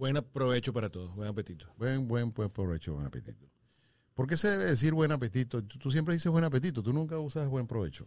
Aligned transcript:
Buen 0.00 0.16
provecho 0.32 0.72
para 0.72 0.88
todos, 0.88 1.14
buen 1.14 1.28
apetito. 1.28 1.66
Buen, 1.76 2.08
buen, 2.08 2.32
buen 2.32 2.48
provecho, 2.48 2.94
buen 2.94 3.04
apetito. 3.04 3.44
¿Por 4.14 4.26
qué 4.26 4.38
se 4.38 4.48
debe 4.48 4.64
decir 4.64 4.94
buen 4.94 5.12
apetito? 5.12 5.62
Tú, 5.62 5.76
tú 5.76 5.90
siempre 5.90 6.14
dices 6.14 6.32
buen 6.32 6.42
apetito, 6.42 6.82
tú 6.82 6.90
nunca 6.90 7.18
usas 7.18 7.46
buen 7.48 7.66
provecho. 7.66 8.06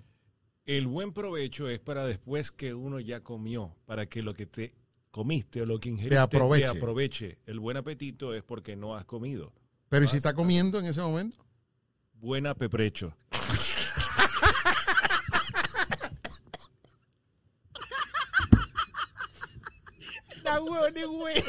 El 0.65 0.87
buen 0.87 1.13
provecho 1.13 1.69
es 1.69 1.77
para 1.77 2.03
después 2.07 2.49
que 2.49 2.73
uno 2.73 2.99
ya 2.99 3.19
comió, 3.19 3.75
para 3.85 4.07
que 4.07 4.23
lo 4.23 4.33
que 4.33 4.47
te 4.47 4.73
comiste 5.11 5.61
o 5.61 5.67
lo 5.67 5.79
que 5.79 5.89
ingeriste 5.89 6.17
aproveche. 6.17 6.71
te 6.71 6.77
aproveche. 6.79 7.37
El 7.45 7.59
buen 7.59 7.77
apetito 7.77 8.33
es 8.33 8.41
porque 8.41 8.75
no 8.75 8.95
has 8.95 9.05
comido. 9.05 9.53
Pero 9.89 10.05
¿y 10.05 10.07
si 10.07 10.17
está 10.17 10.33
comiendo 10.33 10.79
en 10.79 10.87
ese 10.87 10.99
momento? 10.99 11.45
Buen 12.15 12.47
apeprecho. 12.47 13.15
that 20.43 20.63
will 20.63 20.91
de 20.91 21.05
güey. 21.05 21.43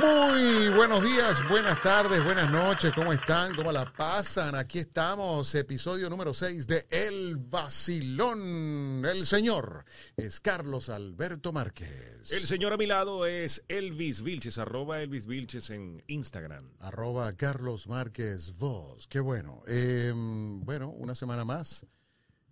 Muy 0.00 0.70
buenos 0.70 1.02
días, 1.02 1.46
buenas 1.46 1.82
tardes, 1.82 2.24
buenas 2.24 2.50
noches, 2.50 2.90
¿cómo 2.94 3.12
están? 3.12 3.54
¿Cómo 3.54 3.70
la 3.70 3.84
pasan? 3.84 4.54
Aquí 4.54 4.78
estamos, 4.78 5.54
episodio 5.54 6.08
número 6.08 6.32
6 6.32 6.66
de 6.66 6.86
El 6.88 7.36
Vacilón. 7.36 9.04
El 9.04 9.26
señor 9.26 9.84
es 10.16 10.40
Carlos 10.40 10.88
Alberto 10.88 11.52
Márquez. 11.52 12.32
El 12.32 12.46
señor 12.46 12.72
a 12.72 12.78
mi 12.78 12.86
lado 12.86 13.26
es 13.26 13.62
Elvis 13.68 14.22
Vilches, 14.22 14.56
arroba 14.56 15.02
Elvis 15.02 15.26
Vilches 15.26 15.68
en 15.68 16.02
Instagram. 16.06 16.70
Arroba 16.78 17.30
Carlos 17.34 17.86
Márquez 17.86 18.56
Voz. 18.56 19.06
Qué 19.06 19.20
bueno. 19.20 19.62
Eh, 19.66 20.14
bueno, 20.14 20.88
una 20.88 21.14
semana 21.14 21.44
más. 21.44 21.84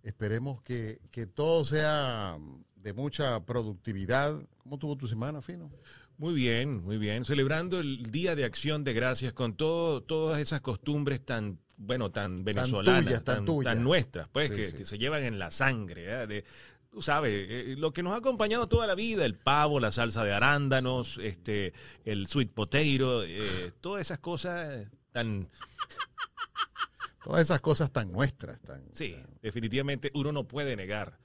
Esperemos 0.03 0.61
que, 0.61 1.01
que 1.09 1.25
todo 1.25 1.65
sea 1.65 2.37
de 2.75 2.93
mucha 2.93 3.43
productividad. 3.43 4.39
¿Cómo 4.59 4.77
tuvo 4.77 4.95
tu 4.95 5.07
semana, 5.07 5.41
Fino? 5.41 5.71
Muy 6.19 6.33
bien, 6.33 6.83
muy 6.83 6.97
bien. 6.97 7.23
Celebrando 7.25 7.79
el 7.79 8.11
Día 8.11 8.35
de 8.35 8.43
Acción 8.43 8.83
de 8.83 8.93
Gracias 8.93 9.31
con 9.33 9.55
todo, 9.55 10.03
todas 10.03 10.39
esas 10.41 10.59
costumbres 10.59 11.23
tan, 11.25 11.59
bueno, 11.77 12.11
tan 12.11 12.43
venezolanas, 12.43 13.05
tuyas, 13.05 13.23
tan 13.23 13.45
tuyas. 13.45 13.77
nuestras, 13.77 14.27
pues, 14.27 14.49
Sí, 14.49 14.55
que, 14.57 14.71
sí. 14.71 14.77
que 14.77 14.85
se 14.85 14.97
llevan 14.97 15.23
en 15.23 15.39
la 15.39 15.49
sangre. 15.49 16.03
¿eh? 16.23 16.27
De- 16.27 16.43
tú 16.91 17.01
sabes, 17.01 17.31
eh, 17.49 17.75
lo 17.77 17.93
que 17.93 18.03
nos 18.03 18.11
ha 18.13 18.17
acompañado 18.17 18.67
toda 18.67 18.85
la 18.85 18.95
vida, 18.95 19.23
el 19.25 19.35
pavo, 19.35 19.79
la 19.79 19.93
salsa 19.93 20.25
de 20.25 20.33
arándanos, 20.33 21.19
este, 21.19 21.71
el 22.03 22.27
sweet 22.27 22.51
potato, 22.51 23.23
eh, 23.23 23.71
todas 23.79 24.01
esas 24.01 24.19
cosas 24.19 24.87
tan, 25.13 25.47
Todas 27.23 27.41
esas 27.41 27.61
cosas 27.61 27.91
tan 27.91 28.11
nuestras, 28.11 28.59
tan... 28.61 28.83
sí, 28.91 29.15
definitivamente 29.41 30.09
uno 30.15 30.31
no 30.31 30.47
puede 30.47 30.75
negar, 30.75 31.19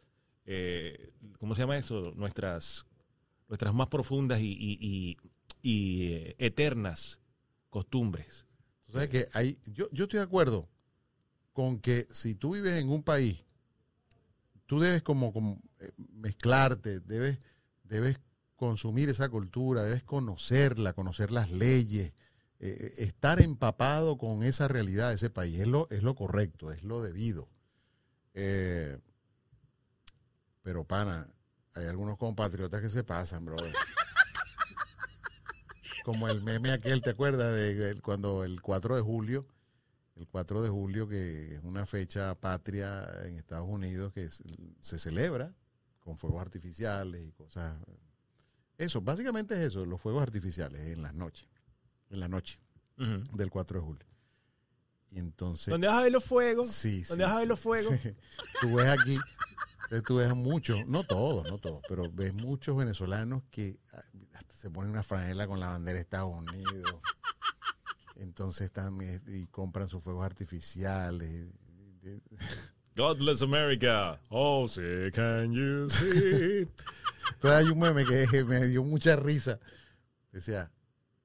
eh, 0.45 1.11
¿cómo 1.39 1.55
se 1.55 1.62
llama 1.62 1.79
eso? 1.79 2.12
Nuestras, 2.17 2.84
nuestras 3.48 3.75
más 3.75 3.89
profundas 3.89 4.41
y, 4.41 4.53
y- 4.53 5.17
y- 5.62 6.12
eh, 6.12 6.34
eternas 6.39 7.20
costumbres. 7.70 8.47
Sabes 8.92 9.09
que 9.09 9.28
yo, 9.73 9.89
yo 9.91 10.05
estoy 10.05 10.19
de 10.19 10.25
acuerdo 10.25 10.69
con 11.53 11.78
que 11.81 12.06
si 12.11 12.34
tú 12.34 12.55
vives 12.55 12.75
en 12.75 12.89
un 12.89 13.03
país, 13.03 13.45
tú 14.67 14.78
debes 14.81 15.03
como, 15.03 15.33
como, 15.33 15.61
eh, 15.81 15.91
mezclarte, 15.97 17.01
debes, 17.01 17.39
debes 17.84 18.20
consumir 18.56 19.09
esa 19.09 19.28
cultura, 19.28 19.83
debes 19.83 20.05
conocerla, 20.05 20.92
conocer 20.92 21.31
las 21.33 21.51
leyes, 21.51 22.12
eh, 22.61 22.95
estar 22.98 23.41
empapado 23.41 24.17
con 24.17 24.42
esa 24.42 24.69
realidad 24.69 25.08
de 25.11 25.17
ese 25.17 25.31
país. 25.31 25.61
Es 25.61 25.69
lo, 25.69 25.89
es 25.91 26.03
lo 26.03 26.14
correcto, 26.14 26.70
es 26.73 26.83
lo 26.84 27.03
debido. 27.03 27.48
Pero, 30.62 30.84
pana, 30.84 31.29
hay 31.74 31.86
algunos 31.86 32.18
compatriotas 32.18 32.80
que 32.80 32.89
se 32.89 33.05
pasan, 33.05 33.45
bro. 33.45 33.57
Como 36.05 36.29
el 36.29 36.42
meme 36.42 36.70
aquel, 36.70 37.02
¿te 37.02 37.11
acuerdas? 37.11 37.55
De 37.55 37.98
cuando 38.02 38.45
el 38.45 38.61
4 38.61 38.96
de 38.96 39.02
julio, 39.02 39.46
el 40.17 40.29
4 40.29 40.62
de 40.62 40.68
julio, 40.68 41.08
que 41.08 41.55
es 41.55 41.64
una 41.64 41.86
fecha 41.86 42.35
patria 42.35 43.08
en 43.24 43.36
Estados 43.36 43.68
Unidos 43.68 44.12
que 44.12 44.29
se 44.29 44.98
celebra 44.98 45.55
con 46.01 46.18
fuegos 46.18 46.42
artificiales 46.42 47.24
y 47.24 47.33
cosas. 47.33 47.74
Eso, 48.77 49.01
básicamente 49.01 49.55
es 49.55 49.70
eso, 49.70 49.86
los 49.86 50.01
fuegos 50.01 50.23
artificiales 50.23 50.89
en 50.89 51.02
las 51.02 51.14
noches, 51.14 51.48
en 52.11 52.20
la 52.20 52.29
noche 52.29 52.61
del 52.96 53.51
4 53.51 53.80
de 53.80 53.85
julio. 53.85 54.06
Y 55.14 55.20
entonces... 55.20 55.69
¿Dónde 55.70 55.86
vas 55.86 55.98
a 55.98 56.02
ver 56.02 56.13
los 56.13 56.25
fuegos? 56.25 56.69
Sí, 56.69 57.02
sí, 57.02 57.08
¿Dónde 57.11 57.25
vas 57.25 57.35
a 57.35 57.39
ver 57.39 57.48
los 57.48 57.61
fuegos? 57.61 57.95
tú 58.61 58.75
ves 58.75 58.89
aquí, 58.89 59.17
entonces 59.85 60.02
tú 60.02 60.17
ves 60.17 60.35
muchos, 60.35 60.85
no 60.89 61.05
todos, 61.05 61.48
no 61.48 61.58
todos, 61.58 61.83
pero 61.89 62.11
ves 62.11 62.35
muchos 62.35 62.77
venezolanos 62.77 63.45
que 63.48 63.79
ah, 63.92 64.03
hasta 64.33 64.57
se 64.57 64.70
ponen 64.70 64.91
una 64.91 65.05
franela 65.05 65.47
con 65.47 65.61
la 65.61 65.69
bandera 65.69 65.95
de 65.95 66.03
Estados 66.03 66.36
Unidos. 66.36 66.97
Entonces 68.17 68.73
también 68.73 69.23
y 69.29 69.47
compran 69.47 69.89
sus 69.89 70.03
fuegos 70.03 70.24
artificiales. 70.24 71.47
God 72.97 73.19
bless 73.19 73.42
America. 73.42 74.20
Oh, 74.30 74.67
sí, 74.67 75.11
can 75.13 75.53
you 75.53 75.89
see? 75.91 76.69
Entonces 77.35 77.51
hay 77.51 77.67
un 77.67 77.79
meme 77.79 78.05
que 78.05 78.45
me 78.45 78.67
dio 78.67 78.83
mucha 78.83 79.14
risa. 79.14 79.61
Decía, 80.33 80.73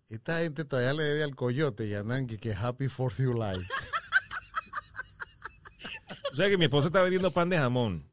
esta 0.09 0.39
gente 0.39 0.65
todavía 0.65 0.93
le 0.93 1.03
debe 1.03 1.23
al 1.23 1.35
coyote 1.35 1.87
y 1.87 1.93
andan 1.93 2.27
que, 2.27 2.37
que 2.37 2.53
Happy 2.53 2.85
4th 2.85 2.99
of 3.05 3.15
July. 3.17 3.67
o 6.31 6.35
sea 6.35 6.49
que 6.49 6.57
mi 6.57 6.65
esposa 6.65 6.87
está 6.87 7.01
vendiendo 7.01 7.31
pan 7.31 7.49
de 7.49 7.57
jamón. 7.57 8.05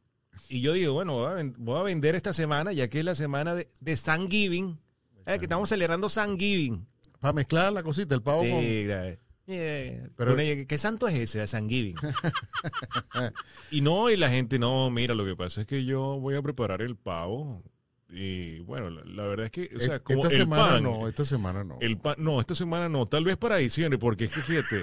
Y 0.49 0.61
yo 0.61 0.73
digo, 0.75 0.93
bueno, 0.93 1.15
voy 1.15 1.27
a, 1.27 1.35
ven- 1.35 1.55
voy 1.59 1.81
a 1.81 1.83
vender 1.83 2.15
esta 2.15 2.33
semana, 2.33 2.73
ya 2.73 2.89
que 2.89 3.01
es 3.01 3.05
la 3.05 3.15
semana 3.15 3.55
de, 3.55 3.69
de 3.81 3.97
Thanksgiving. 3.97 4.79
Eh, 5.27 5.39
que 5.39 5.47
estamos 5.47 5.69
celebrando 5.69 6.09
Thanksgiving. 6.09 6.87
Para 7.19 7.33
mezclar 7.33 7.73
la 7.73 7.83
cosita, 7.83 8.15
el 8.15 8.23
pavo 8.23 8.41
con... 8.41 8.49
Sí, 8.61 8.85
gra- 8.87 9.19
eh, 9.49 10.09
Pero- 10.17 10.33
con 10.33 10.41
ella, 10.41 10.65
¿Qué 10.67 10.79
santo 10.79 11.09
es 11.09 11.15
ese, 11.15 11.45
Thanksgiving? 11.47 11.97
y 13.71 13.81
no, 13.81 14.09
y 14.11 14.17
la 14.17 14.29
gente, 14.31 14.59
no, 14.59 14.89
mira, 14.91 15.15
lo 15.15 15.25
que 15.25 15.35
pasa 15.35 15.63
es 15.63 15.67
que 15.67 15.85
yo 15.85 16.19
voy 16.21 16.37
a 16.37 16.43
preparar 16.43 16.81
el 16.83 16.97
pavo. 16.97 17.63
Y 18.09 18.61
bueno, 18.61 18.89
la, 18.91 19.03
la 19.05 19.25
verdad 19.27 19.47
es 19.47 19.53
que, 19.53 19.71
o 19.77 19.81
sea, 19.81 19.97
Et- 19.97 20.03
como 20.03 20.23
esta 20.23 20.35
el 20.35 20.41
semana 20.43 20.63
pan, 20.75 20.83
no, 20.85 21.09
esta 21.09 21.25
semana 21.25 21.65
no. 21.65 21.79
El 21.81 21.99
pan, 21.99 22.15
no, 22.19 22.41
esta 22.41 22.55
semana 22.55 22.89
no, 22.89 23.07
tal 23.07 23.25
vez 23.25 23.37
para 23.37 23.57
diciembre, 23.57 23.99
porque 23.99 24.25
es 24.27 24.31
que 24.31 24.43
fíjate, 24.43 24.83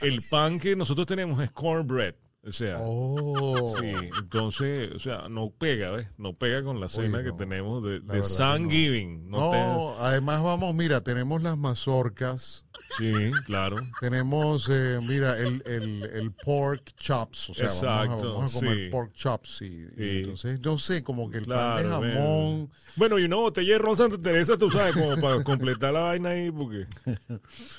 el 0.00 0.22
pan 0.28 0.58
que 0.58 0.76
nosotros 0.76 1.06
tenemos 1.06 1.42
es 1.42 1.50
cornbread, 1.50 2.14
o 2.42 2.52
sea, 2.52 2.76
Oh. 2.80 3.74
sí, 3.78 3.92
entonces, 4.18 4.90
o 4.94 4.98
sea, 4.98 5.28
no 5.28 5.50
pega, 5.50 5.90
¿ves? 5.90 6.08
No 6.16 6.32
pega 6.32 6.62
con 6.62 6.80
la 6.80 6.88
cena 6.88 7.22
que 7.22 7.32
tenemos 7.32 7.82
de, 7.84 8.00
de 8.00 8.18
no. 8.18 8.22
Thanksgiving. 8.24 9.28
No, 9.30 9.94
además 9.98 10.42
vamos, 10.42 10.74
mira, 10.74 11.02
tenemos 11.02 11.42
las 11.42 11.58
mazorcas, 11.58 12.64
sí, 12.96 13.12
claro. 13.44 13.76
tenemos, 14.00 14.68
eh, 14.70 14.98
mira, 15.06 15.38
el, 15.38 15.62
el, 15.66 16.02
el 16.14 16.32
pork 16.32 16.92
chops, 16.96 17.50
o 17.50 17.54
sea, 17.54 17.66
vamos 17.68 17.82
a- 17.84 18.04
Exacto, 18.04 18.34
vamos 18.34 18.56
a, 18.56 18.58
comer 18.60 18.76
sí. 18.78 18.88
pork 18.90 19.12
chops 19.12 19.62
y, 19.62 19.64
y 19.66 19.68
Sí. 19.96 20.18
entonces, 20.20 20.60
no 20.60 20.78
sé, 20.78 21.02
como 21.04 21.30
que 21.30 21.38
el 21.38 21.44
pan 21.44 21.76
de 21.76 21.82
Claro, 21.82 22.00
jamón, 22.02 22.70
Bueno, 22.96 23.18
y 23.18 23.24
una 23.24 23.36
botella 23.36 23.72
de 23.74 23.78
ron 23.78 23.96
Santa 23.98 24.18
Teresa, 24.18 24.56
tú 24.56 24.70
sabes, 24.70 24.94
como 24.96 25.14
para 25.20 25.44
completar 25.44 25.92
la 25.92 26.00
vaina 26.00 26.30
ahí, 26.30 26.50
porque. 26.50 26.86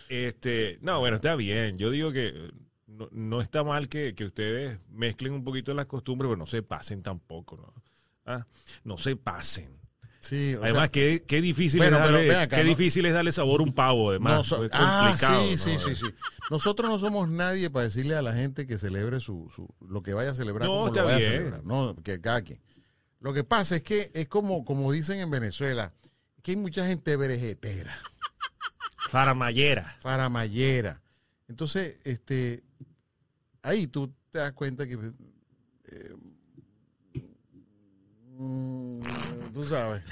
Este, 0.09 0.77
no, 0.81 1.00
bueno, 1.00 1.16
está 1.16 1.35
bien. 1.35 1.77
Yo 1.77 1.89
digo 1.89 2.11
que 2.11 2.51
no, 3.09 3.09
no 3.12 3.41
está 3.41 3.63
mal 3.63 3.89
que, 3.89 4.13
que 4.16 4.25
ustedes 4.25 4.79
mezclen 4.89 5.34
un 5.34 5.44
poquito 5.44 5.73
las 5.73 5.85
costumbres, 5.85 6.28
pero 6.29 6.38
no 6.38 6.45
se 6.45 6.63
pasen 6.63 7.01
tampoco, 7.03 7.57
¿no? 7.57 7.73
Ah, 8.25 8.45
No 8.84 8.97
se 8.97 9.16
pasen. 9.16 9.79
sí, 10.19 10.56
o 10.56 10.63
Además, 10.63 10.84
sea, 10.84 10.91
qué, 10.91 11.23
qué 11.28 11.41
difícil 11.41 11.79
Bueno, 11.79 11.97
es 11.97 12.03
darle, 12.03 12.35
acá, 12.35 12.56
qué 12.57 12.63
¿no? 12.63 12.69
difícil 12.69 13.06
es 13.06 13.13
darle 13.13 13.31
sabor 13.31 13.62
a 13.62 13.63
un 13.63 13.73
pavo, 13.73 14.12
además. 14.12 14.34
no 14.34 14.44
so- 14.44 14.66
es 14.66 14.72
ah, 14.73 15.06
complicado. 15.07 15.44
sí, 15.44 15.57
sí, 15.57 15.78
sí, 15.79 15.95
sí. 15.95 16.06
Nosotros 16.50 16.89
no 16.89 17.00
somos 17.00 17.30
nadie 17.30 17.69
para 17.69 17.86
decirle 17.86 18.15
a 18.15 18.21
la 18.21 18.33
gente 18.33 18.68
que 18.68 18.77
celebre 18.77 19.19
su, 19.19 19.51
su 19.56 19.68
lo 19.88 20.03
que 20.03 20.13
vaya 20.13 20.31
a 20.31 20.36
celebrar 20.36 20.68
No, 20.68 20.74
como 20.75 20.88
está 20.88 21.01
lo 21.01 21.06
vaya 21.07 21.18
bien. 21.18 21.31
a 21.31 21.36
celebrar, 21.38 21.63
no, 21.65 21.95
que 22.03 22.21
cada 22.21 22.42
quien. 22.44 22.59
Lo 23.19 23.33
que 23.33 23.44
pasa 23.44 23.75
es 23.75 23.83
que 23.83 24.12
es 24.13 24.27
como, 24.27 24.63
como 24.65 24.92
dicen 24.92 25.19
en 25.19 25.30
Venezuela, 25.31 25.92
que 26.44 26.51
hay 26.51 26.57
mucha 26.57 26.86
gente 26.88 27.15
brejetera. 27.15 27.95
Faramayera. 29.09 29.98
faramayera. 30.01 31.01
Entonces, 31.48 32.00
este, 32.03 32.63
ahí 33.62 33.88
tú 33.88 34.13
te 34.31 34.40
das 34.40 34.54
cuenta 34.54 34.88
que, 34.88 34.94
eh, 34.94 36.16
mm, 38.38 39.02
tú 39.54 39.63
sabes, 39.63 40.04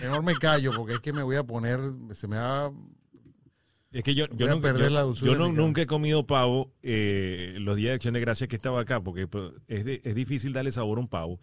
mejor 0.00 0.22
me 0.22 0.34
callo 0.34 0.70
porque 0.76 0.94
es 0.94 1.00
que 1.00 1.12
me 1.12 1.22
voy 1.22 1.36
a 1.36 1.44
poner, 1.44 1.80
se 2.14 2.28
me 2.28 2.36
va, 2.36 2.72
Es 3.92 4.02
que 4.02 4.14
yo, 4.14 4.26
yo 4.34 4.46
nunca, 4.48 4.60
perder 4.68 4.88
yo- 4.88 4.94
la 4.94 5.00
dulzura 5.02 5.32
yo 5.32 5.38
no- 5.38 5.52
nunca 5.52 5.82
he 5.82 5.86
comido 5.86 6.26
pavo 6.26 6.72
eh, 6.82 7.56
los 7.60 7.76
días 7.76 7.90
de 7.90 7.94
acción 7.96 8.14
de 8.14 8.20
gracias 8.20 8.48
que 8.48 8.56
estaba 8.56 8.80
acá, 8.80 9.00
porque 9.02 9.26
pues, 9.26 9.52
es, 9.68 9.84
de- 9.84 10.00
es 10.04 10.14
difícil 10.14 10.52
darle 10.52 10.72
sabor 10.72 10.98
a 10.98 11.00
un 11.02 11.08
pavo. 11.08 11.40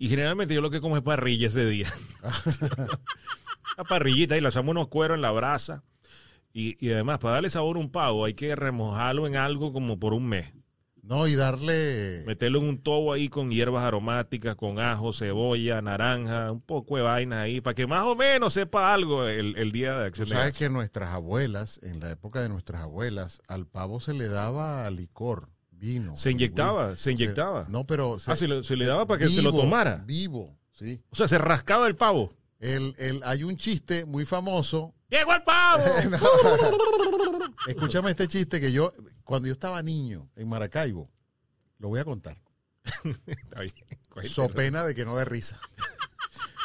Y 0.00 0.08
generalmente 0.08 0.54
yo 0.54 0.60
lo 0.60 0.70
que 0.70 0.80
como 0.80 0.96
es 0.96 1.02
parrilla 1.02 1.48
ese 1.48 1.66
día. 1.66 1.88
la 3.76 3.84
parrillita 3.84 4.36
y 4.36 4.40
le 4.40 4.46
hacemos 4.48 4.70
unos 4.70 4.86
cueros 4.88 5.16
en 5.16 5.22
la 5.22 5.32
brasa. 5.32 5.82
Y, 6.52 6.76
y 6.84 6.92
además, 6.92 7.18
para 7.18 7.34
darle 7.34 7.50
sabor 7.50 7.76
a 7.76 7.80
un 7.80 7.90
pavo, 7.90 8.24
hay 8.24 8.34
que 8.34 8.54
remojarlo 8.54 9.26
en 9.26 9.34
algo 9.36 9.72
como 9.72 9.98
por 9.98 10.14
un 10.14 10.26
mes. 10.28 10.52
No, 11.08 11.26
y 11.26 11.34
darle. 11.36 12.22
Meterlo 12.26 12.58
en 12.58 12.66
un 12.66 12.78
tobo 12.82 13.14
ahí 13.14 13.30
con 13.30 13.50
hierbas 13.50 13.82
aromáticas, 13.84 14.54
con 14.56 14.78
ajo, 14.78 15.14
cebolla, 15.14 15.80
naranja, 15.80 16.52
un 16.52 16.60
poco 16.60 16.96
de 16.98 17.02
vainas 17.02 17.38
ahí, 17.38 17.62
para 17.62 17.74
que 17.74 17.86
más 17.86 18.04
o 18.04 18.14
menos 18.14 18.52
sepa 18.52 18.92
algo 18.92 19.24
el, 19.26 19.56
el 19.56 19.72
día 19.72 19.98
de 19.98 20.06
acción 20.06 20.28
sabes 20.28 20.56
que 20.56 20.68
nuestras 20.68 21.14
abuelas, 21.14 21.80
en 21.82 22.00
la 22.00 22.10
época 22.10 22.42
de 22.42 22.50
nuestras 22.50 22.82
abuelas, 22.82 23.40
al 23.48 23.66
pavo 23.66 24.00
se 24.00 24.12
le 24.12 24.28
daba 24.28 24.90
licor, 24.90 25.48
vino. 25.70 26.14
Se 26.16 26.30
inyectaba, 26.30 26.96
se 26.98 27.12
inyectaba. 27.12 27.64
No, 27.70 27.86
pero. 27.86 28.18
Ah, 28.26 28.36
se 28.36 28.46
le- 28.46 28.62
se 28.62 28.76
le 28.76 28.84
daba 28.84 29.06
para 29.06 29.20
que 29.20 29.30
se 29.30 29.40
lo 29.40 29.52
tomara. 29.54 30.02
Vivo, 30.06 30.58
sí. 30.72 31.00
O 31.08 31.16
sea, 31.16 31.26
se 31.26 31.38
rascaba 31.38 31.86
el 31.86 31.96
pavo. 31.96 32.34
El, 32.58 32.94
el, 32.98 33.22
hay 33.24 33.44
un 33.44 33.56
chiste 33.56 34.04
muy 34.04 34.24
famoso. 34.24 34.94
¡Llegó 35.08 35.32
el 35.32 35.42
pavo! 35.42 35.82
Escúchame 37.68 38.10
este 38.10 38.28
chiste 38.28 38.60
que 38.60 38.72
yo, 38.72 38.92
cuando 39.24 39.46
yo 39.46 39.52
estaba 39.52 39.82
niño 39.82 40.28
en 40.36 40.48
Maracaibo, 40.48 41.08
lo 41.78 41.88
voy 41.88 42.00
a 42.00 42.04
contar. 42.04 42.36
Cuéntalo. 43.02 44.28
So 44.28 44.48
pena 44.48 44.84
de 44.84 44.94
que 44.94 45.04
no 45.04 45.16
dé 45.16 45.24
risa. 45.24 45.58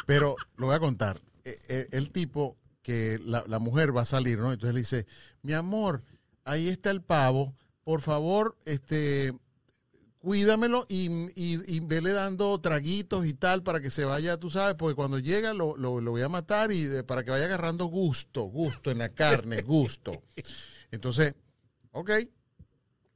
Pero 0.06 0.36
lo 0.56 0.66
voy 0.66 0.74
a 0.74 0.80
contar. 0.80 1.20
Eh, 1.44 1.56
eh, 1.68 1.88
El 1.92 2.10
tipo 2.10 2.56
que 2.82 3.18
la, 3.24 3.44
la 3.46 3.58
mujer 3.58 3.96
va 3.96 4.02
a 4.02 4.06
salir, 4.06 4.38
¿no? 4.38 4.52
Entonces 4.52 4.74
le 4.74 4.80
dice, 4.80 5.06
mi 5.42 5.54
amor, 5.54 6.02
ahí 6.44 6.68
está 6.68 6.90
el 6.90 7.02
pavo, 7.02 7.54
por 7.82 8.02
favor, 8.02 8.56
este, 8.66 9.32
cuídamelo 10.24 10.86
y, 10.88 11.06
y, 11.36 11.76
y 11.76 11.80
vele 11.80 12.12
dando 12.12 12.60
traguitos 12.60 13.26
y 13.26 13.34
tal 13.34 13.62
para 13.62 13.80
que 13.80 13.90
se 13.90 14.04
vaya, 14.04 14.38
tú 14.38 14.50
sabes, 14.50 14.74
porque 14.74 14.96
cuando 14.96 15.18
llega 15.20 15.54
lo, 15.54 15.76
lo- 15.76 16.00
lo 16.00 16.10
voy 16.10 16.22
a 16.22 16.28
matar 16.28 16.72
y 16.72 16.84
de- 16.84 17.04
para 17.04 17.22
que 17.22 17.30
vaya 17.30 17.44
agarrando 17.44 17.84
gusto, 17.86 18.42
gusto 18.44 18.90
en 18.90 18.98
la 18.98 19.10
carne, 19.10 19.62
gusto. 19.62 20.22
Entonces, 20.90 21.34
ok. 21.92 22.10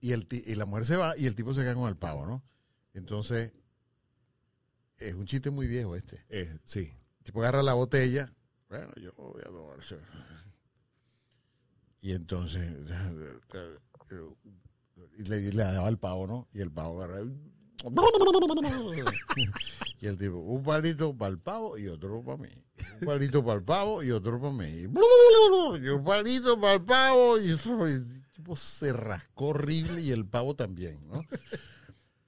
Y, 0.00 0.12
el, 0.12 0.28
y 0.30 0.54
la 0.54 0.64
mujer 0.66 0.84
se 0.86 0.96
va 0.96 1.18
y 1.18 1.26
el 1.26 1.34
tipo 1.34 1.52
se 1.54 1.62
queda 1.62 1.74
con 1.74 1.88
el 1.88 1.96
pavo, 1.96 2.24
¿no? 2.26 2.44
Entonces, 2.94 3.52
es 4.98 5.14
un 5.14 5.24
chiste 5.26 5.50
muy 5.50 5.66
viejo 5.66 5.96
este. 5.96 6.24
Eh, 6.28 6.56
sí. 6.64 6.92
El 7.18 7.24
tipo 7.24 7.40
agarra 7.40 7.62
la 7.62 7.74
botella. 7.74 8.32
Bueno, 8.68 8.92
yo 8.96 9.12
voy 9.16 9.40
a 9.40 9.46
tomar. 9.46 9.78
Y 12.00 12.12
entonces 12.12 12.62
y 15.18 15.24
le, 15.24 15.52
le 15.52 15.64
daba 15.64 15.88
el 15.88 15.98
pavo, 15.98 16.26
¿no? 16.26 16.48
Y 16.52 16.60
el 16.60 16.70
pavo 16.70 17.02
agarra. 17.02 17.22
Y 20.00 20.06
el 20.06 20.16
tipo, 20.16 20.38
un 20.38 20.62
palito 20.62 21.16
para 21.16 21.30
el 21.30 21.38
pavo 21.38 21.76
y 21.76 21.88
otro 21.88 22.22
para 22.22 22.36
mí. 22.36 22.48
Un 23.00 23.06
palito 23.06 23.44
para 23.44 23.58
el 23.58 23.64
pavo 23.64 24.02
y 24.02 24.12
otro 24.12 24.40
para 24.40 24.52
mí. 24.52 24.86
Y 25.82 25.88
un 25.88 26.04
palito 26.04 26.60
para 26.60 26.74
el 26.74 26.82
pavo 26.82 27.38
y 27.38 27.52
otro. 27.52 27.86
El 27.86 28.22
tipo 28.32 28.56
se 28.56 28.92
rascó 28.92 29.48
horrible 29.48 30.00
y 30.00 30.12
el 30.12 30.24
pavo 30.24 30.54
también, 30.54 31.00
¿no? 31.08 31.20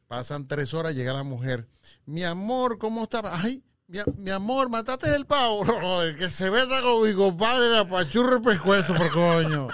Pasan 0.09 0.49
tres 0.49 0.75
horas, 0.75 0.97
llega 0.97 1.13
la 1.13 1.23
mujer. 1.23 1.69
Mi 2.07 2.25
amor, 2.25 2.79
¿cómo 2.79 3.05
estaba? 3.05 3.41
Ay, 3.41 3.63
mi, 3.87 4.01
mi 4.17 4.31
amor, 4.31 4.69
mataste 4.69 5.15
el 5.15 5.27
pavo. 5.27 5.65
El 6.03 6.17
que 6.17 6.29
se 6.29 6.51
meta 6.51 6.83
con 6.83 7.07
mi 7.07 7.15
compadre 7.15 7.67
era 7.67 7.89
pachurro 7.89 8.39
y 8.39 8.41
pescuezo, 8.41 8.95
por 8.95 9.11
coño. 9.11 9.69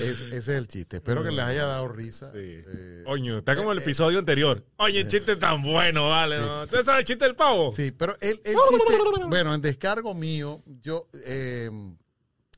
Es- 0.00 0.20
ese 0.20 0.36
es 0.36 0.48
el 0.48 0.68
chiste. 0.68 0.96
Espero 0.98 1.22
que 1.22 1.30
les 1.30 1.44
haya 1.44 1.64
dado 1.66 1.88
risa. 1.88 2.30
Sí. 2.32 2.38
Eh, 2.38 3.02
Coño, 3.04 3.38
está 3.38 3.56
como 3.56 3.72
el 3.72 3.78
eh, 3.78 3.82
episodio 3.82 4.18
anterior. 4.18 4.64
Oye, 4.76 5.00
el 5.00 5.08
chiste 5.08 5.36
tan 5.36 5.62
bueno, 5.62 6.08
vale. 6.10 6.38
¿no? 6.38 6.62
¿Usted 6.62 6.84
sabe 6.84 7.00
el 7.00 7.04
chiste 7.06 7.24
del 7.24 7.34
pavo? 7.34 7.72
Sí, 7.74 7.90
pero 7.90 8.16
el, 8.20 8.40
el 8.44 8.54
chiste, 8.70 8.94
bueno, 9.28 9.54
en 9.54 9.60
descargo 9.60 10.14
mío, 10.14 10.62
yo 10.80 11.08
eh, 11.24 11.70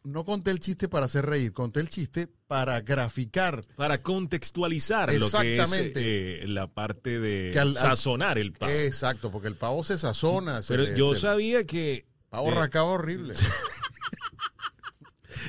no 0.04 0.24
conté 0.24 0.50
el 0.50 0.58
chiste 0.60 0.88
para 0.88 1.06
hacer 1.06 1.24
reír, 1.26 1.52
conté 1.52 1.80
el 1.80 1.88
chiste 1.88 2.28
para 2.46 2.80
graficar. 2.80 3.64
Para 3.76 4.02
contextualizar 4.02 5.12
lo 5.14 5.30
que 5.30 5.54
es 5.56 5.60
Exactamente. 5.60 6.42
eh, 6.44 6.46
la 6.48 6.66
parte 6.66 7.18
de 7.20 7.56
al- 7.58 7.74
sazonar 7.76 8.36
el 8.38 8.52
pavo. 8.52 8.72
Exacto, 8.72 9.30
porque 9.30 9.48
el 9.48 9.56
pavo 9.56 9.84
se 9.84 9.96
sazona. 9.98 10.62
se 10.62 10.74
Pero 10.74 10.82
le- 10.84 10.96
yo 10.96 11.14
se- 11.14 11.20
sabía 11.20 11.64
que 11.66 12.06
Pavo 12.30 12.48
eh, 12.50 12.54
rascado 12.54 12.86
horrible. 12.86 13.34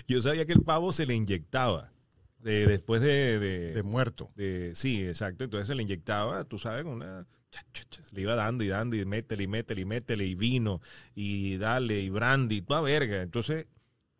yo 0.08 0.22
sabía 0.22 0.46
que 0.46 0.54
el 0.54 0.62
pavo 0.64 0.92
se 0.92 1.06
le 1.06 1.16
inyectaba 1.16 1.92
eh, 2.46 2.66
después 2.68 3.02
de, 3.02 3.40
de- 3.40 3.74
de 3.74 3.84
muerto. 3.84 4.30
de- 4.36 4.74
sí, 4.76 5.06
exacto. 5.06 5.44
Entonces 5.44 5.68
se 5.68 5.76
le 5.76 5.84
inyectaba, 5.84 6.44
tú 6.44 6.60
sabes, 6.60 6.84
con 6.84 6.94
una 6.94 7.26
le 8.12 8.22
iba 8.22 8.34
dando 8.36 8.64
y 8.64 8.68
dando 8.68 8.96
y 8.96 9.06
métele 9.06 9.44
y 9.44 9.48
métele 9.48 9.82
y 9.82 9.86
métele 9.86 10.26
y 10.26 10.34
vino 10.36 10.82
y 11.16 11.58
dale 11.58 12.00
y 12.00 12.10
brandy, 12.10 12.62
toda 12.64 12.82
verga. 12.82 13.22
Entonces, 13.22 13.68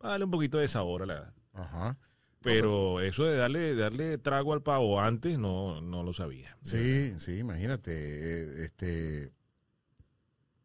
darle 0.00 0.24
un 0.24 0.30
poquito 0.30 0.58
de 0.58 0.68
sabor 0.68 1.02
a 1.02 1.06
la 1.06 1.34
Ajá. 1.52 1.96
Pero 2.40 3.00
eso 3.00 3.24
de 3.24 3.36
darle, 3.36 3.74
darle 3.74 4.18
trago 4.18 4.52
al 4.52 4.62
pavo 4.62 5.00
antes 5.00 5.38
no, 5.38 5.80
no 5.80 6.02
lo 6.02 6.12
sabía. 6.12 6.56
Sí, 6.62 7.14
sí, 7.18 7.38
imagínate. 7.38 7.90
eh, 7.94 8.64
Este, 8.66 9.32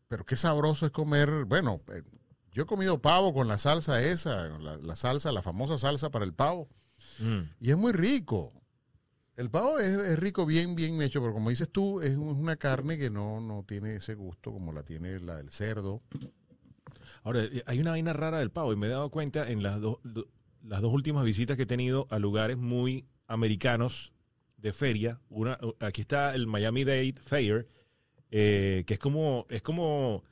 pero 0.07 0.25
qué 0.25 0.35
sabroso 0.35 0.85
es 0.85 0.91
comer. 0.91 1.45
Bueno, 1.45 1.81
eh, 1.93 2.01
yo 2.53 2.63
he 2.63 2.65
comido 2.65 3.01
pavo 3.01 3.33
con 3.33 3.47
la 3.47 3.57
salsa 3.57 4.01
esa, 4.03 4.47
la, 4.59 4.77
la 4.77 4.95
salsa, 4.95 5.31
la 5.31 5.41
famosa 5.41 5.77
salsa 5.77 6.09
para 6.09 6.25
el 6.25 6.33
pavo. 6.33 6.67
Mm. 7.19 7.39
Y 7.59 7.71
es 7.71 7.77
muy 7.77 7.91
rico. 7.93 8.53
El 9.37 9.49
pavo 9.49 9.79
es, 9.79 9.95
es 9.97 10.19
rico, 10.19 10.45
bien, 10.45 10.75
bien 10.75 11.01
hecho, 11.01 11.21
pero 11.21 11.33
como 11.33 11.49
dices 11.49 11.69
tú, 11.69 12.01
es 12.01 12.15
un- 12.17 12.37
una 12.39 12.57
carne 12.57 12.97
que 12.97 13.09
no, 13.09 13.39
no 13.39 13.63
tiene 13.65 13.95
ese 13.95 14.15
gusto 14.15 14.51
como 14.51 14.73
la 14.73 14.83
tiene 14.83 15.19
la 15.21 15.37
del 15.37 15.49
cerdo. 15.49 16.01
Ahora, 17.23 17.43
eh, 17.43 17.63
hay 17.65 17.79
una 17.79 17.91
vaina 17.91 18.13
rara 18.13 18.39
del 18.39 18.51
pavo 18.51 18.73
y 18.73 18.75
me 18.75 18.87
he 18.87 18.89
dado 18.89 19.09
cuenta 19.09 19.49
en 19.49 19.63
las, 19.63 19.79
dos 19.79 19.97
do- 20.03 20.27
las 20.63 20.81
dos 20.81 20.93
últimas 20.93 21.23
visitas 21.23 21.55
que 21.57 21.63
he 21.63 21.67
tenido 21.67 22.07
a 22.09 22.19
lugares 22.19 22.57
muy 22.57 23.05
americanos 23.27 24.11
de 24.57 24.73
feria. 24.73 25.21
Una, 25.29 25.57
aquí 25.79 26.01
está 26.01 26.35
el 26.35 26.47
Miami 26.47 26.83
Dade 26.83 27.15
Fair, 27.21 27.67
eh, 28.31 28.83
que 28.87 28.95
es 28.95 28.99
como, 28.99 29.45
es 29.49 29.61
como, 29.61 30.23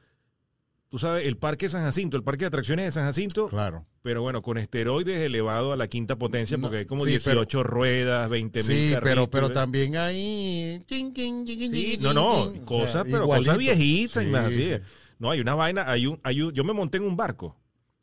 tú 0.90 1.00
sabes, 1.00 1.26
el 1.26 1.38
Parque 1.38 1.70
San 1.70 1.84
Jacinto, 1.84 2.18
el 2.18 2.24
Parque 2.24 2.42
de 2.46 2.48
Atracciones 2.48 2.86
de 2.86 2.92
San 2.92 3.04
Jacinto, 3.06 3.50
Claro. 3.50 3.86
pero 4.02 4.22
bueno, 4.22 4.42
con 4.42 4.58
esteroides 4.58 5.20
elevado 5.20 5.74
a 5.74 5.78
la 5.78 5.88
quinta 5.88 6.16
potencia, 6.18 6.58
No, 6.58 6.64
porque 6.64 6.78
hay 6.80 6.86
como 6.86 7.04
sí, 7.04 7.12
18 7.12 7.64
ruedas, 7.64 8.30
20 8.30 8.64
mil 8.64 8.90
Sí, 8.92 8.96
pero, 9.04 9.30
pero 9.30 9.48
¿eh? 9.48 9.52
también 9.52 9.98
hay. 9.98 10.82
Sí, 10.88 11.98
no, 12.02 12.14
no, 12.14 12.54
cosas, 12.66 13.04
pero 13.10 13.24
igualito. 13.24 13.52
cosas 13.52 13.58
viejitas 13.58 14.24
y 14.24 14.26
Sí, 14.28 14.32
más 14.32 14.46
así. 14.46 14.56
sí. 14.56 14.82
No, 15.20 15.32
hay 15.32 15.40
una 15.42 15.56
vaina, 15.56 15.90
hay 15.90 16.06
un, 16.08 16.20
hay 16.24 16.42
un, 16.42 16.54
yo 16.54 16.64
me 16.64 16.74
monté 16.74 16.98
en 16.98 17.04
un 17.04 17.18
barco, 17.18 17.56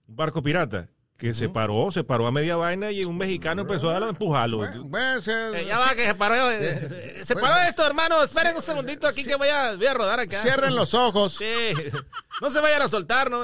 un 0.08 0.16
barco 0.16 0.42
pirata, 0.42 0.88
que 1.16 1.32
se 1.32 1.48
paró, 1.48 1.90
se 1.92 2.02
paró 2.04 2.26
a 2.26 2.32
media 2.32 2.56
vaina 2.56 2.90
y 2.90 3.04
un 3.04 3.16
mexicano 3.16 3.62
empezó 3.62 3.88
a 3.90 4.08
empujarlo. 4.08 4.58
Bueno, 4.58 4.84
bueno, 4.84 5.22
se- 5.22 5.60
Eh, 5.60 5.64
ya 5.66 5.78
va, 5.78 5.94
que 5.94 6.06
se 6.06 6.14
paró. 6.14 6.50
eh, 6.50 7.20
se 7.22 7.36
paró 7.36 7.60
esto, 7.68 7.86
hermano. 7.86 8.22
Esperen 8.22 8.56
un 8.56 8.62
segundito 8.62 9.06
aquí 9.06 9.24
que 9.24 9.36
voy 9.36 9.48
a, 9.48 9.76
voy 9.76 9.86
a 9.86 9.94
rodar 9.94 10.18
acá. 10.20 10.42
Cierren 10.42 10.74
los 10.74 10.92
ojos. 10.92 11.34
Sí, 11.38 11.44
no 12.42 12.50
se 12.50 12.60
vayan 12.60 12.82
a 12.82 12.88
soltar, 12.88 13.30
¿no? 13.30 13.42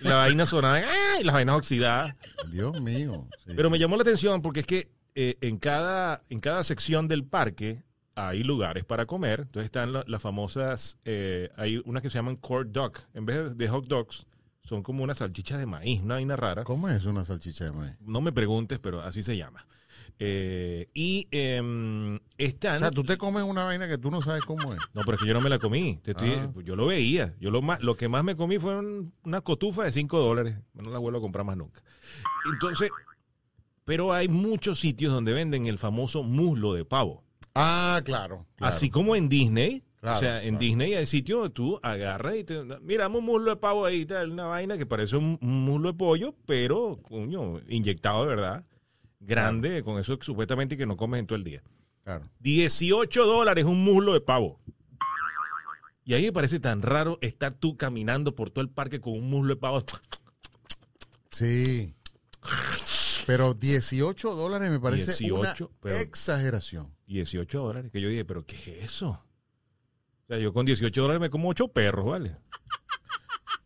La 0.00 0.14
vaina 0.14 0.46
sonaba, 0.46 0.76
¡ay! 0.76 1.24
las 1.24 1.34
vainas 1.34 1.56
oxidadas. 1.56 2.14
Dios 2.50 2.80
mío. 2.80 3.26
sí. 3.44 3.52
Pero 3.56 3.68
me 3.68 3.78
llamó 3.78 3.96
la 3.96 4.02
atención 4.02 4.40
porque 4.40 4.60
es 4.60 4.66
que 4.66 4.88
eh, 5.16 5.36
en, 5.40 5.58
cada, 5.58 6.22
en 6.30 6.38
cada 6.40 6.62
sección 6.62 7.08
del 7.08 7.24
parque 7.24 7.82
hay 8.14 8.44
lugares 8.44 8.84
para 8.84 9.06
comer. 9.06 9.40
Entonces 9.40 9.64
están 9.66 9.92
la- 9.92 10.04
las 10.06 10.22
famosas, 10.22 10.98
eh, 11.04 11.50
hay 11.56 11.82
unas 11.84 12.02
que 12.02 12.10
se 12.10 12.18
llaman 12.18 12.36
corn 12.36 12.72
dog. 12.72 12.92
En 13.12 13.26
vez 13.26 13.56
de 13.58 13.68
hot 13.68 13.86
dogs, 13.86 14.24
son 14.68 14.82
como 14.82 15.02
unas 15.02 15.18
salchichas 15.18 15.58
de 15.58 15.66
maíz, 15.66 16.00
una 16.02 16.14
vaina 16.14 16.36
rara. 16.36 16.64
¿Cómo 16.64 16.88
es 16.88 17.04
una 17.06 17.24
salchicha 17.24 17.64
de 17.64 17.72
maíz? 17.72 17.94
No 18.00 18.20
me 18.20 18.32
preguntes, 18.32 18.78
pero 18.80 19.00
así 19.00 19.22
se 19.22 19.36
llama. 19.36 19.66
Eh, 20.20 20.88
y 20.94 21.28
em, 21.30 22.16
O 22.16 22.20
sea, 22.60 22.90
tú 22.90 23.04
te 23.04 23.16
comes 23.16 23.44
una 23.44 23.64
vaina 23.64 23.86
que 23.88 23.98
tú 23.98 24.10
no 24.10 24.20
sabes 24.20 24.44
cómo 24.44 24.74
es. 24.74 24.80
No, 24.92 25.02
pero 25.04 25.14
es 25.14 25.22
que 25.22 25.28
yo 25.28 25.34
no 25.34 25.40
me 25.40 25.48
la 25.48 25.58
comí. 25.60 25.98
Te 26.02 26.10
estoy- 26.10 26.32
Ah. 26.32 26.50
Yo 26.64 26.74
lo 26.76 26.86
veía. 26.86 27.34
Yo 27.40 27.50
lo, 27.52 27.62
más, 27.62 27.82
lo 27.82 27.94
que 27.94 28.08
más 28.08 28.24
me 28.24 28.34
comí 28.36 28.58
fue 28.58 28.76
un- 28.76 29.12
una 29.22 29.40
cotufa 29.42 29.84
de 29.84 29.92
5 29.92 30.18
dólares. 30.18 30.56
No 30.74 30.90
la 30.90 30.98
vuelvo 30.98 31.18
a 31.18 31.20
comprar 31.22 31.44
más 31.46 31.56
nunca. 31.56 31.80
Entonces, 32.52 32.90
pero 33.84 34.12
hay 34.12 34.28
muchos 34.28 34.80
sitios 34.80 35.12
donde 35.12 35.32
venden 35.32 35.66
el 35.66 35.78
famoso 35.78 36.22
muslo 36.24 36.74
de 36.74 36.84
pavo. 36.84 37.22
Ah, 37.54 38.00
claro. 38.04 38.44
claro. 38.56 38.74
Así 38.74 38.90
como 38.90 39.14
en 39.16 39.28
Disney. 39.28 39.84
Claro, 40.00 40.16
o 40.16 40.20
sea, 40.20 40.42
en 40.42 40.50
claro. 40.50 40.58
Disney 40.60 40.94
hay 40.94 41.06
sitios 41.06 41.38
donde 41.40 41.54
tú 41.54 41.80
agarras 41.82 42.36
y 42.36 42.44
te. 42.44 42.62
Mira, 42.82 43.04
dame 43.04 43.18
un 43.18 43.24
muslo 43.24 43.50
de 43.50 43.56
pavo 43.56 43.84
ahí, 43.84 44.06
tal, 44.06 44.30
una 44.30 44.44
vaina 44.46 44.78
que 44.78 44.86
parece 44.86 45.16
un, 45.16 45.38
un 45.42 45.64
muslo 45.64 45.90
de 45.92 45.98
pollo, 45.98 46.34
pero, 46.46 47.00
coño, 47.02 47.60
inyectado 47.68 48.22
de 48.22 48.28
verdad. 48.28 48.64
Grande, 49.20 49.82
con 49.82 49.98
eso 49.98 50.16
supuestamente 50.20 50.76
que 50.76 50.86
no 50.86 50.96
comes 50.96 51.18
en 51.20 51.26
todo 51.26 51.36
el 51.36 51.42
día. 51.44 51.62
Claro. 52.04 52.24
18 52.40 53.26
dólares 53.26 53.64
un 53.64 53.82
muslo 53.82 54.12
de 54.12 54.20
pavo. 54.20 54.60
Y 56.04 56.14
ahí 56.14 56.22
me 56.24 56.32
parece 56.32 56.58
tan 56.60 56.80
raro 56.80 57.18
estar 57.20 57.52
tú 57.52 57.76
caminando 57.76 58.34
por 58.34 58.48
todo 58.50 58.62
el 58.62 58.70
parque 58.70 59.00
con 59.00 59.12
un 59.14 59.28
muslo 59.28 59.54
de 59.54 59.60
pavo. 59.60 59.82
Sí. 61.30 61.92
Pero 63.26 63.52
18 63.52 64.34
dólares 64.34 64.70
me 64.70 64.80
parece 64.80 65.06
18, 65.06 65.34
una 65.38 65.54
pero- 65.80 65.96
exageración. 65.96 66.94
18 67.08 67.60
dólares. 67.60 67.90
Que 67.92 68.00
yo 68.00 68.08
dije, 68.08 68.24
¿pero 68.24 68.46
qué 68.46 68.56
es 68.56 68.84
eso? 68.84 69.22
O 70.28 70.34
sea, 70.34 70.38
yo 70.38 70.52
con 70.52 70.66
18 70.66 71.00
dólares 71.00 71.20
me 71.22 71.30
como 71.30 71.48
8 71.48 71.68
perros, 71.68 72.04
¿vale? 72.04 72.36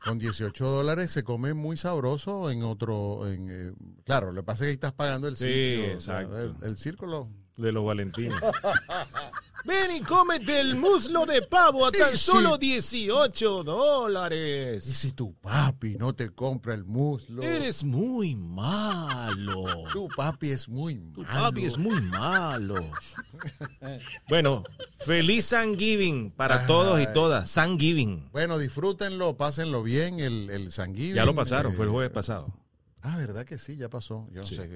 con 0.04 0.18
18 0.18 0.64
dólares 0.64 1.10
se 1.10 1.22
come 1.24 1.54
muy 1.54 1.76
sabroso 1.76 2.50
en 2.50 2.62
otro, 2.62 3.28
en, 3.28 3.48
eh, 3.50 3.72
claro, 4.04 4.32
lo 4.32 4.42
que 4.42 4.46
pasa 4.46 4.64
es 4.64 4.66
que 4.66 4.68
ahí 4.68 4.74
estás 4.74 4.92
pagando 4.92 5.26
el 5.28 5.36
Sí, 5.36 5.44
sitio. 5.44 5.96
o 5.96 6.00
sea, 6.00 6.22
exacto. 6.22 6.40
el, 6.40 6.56
el 6.70 6.76
círculo. 6.76 7.28
De 7.56 7.70
los 7.70 7.84
Valentinos. 7.84 8.40
Ven 9.64 9.94
y 9.94 10.00
cómete 10.00 10.58
el 10.58 10.74
muslo 10.74 11.24
de 11.24 11.40
pavo 11.42 11.86
a 11.86 11.92
tan 11.92 12.14
Y 12.14 12.16
solo 12.16 12.54
si- 12.54 12.60
18 12.70 13.60
Y 13.60 13.64
dólares. 13.64 14.82
si 14.84 15.12
tu 15.12 15.34
papi 15.34 15.94
no 15.96 16.12
te 16.14 16.30
compra 16.30 16.74
el 16.74 16.84
muslo, 16.84 17.42
Eres 17.42 17.84
muy 17.84 18.34
malo. 18.34 19.64
tu 19.92 20.08
papi 20.08 20.50
es 20.50 20.68
muy 20.68 20.96
Tu 21.14 21.22
malo. 21.22 21.40
papi 21.44 21.64
es 21.66 21.78
muy 21.78 22.00
malo. 22.00 22.74
Bueno, 24.28 24.64
feliz 25.06 25.48
Thanksgiving 25.50 26.32
para 26.32 26.66
todos 26.66 26.98
y 26.98 27.02
Ay. 27.06 27.12
todas. 27.14 27.52
Thanksgiving. 27.54 28.30
Bueno, 28.32 28.58
disfrútenlo, 28.58 29.36
pásenlo 29.36 29.82
bien, 29.84 30.18
el, 30.18 30.50
el 30.50 30.72
San 30.72 30.94
Giving. 30.94 31.14
Ya 31.14 31.24
lo 31.24 31.34
pasaron, 31.36 31.74
fue 31.74 31.84
el 31.84 31.90
Eh, 31.90 31.92
jueves 31.92 32.10
pasado. 32.10 32.52
Ah, 33.04 33.16
¿verdad 33.16 33.44
que 33.44 33.58
sí? 33.58 33.76
Ya 33.76 33.88
pasó. 33.88 34.28
Yo 34.30 34.42
no 34.42 34.46
Sí. 34.46 34.54
sé, 34.56 34.68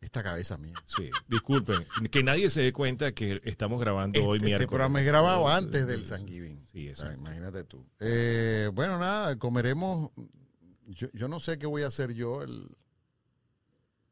esta 0.00 0.22
cabeza 0.22 0.56
mía. 0.56 0.74
Sí, 0.84 1.10
disculpen. 1.26 1.84
Que 2.10 2.22
nadie 2.22 2.48
se 2.48 2.60
dé 2.60 2.72
cuenta 2.72 3.10
que 3.12 3.40
estamos 3.44 3.80
grabando 3.80 4.20
hoy 4.24 4.36
Este, 4.36 4.46
miércoles. 4.46 4.60
este 4.60 4.68
programa 4.68 5.00
es 5.00 5.06
grabado 5.06 5.48
antes 5.48 5.86
del 5.88 6.04
San 6.04 6.26
Giving. 6.26 6.64
Sí, 6.72 6.88
O 6.90 6.94
sea, 6.96 7.06
exacto. 7.06 7.20
imagínate 7.20 7.64
tú. 7.64 7.84
Eh, 7.98 8.70
bueno, 8.72 8.98
nada, 8.98 9.36
comeremos. 9.36 10.10
Yo, 10.86 11.08
yo 11.12 11.26
no 11.28 11.40
sé 11.40 11.58
qué 11.58 11.66
voy 11.66 11.82
a 11.82 11.88
hacer 11.88 12.12
yo. 12.14 12.42
El... 12.42 12.68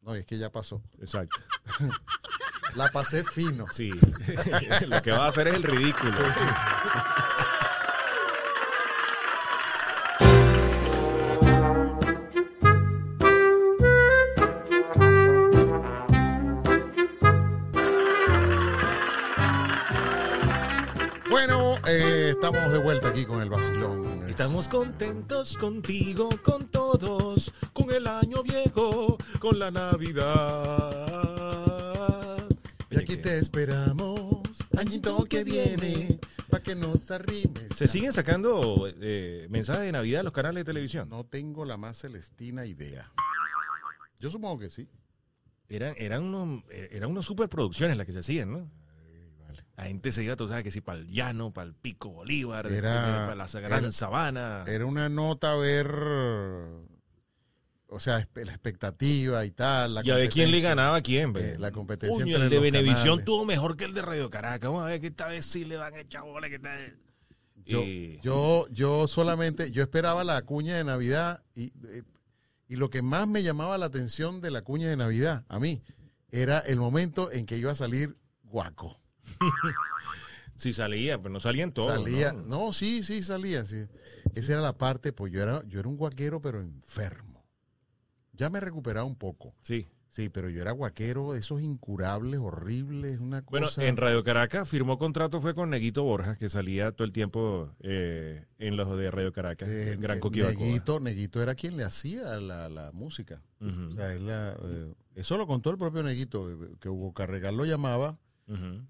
No, 0.03 0.15
es 0.17 0.27
que 0.27 0.37
ya 0.39 0.51
pasó. 0.51 0.83
Exacto. 1.01 1.37
La 2.75 2.89
pasé 2.91 3.25
fino. 3.25 3.67
Sí. 3.73 3.91
Lo 4.89 5.03
que 5.03 5.11
va 5.11 5.27
a 5.27 5.29
hacer 5.29 5.49
es 5.49 5.55
el 5.55 5.63
ridículo. 5.65 6.13
Bueno, 6.13 6.35
estamos 22.43 22.73
de 22.73 22.79
vuelta 22.79 23.09
aquí 23.09 23.27
con 23.27 23.43
el 23.43 23.51
vacilón. 23.51 24.27
Estamos 24.27 24.67
contentos 24.67 25.59
contigo, 25.59 26.31
con 26.43 26.69
todos, 26.69 27.53
con 27.75 27.91
el 27.91 28.07
año 28.07 28.43
viejo, 28.43 29.19
con 29.39 29.59
la 29.59 29.71
Navidad. 29.71 30.89
Y 32.91 32.97
aquí 32.99 33.19
te 33.19 33.37
esperamos, 33.37 34.41
añito 34.79 35.23
que 35.27 35.45
viene, 35.45 36.19
para 36.49 36.63
que 36.63 36.75
nos 36.75 37.11
arrimes. 37.11 37.77
¿Se 37.77 37.87
siguen 37.89 38.15
sacando 38.15 38.89
eh, 38.89 39.47
mensajes 39.51 39.83
de 39.83 39.93
Navidad 39.93 40.21
en 40.21 40.25
los 40.25 40.33
canales 40.33 40.65
de 40.65 40.65
televisión? 40.65 41.11
No 41.11 41.25
tengo 41.25 41.67
la 41.67 41.77
más 41.77 41.99
celestina 41.99 42.65
idea. 42.65 43.13
Yo 44.19 44.31
supongo 44.31 44.61
que 44.61 44.71
sí. 44.71 44.89
Eran, 45.69 45.95
eran, 45.99 46.23
unos, 46.23 46.65
eran 46.71 47.11
unas 47.11 47.27
superproducciones 47.27 47.99
las 47.99 48.07
que 48.07 48.15
se 48.15 48.21
hacían, 48.21 48.51
¿no? 48.51 48.80
La 49.81 49.87
gente 49.87 50.13
se 50.13 50.23
iba, 50.23 50.37
tú 50.37 50.47
sabes 50.47 50.63
que 50.63 50.71
sí, 50.71 50.83
para 50.83 50.99
el 50.99 51.07
llano, 51.09 51.55
para 51.55 51.67
el 51.69 51.75
Pico 51.75 52.11
Bolívar, 52.11 52.67
Era- 52.67 53.25
para 53.27 53.35
la 53.35 53.47
gran 53.61 53.85
era- 53.85 53.93
sabana. 53.93 54.65
Era 54.67 54.85
una 54.85 55.09
nota 55.09 55.53
a 55.53 55.57
ver, 55.57 55.87
o 57.87 57.99
sea, 57.99 58.29
la 58.35 58.53
expectativa 58.53 59.43
y 59.47 59.53
tal. 59.53 59.95
La 59.95 60.03
Ya 60.03 60.17
de 60.17 60.29
quién 60.29 60.51
le 60.51 60.61
ganaba 60.61 60.97
a 60.99 61.01
quién. 61.03 61.33
Eh, 61.35 61.57
la 61.59 61.73
competencia 61.73 62.15
Coño, 62.23 62.37
entre 62.37 62.59
el 62.59 62.63
de 62.73 62.83
canales. 62.83 63.25
tuvo 63.25 63.47
mejor 63.47 63.79
que 63.79 63.85
el 63.85 63.95
de 63.95 64.03
Radio 64.03 64.29
Caracas. 64.29 64.69
Vamos 64.69 64.85
a 64.85 64.89
ver 64.89 65.01
que 65.01 65.07
esta 65.07 65.29
vez 65.29 65.47
sí 65.47 65.65
le 65.65 65.79
van 65.79 65.95
a 65.95 66.01
echar 66.01 66.25
bola. 66.25 66.51
Que 66.51 66.57
está... 66.57 66.77
Yo, 67.65 67.83
Y- 67.83 68.21
yo, 68.23 68.67
yo 68.71 69.09
solamente, 69.09 69.73
yo 69.73 69.83
esperaba 69.83 70.25
la 70.25 70.43
cuña 70.43 70.77
de 70.77 70.85
Navidad 70.85 71.43
y, 71.55 71.73
eh, 71.89 72.03
y 72.69 72.77
lo 72.77 72.91
que 72.91 73.01
más 73.01 73.27
me 73.29 73.43
llamaba 73.43 73.79
la 73.79 73.87
atención 73.87 74.43
de 74.43 74.51
la 74.51 74.61
cuña 74.61 74.89
de 74.91 74.97
Navidad 74.99 75.45
a 75.49 75.59
mí 75.59 75.83
era 76.31 76.59
el 76.59 76.77
momento 76.79 77.33
en 77.33 77.47
que 77.47 77.57
iba 77.57 77.73
a 77.73 77.75
salir 77.75 78.17
guaco. 78.43 79.01
Sí 80.57 80.75
salía, 80.75 81.17
pero 81.17 81.33
no 81.33 81.41
salían 81.41 81.73
todos. 81.73 81.91
salía, 81.95 82.35
¿no? 82.35 82.43
¿no? 82.67 82.73
sí, 82.75 83.03
sí, 83.03 83.23
salía. 83.23 83.65
Sí. 83.65 83.87
Esa 84.35 84.53
era 84.53 84.61
la 84.61 84.77
parte, 84.77 85.11
pues 85.11 85.33
yo 85.33 85.41
era, 85.43 85.63
yo 85.67 85.81
era 85.81 85.89
un 85.89 85.97
guaquero, 85.97 86.43
pero 86.43 86.61
enfermo. 86.61 87.47
Ya 88.35 88.51
me 88.51 88.59
he 88.59 88.61
recuperado 88.61 89.07
un 89.07 89.17
poco. 89.17 89.55
Sí. 89.63 89.89
Sí, 90.11 90.29
pero 90.29 90.51
yo 90.51 90.61
era 90.61 90.73
guaquero, 90.73 91.35
esos 91.35 91.63
incurables, 91.63 92.41
horribles, 92.41 93.21
una 93.21 93.41
Bueno, 93.43 93.69
cosa. 93.69 93.87
en 93.87 93.97
Radio 93.97 94.23
Caracas 94.23 94.69
firmó 94.69 94.99
contrato 94.99 95.41
fue 95.41 95.55
con 95.55 95.71
Neguito 95.71 96.03
Borjas, 96.03 96.37
que 96.37 96.51
salía 96.51 96.91
todo 96.93 97.07
el 97.07 97.13
tiempo 97.13 97.75
eh, 97.81 98.45
en 98.59 98.77
los 98.77 98.99
de 98.99 99.11
Radio 99.11 99.33
Caracas, 99.33 99.69
eh, 99.69 99.93
en 99.93 100.01
Gran 100.01 100.19
eh, 100.19 100.21
Coquibacoa. 100.21 100.53
Neguito, 100.63 101.01
Neguito 101.01 101.41
era 101.43 101.55
quien 101.55 101.77
le 101.79 101.85
hacía 101.85 102.37
la, 102.39 102.69
la 102.69 102.91
música. 102.93 103.41
O 103.61 103.93
sea, 103.95 104.13
él 104.13 104.27
la, 104.27 104.57
eh, 104.63 104.93
eso 105.15 105.39
lo 105.39 105.47
contó 105.47 105.71
el 105.71 105.79
propio 105.79 106.03
Neguito, 106.03 106.51
eh, 106.51 106.71
que 106.81 106.89
Hugo 106.91 107.15
Carregal 107.15 107.57
lo 107.57 107.65
llamaba 107.65 108.19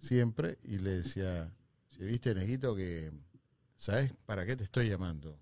siempre 0.00 0.58
y 0.64 0.78
le 0.78 0.90
decía, 1.02 1.52
si 1.88 2.02
viste 2.04 2.34
Neguito 2.34 2.74
que, 2.74 3.12
¿sabes 3.76 4.12
para 4.26 4.46
qué 4.46 4.56
te 4.56 4.64
estoy 4.64 4.88
llamando? 4.88 5.38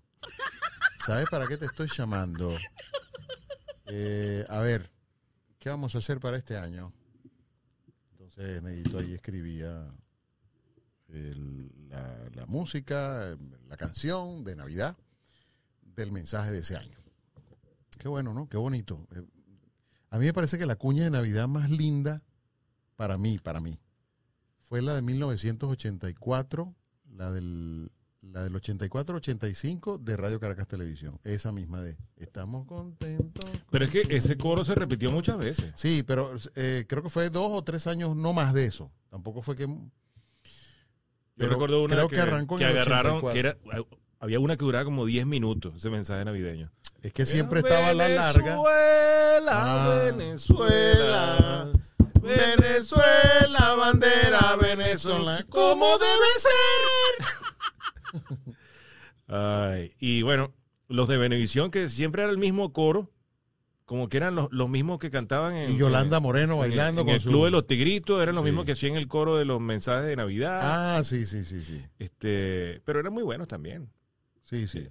¿Sabes 1.05 1.25
para 1.31 1.47
qué 1.47 1.57
te 1.57 1.65
estoy 1.65 1.87
llamando? 1.95 2.53
Eh, 3.85 4.45
a 4.49 4.59
ver, 4.59 4.91
¿qué 5.57 5.69
vamos 5.69 5.95
a 5.95 5.99
hacer 5.99 6.19
para 6.19 6.37
este 6.37 6.57
año? 6.57 6.91
Entonces 8.11 8.61
Neguito 8.61 8.99
ahí 8.99 9.13
escribía 9.13 9.87
la, 11.07 12.29
la 12.35 12.45
música, 12.45 13.35
la 13.67 13.77
canción 13.77 14.43
de 14.43 14.55
Navidad 14.55 14.95
del 15.81 16.11
mensaje 16.11 16.51
de 16.51 16.59
ese 16.59 16.75
año. 16.77 16.99
Qué 17.97 18.07
bueno, 18.07 18.33
¿no? 18.33 18.47
Qué 18.47 18.57
bonito. 18.57 19.07
Eh, 19.15 19.23
A 20.11 20.19
mí 20.19 20.25
me 20.25 20.33
parece 20.33 20.57
que 20.57 20.65
la 20.65 20.75
cuña 20.75 21.03
de 21.05 21.09
Navidad 21.09 21.47
más 21.47 21.69
linda 21.69 22.21
para 22.95 23.17
mí, 23.17 23.39
para 23.39 23.59
mí, 23.59 23.79
fue 24.69 24.81
la 24.83 24.93
de 24.93 25.01
1984, 25.01 26.73
la 27.15 27.31
del, 27.31 27.91
la 28.21 28.43
del 28.43 28.53
84-85 28.53 29.97
de 29.99 30.15
Radio 30.15 30.39
Caracas 30.39 30.67
Televisión. 30.67 31.19
Esa 31.23 31.51
misma 31.51 31.81
de 31.81 31.97
Estamos 32.17 32.67
contentos. 32.67 33.45
Pero 33.71 33.85
es 33.85 33.91
que 33.91 34.03
ese 34.15 34.37
coro 34.37 34.63
se 34.63 34.75
repitió 34.75 35.11
muchas 35.11 35.37
veces. 35.39 35.71
Sí, 35.75 36.03
pero 36.03 36.35
eh, 36.55 36.85
creo 36.87 37.01
que 37.01 37.09
fue 37.09 37.29
dos 37.31 37.51
o 37.51 37.63
tres 37.63 37.87
años, 37.87 38.15
no 38.15 38.31
más 38.31 38.53
de 38.53 38.65
eso. 38.67 38.91
Tampoco 39.09 39.41
fue 39.41 39.55
que... 39.55 39.65
Yo 39.65 41.47
recuerdo 41.47 41.83
una 41.83 41.95
creo 41.95 42.07
que, 42.09 42.15
que 42.17 42.21
arrancó 42.21 42.57
que 42.57 42.65
agarraron, 42.65 43.23
84. 43.23 43.33
que 43.33 43.39
era, 43.39 43.57
había 44.19 44.39
una 44.39 44.55
que 44.57 44.65
duraba 44.65 44.85
como 44.85 45.05
10 45.05 45.25
minutos, 45.25 45.73
ese 45.77 45.89
mensaje 45.89 46.23
navideño. 46.25 46.69
Es 47.01 47.13
que 47.13 47.25
siempre 47.25 47.61
estaba 47.61 47.93
la 47.93 48.09
larga. 48.09 48.57
Venezuela, 48.61 49.51
Ah, 49.51 50.01
Venezuela, 50.11 51.71
Venezuela, 52.21 53.48
bandera 53.91 54.55
venezolana, 54.55 55.43
como 55.49 55.85
debe 55.97 56.27
ser. 56.39 58.55
Ay, 59.27 59.93
y 59.99 60.21
bueno, 60.23 60.53
los 60.87 61.07
de 61.07 61.17
Venevisión, 61.17 61.71
que 61.71 61.89
siempre 61.89 62.23
era 62.23 62.31
el 62.31 62.37
mismo 62.37 62.73
coro, 62.73 63.11
como 63.85 64.09
que 64.09 64.17
eran 64.17 64.35
los, 64.35 64.51
los 64.51 64.69
mismos 64.69 64.99
que 64.99 65.09
cantaban 65.09 65.55
en, 65.55 65.71
Y 65.71 65.77
Yolanda 65.77 66.19
Moreno 66.19 66.53
en 66.53 66.59
bailando 66.59 67.01
en 67.01 67.07
con 67.07 67.15
el 67.15 67.21
su... 67.21 67.29
Club 67.29 67.45
de 67.45 67.51
los 67.51 67.67
Tigritos, 67.67 68.21
eran 68.21 68.35
los 68.35 68.43
Sí. 68.43 68.49
mismos 68.49 68.65
que 68.65 68.73
hacían 68.73 68.95
el 68.95 69.07
coro 69.07 69.37
de 69.37 69.45
los 69.45 69.59
mensajes 69.61 70.05
de 70.05 70.15
Navidad. 70.15 70.97
Ah, 70.97 71.03
sí, 71.03 71.25
sí, 71.25 71.43
sí, 71.43 71.61
sí. 71.63 71.83
Este, 71.99 72.81
pero 72.85 72.99
eran 72.99 73.13
muy 73.13 73.23
buenos 73.23 73.47
también. 73.47 73.89
Sí, 74.43 74.67
sí. 74.67 74.87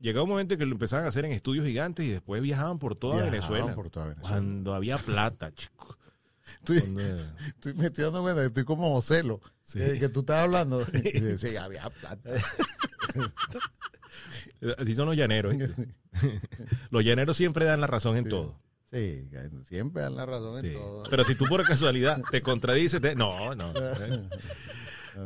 Llegaba 0.00 0.24
un 0.24 0.30
momento 0.30 0.54
en 0.54 0.60
que 0.60 0.66
lo 0.66 0.72
empezaban 0.72 1.04
a 1.04 1.08
hacer 1.08 1.24
en 1.24 1.32
estudios 1.32 1.66
gigantes 1.66 2.06
y 2.06 2.10
después 2.10 2.40
viajaban 2.40 2.78
por 2.78 2.94
toda 2.96 3.14
Viajaban 3.14 3.32
Venezuela. 3.32 3.74
por 3.74 3.90
toda 3.90 4.06
Venezuela. 4.06 4.28
Cuando 4.30 4.74
había 4.74 4.96
plata, 4.98 5.52
chico. 5.52 5.98
Estoy, 6.58 6.80
Cuando- 6.80 7.02
estoy 7.46 7.74
me 7.74 7.86
estoy 7.86 8.04
dando 8.04 8.22
cuenta 8.22 8.40
que 8.42 8.46
estoy 8.48 8.64
como 8.64 9.00
Sí. 9.64 9.80
eh, 9.82 9.98
que 9.98 10.08
tú 10.08 10.20
estás 10.20 10.44
hablando. 10.44 10.86
Y 10.92 11.20
dice, 11.20 11.38
sí, 11.50 11.56
había 11.56 11.88
plata. 11.90 12.30
Así 14.78 14.94
son 14.94 15.06
los 15.06 15.16
llaneros. 15.16 15.54
los 16.90 17.04
llaneros 17.04 17.36
siempre 17.36 17.64
dan 17.64 17.80
la 17.80 17.86
razón 17.86 18.16
en 18.16 18.24
Sí. 18.24 18.30
todo. 18.30 18.58
Sí, 18.90 19.28
siempre 19.68 20.02
dan 20.02 20.16
la 20.16 20.26
razón 20.26 20.64
en 20.64 20.72
todo. 20.72 21.02
Pero 21.10 21.24
si 21.24 21.34
tú 21.34 21.44
por 21.46 21.62
casualidad 21.62 22.22
te 22.30 22.42
contradices, 22.42 23.00
te- 23.00 23.14
no, 23.14 23.54
no. 23.54 23.72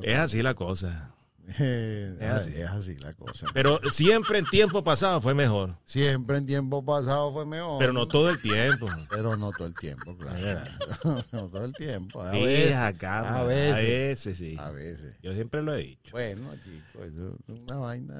Es 0.02 0.18
así 0.18 0.42
la 0.42 0.54
cosa. 0.54 1.14
Eh, 1.58 2.16
Es 2.20 2.30
así. 2.30 2.50
es 2.54 2.68
así 2.70 2.96
la 2.98 3.12
cosa. 3.14 3.46
Pero 3.52 3.80
siempre 3.90 4.38
en 4.38 4.46
tiempo 4.46 4.82
pasado 4.84 5.20
fue 5.20 5.34
mejor. 5.34 5.76
Siempre 5.84 6.36
en 6.38 6.46
tiempo 6.46 6.84
pasado 6.84 7.32
fue 7.32 7.44
mejor. 7.44 7.78
Pero 7.80 7.92
no 7.92 8.06
todo 8.06 8.30
el 8.30 8.40
tiempo. 8.40 8.86
Pero 9.10 9.36
no 9.36 9.50
todo 9.50 9.66
el 9.66 9.74
tiempo, 9.74 10.16
claro. 10.16 10.62
No 11.32 11.48
todo 11.48 11.64
el 11.64 11.72
tiempo. 11.72 12.22
A 12.22 12.32
Sí, 12.32 12.42
veces. 12.44 12.76
acá, 12.76 13.20
a 13.20 13.40
a 13.40 13.44
veces. 13.44 14.36
sí. 14.38 14.56
A 14.58 14.70
veces. 14.70 15.16
Yo 15.22 15.32
siempre 15.34 15.62
lo 15.62 15.74
he 15.74 15.78
dicho. 15.78 16.12
Bueno, 16.12 16.50
chicos, 16.64 17.06
eso 17.12 17.36
es 17.48 17.60
una 17.70 17.76
vaina. 17.80 18.14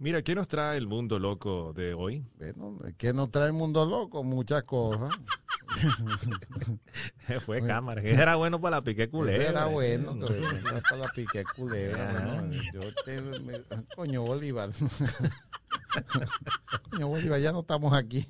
Mira, 0.00 0.22
¿qué 0.22 0.34
nos 0.34 0.48
trae 0.48 0.78
el 0.78 0.86
mundo 0.86 1.18
loco 1.18 1.74
de 1.74 1.92
hoy? 1.92 2.24
Bueno, 2.38 2.78
¿qué 2.96 3.12
nos 3.12 3.30
trae 3.30 3.48
el 3.48 3.52
mundo 3.52 3.84
loco? 3.84 4.24
Muchas 4.24 4.62
cosas. 4.62 5.14
Fue 7.44 7.60
cámara. 7.64 8.00
Era 8.02 8.36
bueno 8.36 8.58
para 8.60 8.76
la 8.78 8.82
pique 8.82 9.08
culebra. 9.10 9.46
Era 9.48 9.66
bueno, 9.66 10.14
No. 10.14 10.26
pero 10.26 10.40
no 10.40 10.80
para 10.82 10.96
la 10.96 11.08
pique 11.14 11.44
culebra. 11.54 12.10
Ajá. 12.16 12.34
bueno, 12.40 12.62
yo 12.72 12.80
te, 13.04 13.20
me- 13.20 13.60
coño, 13.94 14.22
Bolívar. 14.22 14.70
Coño, 16.90 17.08
Bolívar, 17.08 17.38
ya 17.40 17.52
no 17.52 17.60
estamos 17.60 17.92
aquí. 17.92 18.26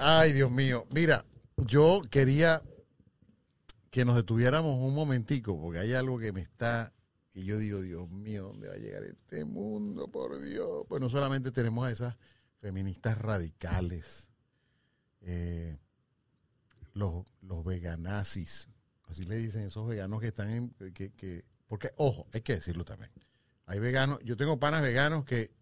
Ay, 0.00 0.32
Dios 0.32 0.50
mío. 0.50 0.84
Mira, 0.90 1.24
yo 1.58 2.02
quería 2.10 2.62
que 3.90 4.04
nos 4.04 4.16
detuviéramos 4.16 4.76
un 4.78 4.94
momentico, 4.94 5.58
porque 5.60 5.78
hay 5.78 5.92
algo 5.94 6.18
que 6.18 6.32
me 6.32 6.40
está, 6.40 6.92
y 7.38 7.44
yo 7.44 7.56
digo, 7.56 7.80
Dios 7.80 8.10
mío, 8.10 8.48
¿dónde 8.48 8.66
va 8.66 8.74
a 8.74 8.78
llegar 8.78 9.04
este 9.04 9.44
mundo? 9.44 10.08
Por 10.08 10.40
Dios. 10.40 10.84
Pues 10.88 11.00
no 11.00 11.08
solamente 11.08 11.52
tenemos 11.52 11.86
a 11.86 11.92
esas 11.92 12.16
feministas 12.60 13.16
radicales, 13.16 14.28
eh, 15.20 15.78
los, 16.94 17.24
los 17.42 17.64
veganazis, 17.64 18.66
así 19.04 19.24
le 19.24 19.36
dicen 19.36 19.62
esos 19.62 19.86
veganos 19.86 20.20
que 20.20 20.26
están 20.26 20.50
en, 20.50 20.70
que, 20.92 21.12
que, 21.12 21.44
porque, 21.68 21.92
ojo, 21.96 22.26
hay 22.32 22.40
que 22.40 22.56
decirlo 22.56 22.84
también. 22.84 23.12
Hay 23.66 23.78
veganos, 23.78 24.18
yo 24.24 24.36
tengo 24.36 24.58
panas 24.58 24.82
veganos 24.82 25.24
que 25.24 25.52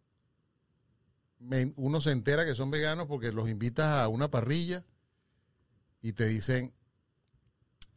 uno 1.76 2.00
se 2.00 2.12
entera 2.12 2.46
que 2.46 2.54
son 2.54 2.70
veganos 2.70 3.06
porque 3.06 3.32
los 3.32 3.50
invitas 3.50 3.86
a 3.86 4.08
una 4.08 4.30
parrilla 4.30 4.82
y 6.00 6.14
te 6.14 6.24
dicen, 6.24 6.72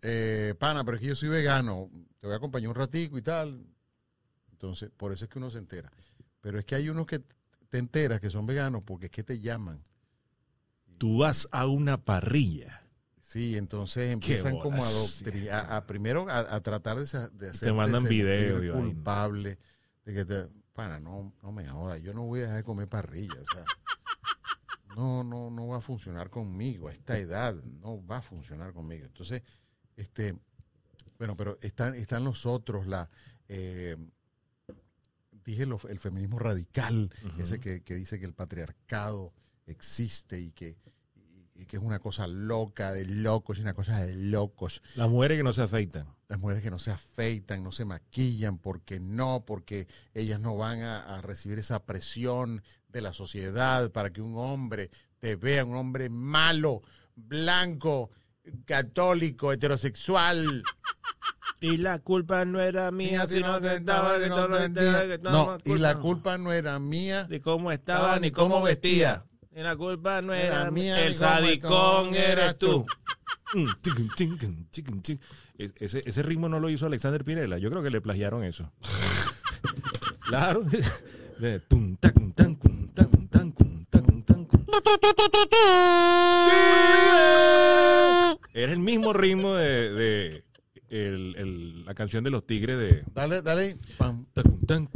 eh, 0.01 0.55
pana, 0.59 0.83
pero 0.83 0.95
es 0.97 1.01
que 1.01 1.07
yo 1.07 1.15
soy 1.15 1.29
vegano, 1.29 1.89
te 2.19 2.27
voy 2.27 2.33
a 2.33 2.37
acompañar 2.37 2.69
un 2.69 2.75
ratico 2.75 3.17
y 3.17 3.21
tal. 3.21 3.65
Entonces, 4.51 4.89
por 4.95 5.13
eso 5.13 5.25
es 5.25 5.29
que 5.31 5.39
uno 5.39 5.49
se 5.49 5.57
entera. 5.57 5.91
Pero 6.41 6.59
es 6.59 6.65
que 6.65 6.75
hay 6.75 6.89
unos 6.89 7.05
que 7.07 7.21
te 7.69 7.77
enteras 7.77 8.19
que 8.19 8.29
son 8.29 8.45
veganos 8.45 8.83
porque 8.83 9.05
es 9.05 9.11
que 9.11 9.23
te 9.23 9.39
llaman. 9.39 9.81
Tú 10.97 11.19
vas 11.19 11.47
a 11.51 11.65
una 11.65 12.03
parrilla. 12.03 12.81
Sí, 13.21 13.55
entonces 13.57 14.11
empiezan 14.11 14.57
como 14.57 14.83
a, 14.83 14.87
a, 15.51 15.77
a 15.77 15.85
primero 15.85 16.27
a, 16.29 16.39
a 16.39 16.61
tratar 16.61 16.97
de, 16.97 17.03
de 17.03 17.49
hacerte 17.49 17.71
mandan 17.73 18.03
culpable 18.73 19.59
de 20.03 20.13
que 20.13 20.25
te 20.25 20.49
para 20.73 20.99
no 20.99 21.33
no 21.43 21.51
me 21.51 21.67
jodas, 21.67 22.01
yo 22.01 22.11
no 22.13 22.23
voy 22.23 22.39
a 22.39 22.43
dejar 22.43 22.57
de 22.57 22.63
comer 22.63 22.87
parrilla, 22.87 23.35
o 23.39 23.45
sea, 23.53 23.63
no 24.95 25.23
no 25.23 25.51
no 25.51 25.67
va 25.67 25.77
a 25.77 25.81
funcionar 25.81 26.31
conmigo 26.31 26.87
a 26.87 26.91
esta 26.91 27.19
edad, 27.19 27.53
no 27.53 28.03
va 28.05 28.17
a 28.17 28.21
funcionar 28.23 28.73
conmigo. 28.73 29.05
Entonces, 29.05 29.43
este 29.99 30.35
bueno, 31.17 31.35
pero 31.35 31.57
están 31.61 31.95
están 31.95 32.23
los 32.23 32.45
otros 32.45 32.87
la 32.87 33.09
eh, 33.49 33.97
dije 35.45 35.65
lo- 35.65 35.79
el 35.89 35.99
feminismo 35.99 36.39
radical, 36.39 37.11
ese 37.37 37.59
que, 37.59 37.81
que 37.81 37.95
dice 37.95 38.19
que 38.19 38.25
el 38.25 38.33
patriarcado 38.33 39.33
existe 39.67 40.39
y 40.39 40.51
que 40.51 40.77
y- 41.15 41.61
y 41.63 41.65
que 41.65 41.77
es 41.77 41.83
una 41.83 41.99
cosa 41.99 42.27
loca 42.27 42.91
de 42.93 43.05
locos, 43.05 43.57
y 43.57 43.61
una 43.61 43.73
cosa 43.73 43.99
de 44.05 44.15
locos. 44.15 44.81
Las 44.95 45.09
mujeres 45.09 45.37
que 45.37 45.43
no 45.43 45.51
se 45.53 45.61
afeitan. 45.61 46.07
Las 46.29 46.39
mujeres 46.39 46.63
que 46.63 46.71
no 46.71 46.79
se 46.79 46.91
afeitan, 46.91 47.63
no 47.63 47.71
se 47.71 47.85
maquillan, 47.85 48.59
porque 48.59 48.99
no, 48.99 49.43
porque 49.45 49.87
ellas 50.13 50.39
no 50.39 50.55
van 50.55 50.81
a, 50.83 51.15
a 51.17 51.21
recibir 51.21 51.57
esa 51.59 51.83
presión 51.85 52.61
de 52.87 53.01
la 53.01 53.13
sociedad 53.13 53.91
para 53.91 54.11
que 54.13 54.21
un 54.21 54.37
hombre 54.37 54.89
te 55.19 55.35
vea, 55.35 55.65
un 55.65 55.75
hombre 55.75 56.07
malo, 56.09 56.81
blanco, 57.15 58.09
católico, 58.65 59.51
heterosexual. 59.51 60.63
Y 61.61 61.77
la 61.77 61.99
culpa 61.99 62.45
no 62.45 62.61
era 62.61 62.89
mía, 62.91 63.27
sino 63.27 63.59
que 63.59 63.75
estaba 63.75 64.17
de 64.17 64.29
todo 64.29 65.31
No, 65.31 65.57
y 65.65 65.77
la 65.77 65.99
culpa 65.99 66.37
no 66.37 66.53
era 66.53 66.79
mía. 66.79 67.25
de 67.25 67.41
cómo 67.41 67.71
estaba 67.71 68.19
ni 68.19 68.31
cómo 68.31 68.61
vestía. 68.61 69.25
Y 69.53 69.61
la 69.61 69.75
culpa 69.75 70.21
no 70.21 70.33
Era 70.33 70.71
mía, 70.71 71.05
el 71.05 71.15
sadicón 71.15 72.15
eras 72.15 72.31
eres 72.31 72.57
tú. 72.57 72.85
Mm. 73.53 73.65
E- 75.57 75.71
Ese, 75.75 76.01
ese 76.05 76.23
ritmo 76.23 76.47
no 76.47 76.59
lo 76.59 76.69
hizo 76.69 76.85
Alexander 76.85 77.23
Pirela. 77.25 77.57
Yo 77.57 77.69
creo 77.69 77.83
que 77.83 77.89
le 77.89 77.99
plagiaron 77.99 78.43
eso. 78.43 78.71
claro. 80.21 80.63
Era 88.59 88.73
el 88.73 88.79
mismo 88.79 89.13
ritmo 89.13 89.53
de, 89.53 89.89
de 89.93 90.43
el- 90.89 91.35
el- 91.37 91.85
la 91.85 91.93
canción 91.93 92.25
de 92.25 92.29
los 92.29 92.45
tigres 92.45 92.77
de. 92.77 93.03
Dale, 93.13 93.41
dale. 93.41 93.77
pam. 93.97 94.25
tan, 94.67 94.89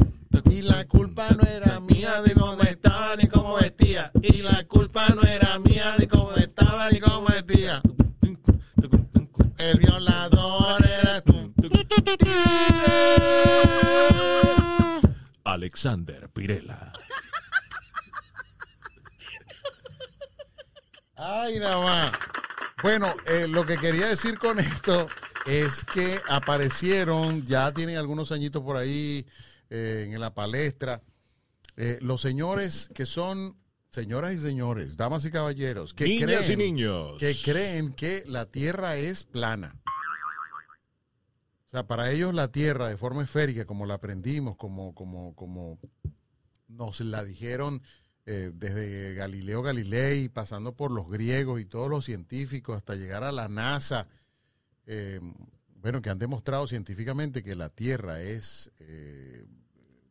Y 0.51 0.61
la 0.63 0.83
culpa 0.85 1.29
no 1.31 1.43
era 1.43 1.79
mía 1.79 2.21
de 2.21 2.33
cómo 2.33 2.61
estaba 2.61 3.15
ni 3.15 3.27
cómo 3.29 3.55
vestía. 3.55 4.11
Y 4.21 4.41
la 4.41 4.65
culpa 4.67 5.07
no 5.09 5.21
era 5.21 5.57
mía 5.59 5.95
de 5.97 6.09
cómo 6.09 6.33
estaba 6.33 6.89
ni 6.89 6.99
cómo 6.99 7.25
vestía. 7.27 7.81
El 9.59 9.79
violador 9.79 10.85
eras 10.85 11.23
tú. 11.23 11.53
Alexander 15.45 16.27
Pirela. 16.29 16.91
Ay, 21.15 21.59
nada 21.59 21.79
más. 21.79 22.11
Bueno, 22.83 23.13
eh, 23.27 23.47
lo 23.47 23.65
que 23.65 23.77
quería 23.77 24.07
decir 24.07 24.37
con 24.37 24.59
esto 24.59 25.07
es 25.45 25.85
que 25.85 26.19
aparecieron, 26.27 27.45
ya 27.45 27.73
tienen 27.73 27.95
algunos 27.95 28.33
añitos 28.33 28.61
por 28.61 28.75
ahí 28.75 29.25
eh, 29.69 30.09
en 30.11 30.19
la 30.19 30.33
palestra, 30.33 31.01
eh, 31.77 31.97
los 32.01 32.19
señores 32.19 32.89
que 32.93 33.05
son, 33.05 33.55
señoras 33.89 34.33
y 34.33 34.39
señores, 34.39 34.97
damas 34.97 35.23
y 35.23 35.31
caballeros, 35.31 35.93
que 35.93 36.09
Niñas 36.09 36.45
creen, 36.45 36.59
y 36.59 36.63
niños. 36.65 37.13
que 37.19 37.33
creen 37.41 37.93
que 37.93 38.25
la 38.27 38.47
Tierra 38.47 38.97
es 38.97 39.23
plana. 39.23 39.81
O 41.67 41.69
sea, 41.71 41.87
para 41.87 42.11
ellos 42.11 42.35
la 42.35 42.51
Tierra 42.51 42.89
de 42.89 42.97
forma 42.97 43.23
esférica, 43.23 43.63
como 43.65 43.85
la 43.85 43.93
aprendimos, 43.93 44.57
como, 44.57 44.93
como, 44.93 45.33
como 45.35 45.79
nos 46.67 46.99
la 46.99 47.23
dijeron 47.23 47.81
eh, 48.25 48.51
desde 48.53 49.13
Galileo 49.15 49.61
Galilei, 49.61 50.29
pasando 50.29 50.75
por 50.75 50.91
los 50.91 51.09
griegos 51.09 51.59
y 51.59 51.65
todos 51.65 51.89
los 51.89 52.05
científicos, 52.05 52.77
hasta 52.77 52.95
llegar 52.95 53.23
a 53.23 53.31
la 53.31 53.47
NASA, 53.49 54.07
eh, 54.85 55.19
bueno, 55.75 56.01
que 56.01 56.09
han 56.09 56.19
demostrado 56.19 56.65
científicamente 56.67 57.43
que 57.43 57.55
la 57.55 57.69
Tierra 57.69 58.21
es 58.21 58.71
eh, 58.79 59.45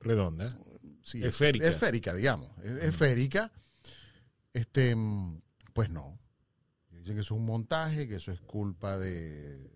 Redonda. 0.01 0.49
sí, 1.03 1.25
Esférica. 1.25 1.65
Es, 1.67 1.73
esférica, 1.73 2.15
digamos. 2.15 2.51
Es 2.63 2.85
esférica. 2.85 3.51
Este, 4.53 4.95
pues 5.73 5.89
no. 5.91 6.19
Dicen 6.91 7.15
que 7.15 7.21
eso 7.23 7.35
es 7.35 7.41
un 7.41 7.47
montaje, 7.47 8.07
que 8.07 8.17
eso 8.17 8.31
es 8.33 8.41
culpa 8.43 8.99
de. 8.99 9.71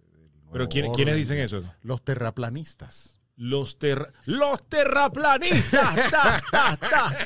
Pero 0.53 0.69
¿quién- 0.69 0.93
¿quiénes 0.93 1.17
dicen 1.17 1.39
eso? 1.39 1.63
Los 1.83 2.05
terraplanistas. 2.05 3.16
Los, 3.37 3.79
terra- 3.79 4.13
los 4.25 4.67
terraplanistas. 4.69 6.11
Ta, 6.11 6.41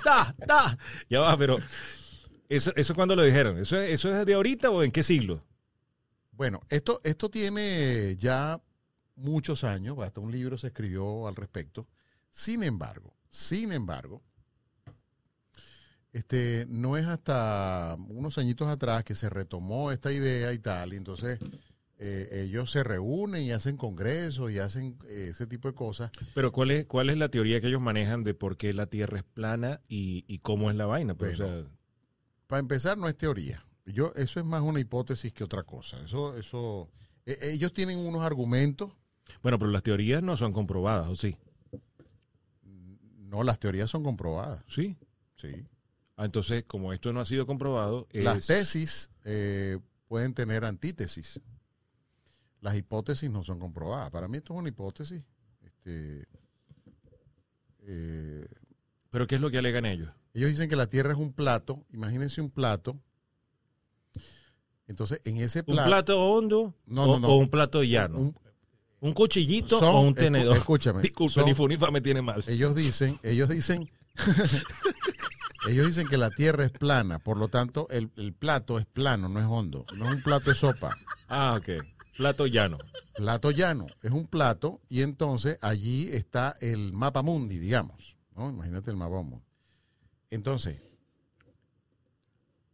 ta, 0.03 0.35
ta. 0.47 0.79
Ya 1.09 1.21
va, 1.21 1.37
pero 1.37 1.57
eso, 2.49 2.73
eso 2.75 2.95
cuando 2.95 3.15
lo 3.15 3.23
dijeron. 3.23 3.59
¿Eso, 3.59 3.77
es- 3.79 3.91
¿Eso 3.93 4.13
es 4.15 4.27
de 4.27 4.35
ahorita 4.35 4.71
o 4.71 4.83
en 4.83 4.91
qué 4.91 5.03
siglo? 5.05 5.45
Bueno, 6.33 6.61
esto, 6.69 7.01
esto 7.05 7.29
tiene 7.31 8.17
ya 8.17 8.61
muchos 9.15 9.63
años, 9.65 9.99
hasta 10.01 10.21
un 10.21 10.33
libro 10.33 10.57
se 10.59 10.69
escribió 10.69 11.29
al 11.29 11.37
respecto. 11.37 11.87
Sin 12.31 12.63
embargo, 12.63 13.15
sin 13.29 13.73
embargo, 13.73 14.23
este, 16.13 16.67
no 16.69 16.97
es 16.97 17.07
hasta 17.07 17.97
unos 18.09 18.37
añitos 18.39 18.69
atrás 18.69 19.05
que 19.05 19.15
se 19.15 19.29
retomó 19.31 19.93
esta 19.93 20.11
idea 20.11 20.53
y 20.53 20.59
tal, 20.59 20.93
y 20.93 20.97
entonces 20.97 21.39
eh, 22.03 22.45
ellos 22.45 22.71
se 22.73 22.83
reúnen 22.83 23.43
y 23.43 23.53
hacen 23.53 23.77
congresos 23.77 24.51
y 24.51 24.59
hacen 24.59 24.97
eh, 25.07 25.29
ese 25.33 25.47
tipo 25.47 25.69
de 25.69 25.75
cosas. 25.75 26.11
Pero 26.35 26.51
¿cuál 26.51 26.71
es, 26.71 26.87
¿cuál 26.87 27.11
es 27.11 27.19
la 27.19 27.29
teoría 27.29 27.61
que 27.61 27.67
ellos 27.69 27.83
manejan 27.83 28.25
de 28.25 28.33
por 28.35 28.57
qué 28.57 28.73
la 28.73 28.87
Tierra 28.87 29.19
es 29.19 29.25
plana 29.25 29.81
y, 29.87 30.25
y 30.27 30.39
cómo 30.39 30.71
es 30.71 30.77
la 30.77 30.87
vaina? 30.87 31.15
Pues, 31.15 31.39
o 31.39 31.45
Bueno. 31.45 31.63
sea, 31.63 31.71
Para 32.47 32.61
empezar, 32.61 32.97
no 32.99 33.07
es 33.09 33.17
teoría. 33.19 33.65
Yo, 33.85 34.13
eso 34.17 34.41
es 34.41 34.47
más 34.47 34.63
una 34.63 34.81
hipótesis 34.81 35.33
que 35.33 35.45
otra 35.45 35.63
cosa. 35.63 36.03
Eso, 36.03 36.37
eso, 36.39 36.91
eh, 37.27 37.37
ellos 37.43 37.73
tienen 37.73 37.99
unos 37.99 38.23
argumentos. 38.23 38.93
bueno, 39.43 39.59
pero 39.59 39.71
las 39.71 39.83
teorías 39.83 40.23
no 40.23 40.37
son 40.39 40.53
comprobadas, 40.53 41.07
¿o 41.09 41.17
sí? 41.17 41.37
No, 43.19 43.43
las 43.45 43.59
teorías 43.61 43.91
son 43.91 44.03
comprobadas. 44.03 44.65
Sí. 44.67 44.97
Sí. 45.37 45.53
Ah, 46.17 46.25
entonces, 46.25 46.65
como 46.67 46.93
esto 46.93 47.13
no 47.13 47.21
ha 47.21 47.25
sido 47.25 47.47
comprobado, 47.47 48.07
es... 48.11 48.25
Las 48.25 48.47
tesis 48.47 49.11
eh, 49.25 49.79
pueden 50.09 50.35
tener 50.35 50.65
antítesis. 50.65 51.41
Las 52.61 52.77
hipótesis 52.77 53.31
no 53.31 53.43
son 53.43 53.59
comprobadas. 53.59 54.11
Para 54.11 54.29
mí 54.29 54.37
esto 54.39 54.53
es 54.55 54.59
una 54.59 54.69
hipótesis. 54.69 55.23
Este, 55.65 56.27
eh, 57.87 58.47
¿Pero 59.11 59.27
qué 59.27 59.37
es 59.37 59.41
lo 59.41 59.51
que 59.51 59.59
alegan 59.59 59.87
ellos? 59.87 60.11
ellos 60.35 60.51
dicen 60.51 60.69
que 60.69 60.77
la 60.77 60.87
Tierra 60.87 61.13
es 61.13 61.19
un 61.19 61.33
plato. 61.33 61.85
Imagínense 61.93 62.41
un 62.41 62.51
plato. 62.51 62.97
Entonces, 64.87 65.21
en 65.25 65.39
ese 65.39 65.61
¿Un 65.61 65.67
plato... 65.67 65.89
plato 65.89 66.21
hondo 66.23 66.75
No, 66.87 67.05
o, 67.05 67.07
no, 67.07 67.21
no. 67.21 67.29
o 67.29 67.37
un 67.37 67.49
plato 67.49 67.83
llano? 67.83 68.19
Un, 68.19 68.37
un- 69.01 69.13
cuchillito 69.15 69.79
son- 69.79 69.95
o 69.95 70.01
un 70.03 70.15
tenedor? 70.15 70.57
Escúchame. 70.57 71.01
Disculpe, 71.03 71.33
son- 71.35 71.45
ni 71.47 71.55
Funifa 71.55 71.91
me 71.91 72.01
tiene 72.01 72.23
mal. 72.23 72.43
ellos 72.47 72.75
dicen, 72.75 73.19
ellos 73.23 73.49
dicen, 73.49 73.89
ellos 75.69 75.87
dicen 75.87 76.09
que 76.09 76.17
la 76.19 76.31
Tierra 76.31 76.65
es 76.65 76.71
plana. 76.73 77.19
Por 77.21 77.37
lo 77.39 77.49
tanto, 77.49 77.87
el, 77.91 78.11
el 78.17 78.33
plato 78.33 78.79
es 78.79 78.87
plano, 78.87 79.29
no 79.29 79.41
es 79.41 79.47
hondo. 79.47 79.85
No 79.97 80.07
es 80.09 80.15
un 80.15 80.23
plato 80.23 80.51
de 80.51 80.57
sopa. 80.57 80.95
Ah, 81.29 81.57
ok. 81.59 81.85
Plato 82.17 82.47
llano. 82.47 82.79
Plato 83.15 83.51
llano, 83.51 83.87
es 84.03 84.11
un 84.11 84.27
plato 84.27 84.81
y 84.89 85.03
entonces 85.03 85.59
allí 85.61 86.09
está 86.11 86.55
el 86.61 86.93
mapa 86.93 87.23
mundi, 87.23 87.59
digamos, 87.59 88.17
¿no? 88.35 88.49
Imagínate 88.51 88.91
el 88.91 88.97
mapa 88.97 89.23
mundi. 89.23 89.45
Entonces, 90.31 90.81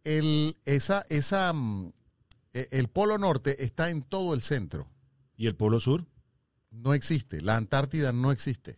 el, 0.05 0.57
esa, 0.65 1.05
esa, 1.09 1.53
mm, 1.53 1.93
e- 2.53 2.69
el 2.71 2.89
polo 2.89 3.19
norte 3.19 3.65
está 3.65 3.91
en 3.91 4.03
todo 4.03 4.35
el 4.35 4.43
centro. 4.43 4.89
¿Y 5.37 5.47
el 5.47 5.55
Polo 5.55 5.81
Sur? 5.81 6.07
No 6.71 6.95
existe. 6.95 7.41
La 7.43 7.57
Antártida 7.57 8.13
no 8.13 8.33
existe. 8.33 8.77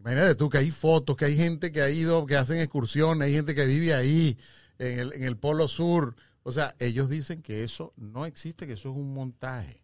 Imagínate 0.00 0.34
tú 0.34 0.48
que 0.48 0.58
hay 0.58 0.70
fotos, 0.70 1.16
que 1.16 1.24
hay 1.24 1.36
gente 1.36 1.72
que 1.72 1.82
ha 1.82 1.90
ido, 1.90 2.26
que 2.26 2.36
hacen 2.36 2.58
excursiones, 2.58 3.26
hay 3.26 3.34
gente 3.34 3.54
que 3.54 3.66
vive 3.66 3.94
ahí, 3.94 4.38
en 4.78 4.98
el, 4.98 5.12
en 5.14 5.22
el 5.24 5.36
polo 5.36 5.68
sur. 5.68 6.16
O 6.46 6.52
sea, 6.52 6.76
ellos 6.78 7.10
dicen 7.10 7.42
que 7.42 7.64
eso 7.64 7.92
no 7.96 8.24
existe, 8.24 8.68
que 8.68 8.74
eso 8.74 8.90
es 8.90 8.96
un 8.96 9.12
montaje. 9.12 9.82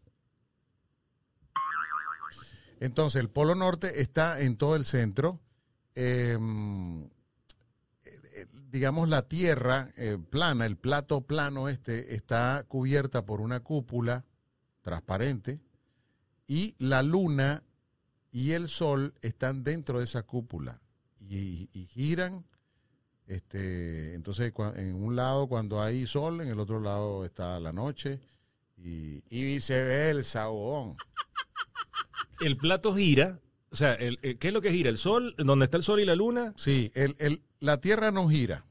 Entonces, 2.78 3.20
el 3.20 3.28
polo 3.28 3.56
norte 3.56 4.00
está 4.00 4.40
en 4.40 4.56
todo 4.56 4.76
el 4.76 4.84
centro. 4.84 5.40
Eh, 5.96 6.38
eh, 8.04 8.46
digamos, 8.70 9.08
la 9.08 9.26
tierra 9.26 9.92
eh, 9.96 10.18
plana, 10.30 10.64
el 10.64 10.76
plato 10.76 11.22
plano 11.22 11.68
este, 11.68 12.14
está 12.14 12.64
cubierta 12.68 13.26
por 13.26 13.40
una 13.40 13.58
cúpula 13.58 14.24
transparente 14.82 15.60
y 16.46 16.76
la 16.78 17.02
luna 17.02 17.64
y 18.30 18.52
el 18.52 18.68
sol 18.68 19.14
están 19.20 19.64
dentro 19.64 19.98
de 19.98 20.04
esa 20.04 20.22
cúpula 20.22 20.80
y 21.18 21.66
giran. 21.90 22.44
Este, 23.32 24.14
entonces, 24.14 24.52
en 24.76 24.94
un 24.94 25.16
lado 25.16 25.46
cuando 25.46 25.80
hay 25.80 26.06
sol, 26.06 26.40
en 26.42 26.48
el 26.48 26.60
otro 26.60 26.80
lado 26.80 27.24
está 27.24 27.58
la 27.60 27.72
noche 27.72 28.20
y, 28.76 29.22
y 29.30 29.44
viceversa, 29.44 30.50
huevón. 30.50 30.96
El 32.40 32.56
plato 32.58 32.94
gira. 32.94 33.40
O 33.70 33.76
sea, 33.76 33.94
el, 33.94 34.18
el- 34.20 34.38
¿qué 34.38 34.48
es 34.48 34.54
lo 34.54 34.60
que 34.60 34.70
gira? 34.70 34.90
¿El 34.90 34.98
sol? 34.98 35.34
¿Dónde 35.38 35.64
está 35.64 35.78
el 35.78 35.82
sol 35.82 36.00
y 36.00 36.04
la 36.04 36.14
luna? 36.14 36.52
Sí, 36.56 36.92
el, 36.94 37.16
el- 37.18 37.42
la 37.58 37.80
Tierra 37.80 38.10
no 38.10 38.28
gira. 38.28 38.66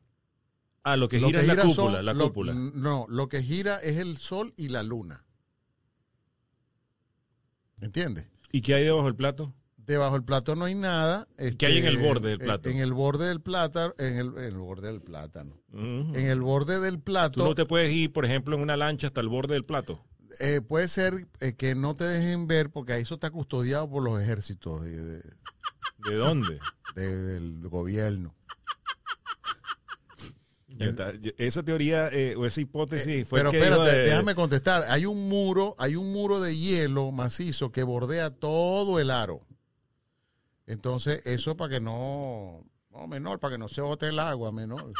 Ah, 0.83 0.95
lo 0.95 1.07
que 1.07 1.19
Lo 1.19 1.27
gira 1.27 1.39
es 1.41 1.47
la 1.47 1.55
son- 1.63 1.69
cúpula, 1.87 2.03
la 2.03 2.13
lo- 2.13 2.27
cúpula. 2.27 2.53
No, 2.53 3.05
lo 3.09 3.29
que 3.29 3.41
gira 3.41 3.79
es 3.79 3.97
el 3.97 4.17
sol 4.17 4.53
y 4.57 4.69
la 4.69 4.83
luna. 4.83 5.23
¿Entiendes? 7.81 8.27
¿Y 8.51 8.61
qué 8.61 8.75
hay 8.75 8.83
debajo 8.83 9.05
del 9.05 9.15
plato? 9.15 9.53
Debajo 9.91 10.13
del 10.15 10.23
plato 10.23 10.55
no 10.55 10.65
hay 10.65 10.75
nada. 10.75 11.27
¿Qué 11.57 11.65
hay 11.65 11.77
en 11.77 11.85
el 11.85 11.97
borde 11.97 12.29
del 12.29 12.41
eh, 12.41 12.45
plato? 12.45 12.69
En 12.69 12.77
el 12.77 12.93
borde 12.93 13.27
del 13.27 13.41
plátano, 13.41 13.93
en 13.97 14.17
el, 14.17 14.27
en 14.37 14.43
el 14.45 14.57
borde 14.57 14.87
del 14.87 15.01
plátano. 15.01 15.57
En 15.73 16.15
el 16.15 16.41
borde 16.41 16.79
del 16.79 16.95
Tú 16.97 17.03
plato 17.03 17.43
no 17.45 17.55
te 17.55 17.65
puedes 17.65 17.91
ir, 17.93 18.11
por 18.11 18.25
ejemplo, 18.25 18.55
en 18.55 18.61
una 18.61 18.77
lancha 18.77 19.07
hasta 19.07 19.21
el 19.21 19.27
borde 19.29 19.53
del 19.55 19.63
plato. 19.63 20.03
eh, 20.39 20.61
puede 20.61 20.87
ser 20.87 21.27
eh, 21.41 21.53
que 21.53 21.75
no 21.75 21.93
te 21.95 22.05
dejen 22.05 22.47
ver 22.47 22.69
porque 22.69 22.97
eso 22.99 23.15
está 23.15 23.29
custodiado 23.31 23.89
por 23.89 24.01
los 24.03 24.21
ejércitos 24.21 24.81
de- 24.83 24.91
de- 25.19 25.23
¿De 26.09 26.15
dónde? 26.15 26.59
de- 26.95 27.17
del 27.17 27.67
gobierno. 27.69 28.33
Está. 30.79 31.11
Esa 31.37 31.61
teoría 31.63 32.07
eh, 32.11 32.35
o 32.35 32.45
esa 32.45 32.59
hipótesis 32.61 33.27
fue 33.27 33.39
Pero 33.39 33.51
que 33.51 33.59
espérate, 33.59 33.97
déjame 33.99 34.33
contestar. 34.33 34.85
Hay 34.89 35.05
un 35.05 35.27
muro, 35.29 35.75
hay 35.77 35.95
un 35.95 36.11
muro 36.11 36.39
de 36.39 36.57
hielo 36.57 37.11
macizo 37.11 37.71
que 37.71 37.83
bordea 37.83 38.31
todo 38.31 38.99
el 38.99 39.11
aro. 39.11 39.41
Entonces, 40.67 41.21
eso 41.25 41.57
para 41.57 41.71
que 41.75 41.79
no, 41.79 42.63
no 42.91 43.07
menor, 43.07 43.39
para 43.39 43.53
que 43.55 43.57
no 43.57 43.67
se 43.67 43.81
bote 43.81 44.07
el 44.07 44.19
agua, 44.19 44.51
menor. 44.51 44.91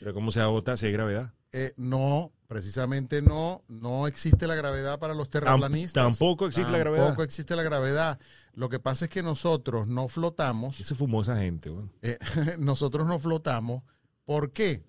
Pero 0.00 0.14
¿cómo 0.14 0.30
se 0.30 0.40
agota 0.40 0.76
si 0.76 0.86
hay 0.86 0.92
gravedad? 0.92 1.32
Eh, 1.52 1.74
no, 1.76 2.32
precisamente 2.48 3.20
no, 3.22 3.62
no 3.68 4.06
existe 4.06 4.46
la 4.46 4.54
gravedad 4.54 4.98
para 4.98 5.14
los 5.14 5.28
terraplanistas. 5.30 6.02
tampoco 6.02 6.46
existe 6.46 6.70
la 6.70 6.78
gravedad. 6.78 7.04
Tampoco 7.04 7.22
existe 7.22 7.54
la 7.54 7.62
gravedad. 7.62 8.18
Lo 8.54 8.68
que 8.68 8.80
pasa 8.80 9.04
es 9.04 9.10
que 9.10 9.22
nosotros 9.22 9.86
no 9.86 10.08
flotamos, 10.08 10.80
Eso 10.80 10.94
fumó 10.94 11.20
esa 11.20 11.36
gente. 11.36 11.70
güey. 11.70 11.86
eh, 12.02 12.18
nosotros 12.58 13.06
no 13.06 13.18
flotamos. 13.18 13.82
¿Por 14.24 14.52
qué? 14.52 14.82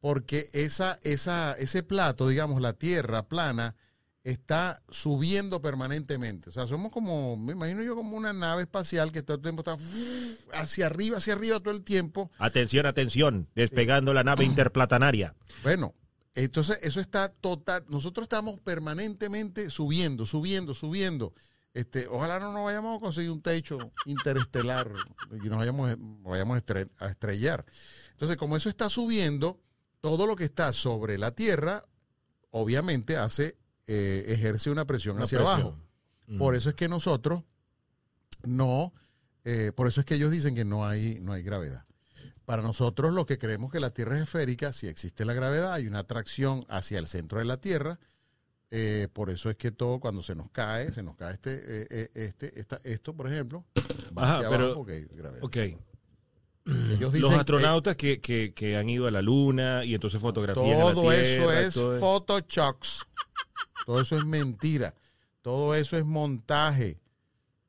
Porque 0.00 0.48
esa, 0.52 0.98
esa, 1.02 1.52
ese 1.54 1.82
plato, 1.82 2.28
digamos, 2.28 2.62
la 2.62 2.74
tierra 2.74 3.26
plana, 3.26 3.74
está 4.30 4.82
subiendo 4.88 5.62
permanentemente. 5.62 6.50
O 6.50 6.52
sea, 6.52 6.66
somos 6.66 6.92
como, 6.92 7.36
me 7.36 7.52
imagino 7.52 7.84
yo 7.84 7.94
como 7.94 8.16
una 8.16 8.32
nave 8.32 8.62
espacial 8.62 9.12
que 9.12 9.22
todo 9.22 9.36
el 9.36 9.42
tiempo 9.42 9.60
está 9.62 9.76
hacia 10.60 10.86
arriba, 10.86 11.18
hacia 11.18 11.34
arriba 11.34 11.60
todo 11.60 11.72
el 11.72 11.84
tiempo. 11.84 12.30
Atención, 12.38 12.86
atención. 12.86 13.48
Despegando 13.54 14.12
la 14.12 14.24
nave 14.24 14.44
interplatanaria. 14.44 15.36
Bueno, 15.62 15.94
entonces 16.34 16.80
eso 16.82 17.00
está 17.00 17.28
total. 17.28 17.84
Nosotros 17.88 18.24
estamos 18.24 18.58
permanentemente 18.58 19.70
subiendo, 19.70 20.26
subiendo, 20.26 20.74
subiendo. 20.74 21.32
Este, 21.72 22.08
ojalá 22.08 22.40
no 22.40 22.52
nos 22.52 22.64
vayamos 22.64 22.96
a 22.96 23.00
conseguir 23.00 23.30
un 23.30 23.42
techo 23.42 23.78
interestelar 24.06 24.90
y 25.30 25.48
nos 25.48 25.58
vayamos, 25.58 25.94
vayamos 25.98 26.56
a 26.56 26.64
estre- 26.66 26.90
a 26.98 27.06
estrellar. 27.08 27.64
Entonces, 28.10 28.36
como 28.36 28.56
eso 28.56 28.68
está 28.68 28.90
subiendo, 28.90 29.60
todo 30.00 30.26
lo 30.26 30.34
que 30.34 30.44
está 30.44 30.72
sobre 30.72 31.16
la 31.16 31.30
Tierra, 31.32 31.84
obviamente 32.50 33.16
hace, 33.18 33.56
eh, 33.86 34.24
ejerce 34.28 34.70
una 34.70 34.84
presión 34.86 35.16
Una 35.16 35.24
hacia 35.24 35.38
presión. 35.38 35.60
abajo. 35.60 35.78
Por 36.38 36.54
eso 36.56 36.68
es 36.70 36.74
que 36.74 36.88
nosotros 36.88 37.42
no, 38.42 38.92
eh, 39.44 39.72
por 39.74 39.86
eso 39.86 40.00
es 40.00 40.06
que 40.06 40.14
ellos 40.14 40.30
dicen 40.30 40.54
que 40.54 40.64
no 40.64 40.86
hay, 40.86 41.18
no 41.20 41.32
hay 41.32 41.42
gravedad. 41.42 41.84
Para 42.44 42.62
nosotros, 42.62 43.12
los 43.12 43.26
que 43.26 43.38
creemos 43.38 43.72
que 43.72 43.80
la 43.80 43.90
Tierra 43.90 44.16
es 44.16 44.22
esférica, 44.22 44.72
si 44.72 44.86
existe 44.86 45.24
la 45.24 45.32
gravedad, 45.34 45.72
hay 45.72 45.86
una 45.86 46.00
atracción 46.00 46.64
hacia 46.68 46.98
el 46.98 47.08
centro 47.08 47.38
de 47.38 47.44
la 47.44 47.56
Tierra. 47.60 47.98
eh, 48.72 49.06
por 49.12 49.30
eso 49.30 49.48
es 49.48 49.56
que 49.56 49.70
todo 49.70 50.00
cuando 50.00 50.24
se 50.24 50.34
nos 50.34 50.50
cae, 50.50 50.90
se 50.92 51.00
nos 51.00 51.14
cae 51.16 51.34
este, 51.34 51.86
eh, 51.88 52.10
este, 52.14 52.58
esta- 52.58 52.80
esto, 52.82 53.14
por 53.14 53.30
ejemplo, 53.32 53.64
va 54.16 54.24
Ajá, 54.24 54.36
hacia 54.38 54.50
pero- 54.50 54.64
abajo 54.64 54.78
porque 54.80 54.92
hay 54.94 55.04
gravedad. 55.04 55.44
Ok. 55.44 55.56
Ellos 56.66 57.00
Los 57.00 57.12
dicen 57.12 57.34
astronautas 57.38 57.94
que, 57.96 58.18
que- 58.18 58.52
que 58.52 58.76
han 58.76 58.88
ido 58.88 59.06
a 59.06 59.10
la 59.10 59.22
luna 59.22 59.84
y 59.84 59.94
entonces 59.94 60.20
fotografían 60.20 60.78
la 60.78 60.92
todo 60.92 61.12
eso 61.12 61.42
Tierra, 61.42 61.60
es 61.60 61.74
todo 61.74 61.98
Photoshop. 62.00 62.76
Todo 63.86 64.00
eso 64.00 64.16
es 64.18 64.24
mentira. 64.24 64.94
Todo 65.42 65.74
eso 65.76 65.96
es 65.96 66.04
montaje 66.04 66.98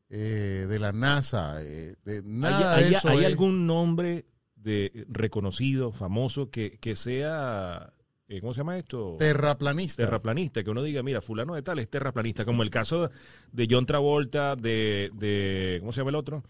eh, 0.09 0.65
de 0.67 0.79
la 0.79 0.91
NASA. 0.93 1.61
eh, 1.61 1.95
de, 2.05 2.23
nada 2.23 2.75
¿Hay, 2.75 2.85
de 2.89 2.95
eso 2.95 3.09
hay 3.09 3.19
es- 3.19 3.25
algún 3.25 3.67
nombre 3.67 4.25
de 4.55 5.05
reconocido, 5.09 5.91
famoso, 5.91 6.49
que, 6.49 6.71
que 6.79 6.95
sea, 6.95 7.93
eh, 8.27 8.41
¿cómo 8.41 8.53
se 8.53 8.59
llama 8.61 8.77
esto? 8.79 9.15
terraplanista. 9.19 10.03
terraplanista, 10.03 10.63
que 10.63 10.69
uno 10.71 10.81
diga, 10.81 11.03
mira, 11.03 11.21
fulano 11.21 11.53
de 11.55 11.61
tal 11.61 11.77
es 11.79 11.89
terraplanista, 11.89 12.43
como 12.45 12.63
el 12.63 12.69
caso 12.71 13.11
de 13.51 13.67
John 13.69 13.85
Travolta, 13.85 14.55
de, 14.55 15.11
de 15.13 15.77
¿cómo 15.81 15.93
se 15.93 15.99
llama 16.01 16.09
el 16.09 16.15
otro? 16.15 16.43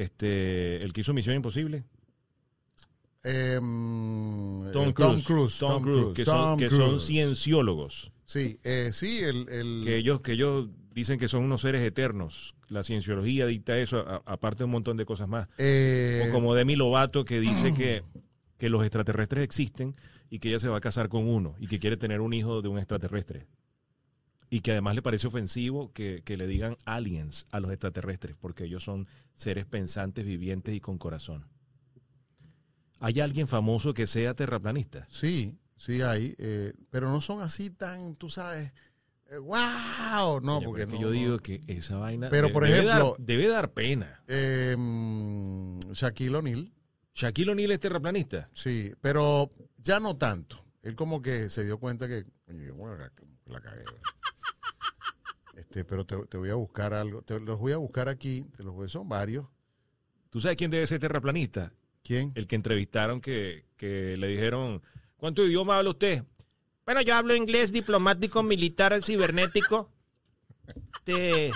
Este, 0.00 0.76
el 0.84 0.92
que 0.92 1.02
hizo 1.02 1.12
Misión 1.12 1.36
Imposible. 1.36 1.84
Em, 3.22 4.70
Tom 4.72 4.88
eh, 4.88 4.94
Cruise. 4.94 5.58
Tom 5.58 5.70
Tom 5.70 5.82
Cruise. 5.82 6.14
Que, 6.14 6.24
son, 6.24 6.58
que 6.58 6.70
cienciólogos, 7.00 8.10
Sí, 8.24 8.58
eh, 8.62 8.90
sí, 8.92 9.18
el, 9.18 9.48
el- 9.48 9.82
que 9.84 9.96
ellos, 9.96 10.20
que 10.20 10.32
ellos 10.32 10.68
dicen 10.94 11.18
que 11.18 11.28
son 11.28 11.42
unos 11.44 11.60
seres 11.62 11.82
eternos. 11.82 12.54
La 12.68 12.84
cienciología 12.84 13.46
dicta 13.46 13.76
eso, 13.78 13.98
aparte 14.24 14.58
de 14.58 14.64
un 14.66 14.70
montón 14.70 14.96
de 14.96 15.04
cosas 15.04 15.28
más. 15.28 15.48
eh, 15.58 16.24
O 16.28 16.32
como 16.32 16.54
Demi 16.54 16.76
Lovato, 16.76 17.24
que 17.24 17.40
dice 17.40 17.74
que, 17.74 18.02
que 18.56 18.68
los 18.70 18.82
extraterrestres 18.82 19.42
existen 19.42 19.96
y 20.30 20.38
que 20.38 20.48
ella 20.48 20.60
se 20.60 20.68
va 20.68 20.76
a 20.76 20.80
casar 20.80 21.08
con 21.08 21.26
uno 21.28 21.56
y 21.58 21.66
que 21.66 21.80
quiere 21.80 21.96
tener 21.96 22.20
un 22.20 22.32
hijo 22.32 22.62
de 22.62 22.68
un 22.68 22.78
extraterrestre. 22.78 23.46
Y 24.52 24.60
que 24.60 24.72
además 24.72 24.96
le 24.96 25.02
parece 25.02 25.28
ofensivo 25.28 25.92
que, 25.92 26.22
que 26.24 26.36
le 26.36 26.46
digan 26.48 26.76
aliens 26.84 27.44
a 27.52 27.60
los 27.60 27.70
extraterrestres, 27.70 28.34
porque 28.36 28.64
ellos 28.64 28.82
son 28.82 29.06
seres 29.34 29.64
pensantes, 29.64 30.24
vivientes 30.26 30.74
y 30.74 30.80
con 30.80 30.98
corazón. 30.98 31.46
¿Hay 32.98 33.20
alguien 33.20 33.48
famoso 33.48 33.94
que 33.94 34.06
sea 34.06 34.34
terraplanista? 34.34 35.06
sí, 35.08 35.56
sí 35.76 36.02
hay, 36.02 36.34
eh, 36.38 36.74
pero 36.90 37.10
no 37.10 37.20
son 37.22 37.40
así 37.40 37.70
tan, 37.70 38.14
tú 38.16 38.28
sabes, 38.28 38.72
eh, 39.30 39.38
wow, 39.38 40.40
no, 40.42 40.58
Oye, 40.58 40.66
porque 40.66 40.86
no, 40.86 40.92
yo 41.00 41.06
no. 41.06 41.10
digo 41.12 41.38
que 41.38 41.60
esa 41.68 41.96
vaina 41.96 42.28
Pero, 42.28 42.48
de- 42.48 42.52
por 42.52 42.64
debe, 42.64 42.80
ejemplo- 42.80 43.14
dar, 43.16 43.24
debe 43.26 43.46
dar 43.48 43.70
pena. 43.72 44.22
Em, 44.28 45.78
Shaquille 45.92 46.36
O'Neal, 46.36 46.70
¿Shaquille 47.14 47.52
O'Neal 47.52 47.70
es 47.70 47.80
terraplanista? 47.80 48.50
sí, 48.52 48.92
pero 49.00 49.48
ya 49.78 50.00
no 50.00 50.16
tanto. 50.16 50.62
Él 50.82 50.94
como 50.96 51.22
que 51.22 51.48
se 51.50 51.64
dio 51.64 51.78
cuenta 51.78 52.08
que, 52.08 52.24
coño, 52.46 52.62
yo 52.64 52.74
bueno, 52.74 52.96
la, 52.98 53.10
la 53.46 53.60
cagué. 53.60 53.84
Este, 55.70 55.84
pero 55.84 56.04
te, 56.04 56.16
te 56.26 56.36
voy 56.36 56.50
a 56.50 56.56
buscar 56.56 56.92
algo, 56.94 57.22
te 57.22 57.38
los 57.38 57.56
voy 57.60 57.70
a 57.70 57.76
buscar 57.76 58.08
aquí, 58.08 58.44
te 58.56 58.64
los 58.64 58.74
voy, 58.74 58.88
son 58.88 59.08
varios. 59.08 59.46
¿Tú 60.28 60.40
sabes 60.40 60.56
quién 60.56 60.68
debe 60.72 60.84
ser 60.88 60.98
terraplanista? 60.98 61.72
¿Quién? 62.02 62.32
el 62.34 62.48
que 62.48 62.56
entrevistaron 62.56 63.20
que, 63.20 63.66
que 63.76 64.16
le 64.16 64.26
dijeron, 64.26 64.82
¿cuántos 65.16 65.46
idiomas 65.46 65.76
habla 65.78 65.90
usted? 65.90 66.24
Bueno, 66.84 67.02
yo 67.02 67.14
hablo 67.14 67.36
inglés 67.36 67.70
diplomático, 67.70 68.42
militar, 68.42 69.00
cibernético. 69.00 69.92
Te- 71.04 71.52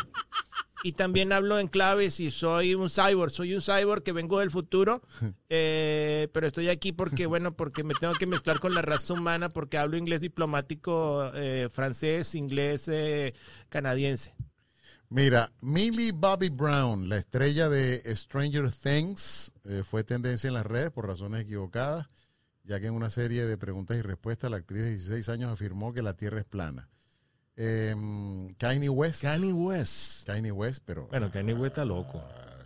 y 0.85 0.93
también 0.93 1.33
hablo 1.33 1.59
en 1.59 1.67
claves 1.67 2.21
y 2.21 2.31
soy 2.31 2.75
un 2.75 2.91
cyborg. 2.91 3.31
Soy 3.31 3.55
un 3.55 3.63
cyborg 3.63 4.03
que 4.03 4.13
vengo 4.13 4.41
del 4.41 4.51
futuro. 4.51 5.01
eh, 5.49 6.29
pero 6.31 6.49
estoy 6.49 6.69
aquí 6.69 6.93
porque, 6.93 7.25
bueno, 7.27 7.57
porque 7.57 7.83
me 7.83 7.95
tengo 7.95 8.13
que 8.13 8.27
mezclar 8.27 8.61
con 8.61 8.75
la 8.75 8.83
raza 8.83 9.15
humana 9.15 9.49
porque 9.49 9.79
hablo 9.79 9.97
inglés 9.97 10.21
diplomático, 10.21 11.31
eh, 11.35 11.71
francés, 11.73 12.35
inglés, 12.35 12.87
eh, 12.89 13.35
canadiense. 13.71 14.35
Mira, 15.09 15.51
Millie 15.63 16.13
Bobby 16.13 16.51
Brown, 16.51 17.09
la 17.09 17.17
estrella 17.17 17.71
de 17.71 18.03
Stranger 18.15 18.71
Things, 18.71 19.53
fue 19.85 20.05
tendencia 20.05 20.49
en 20.49 20.55
las 20.55 20.67
redes 20.67 20.91
por 20.91 21.07
razones 21.07 21.43
equivocadas, 21.43 22.09
ya 22.63 22.79
que 22.79 22.89
en 22.89 22.95
una 22.95 23.09
serie 23.09 23.47
de 23.47 23.57
preguntas 23.57 23.97
y 23.97 24.03
respuestas 24.03 24.51
la 24.51 24.59
actriz 24.59 24.83
de 24.83 24.91
16 24.91 25.29
años 25.31 25.53
afirmó 25.53 25.95
que 25.95 26.03
la 26.03 26.15
Tierra 26.15 26.41
es 26.41 26.47
plana. 26.47 26.91
Eh, 27.57 27.95
Kanye 28.59 28.89
West. 28.89 29.23
Kanye 29.23 29.53
West. 29.53 30.27
Kanye 30.27 30.51
West, 30.53 30.83
pero... 30.85 31.07
Bueno, 31.09 31.31
Kanye 31.31 31.55
West 31.55 31.73
está 31.77 31.85
loco. 31.85 32.23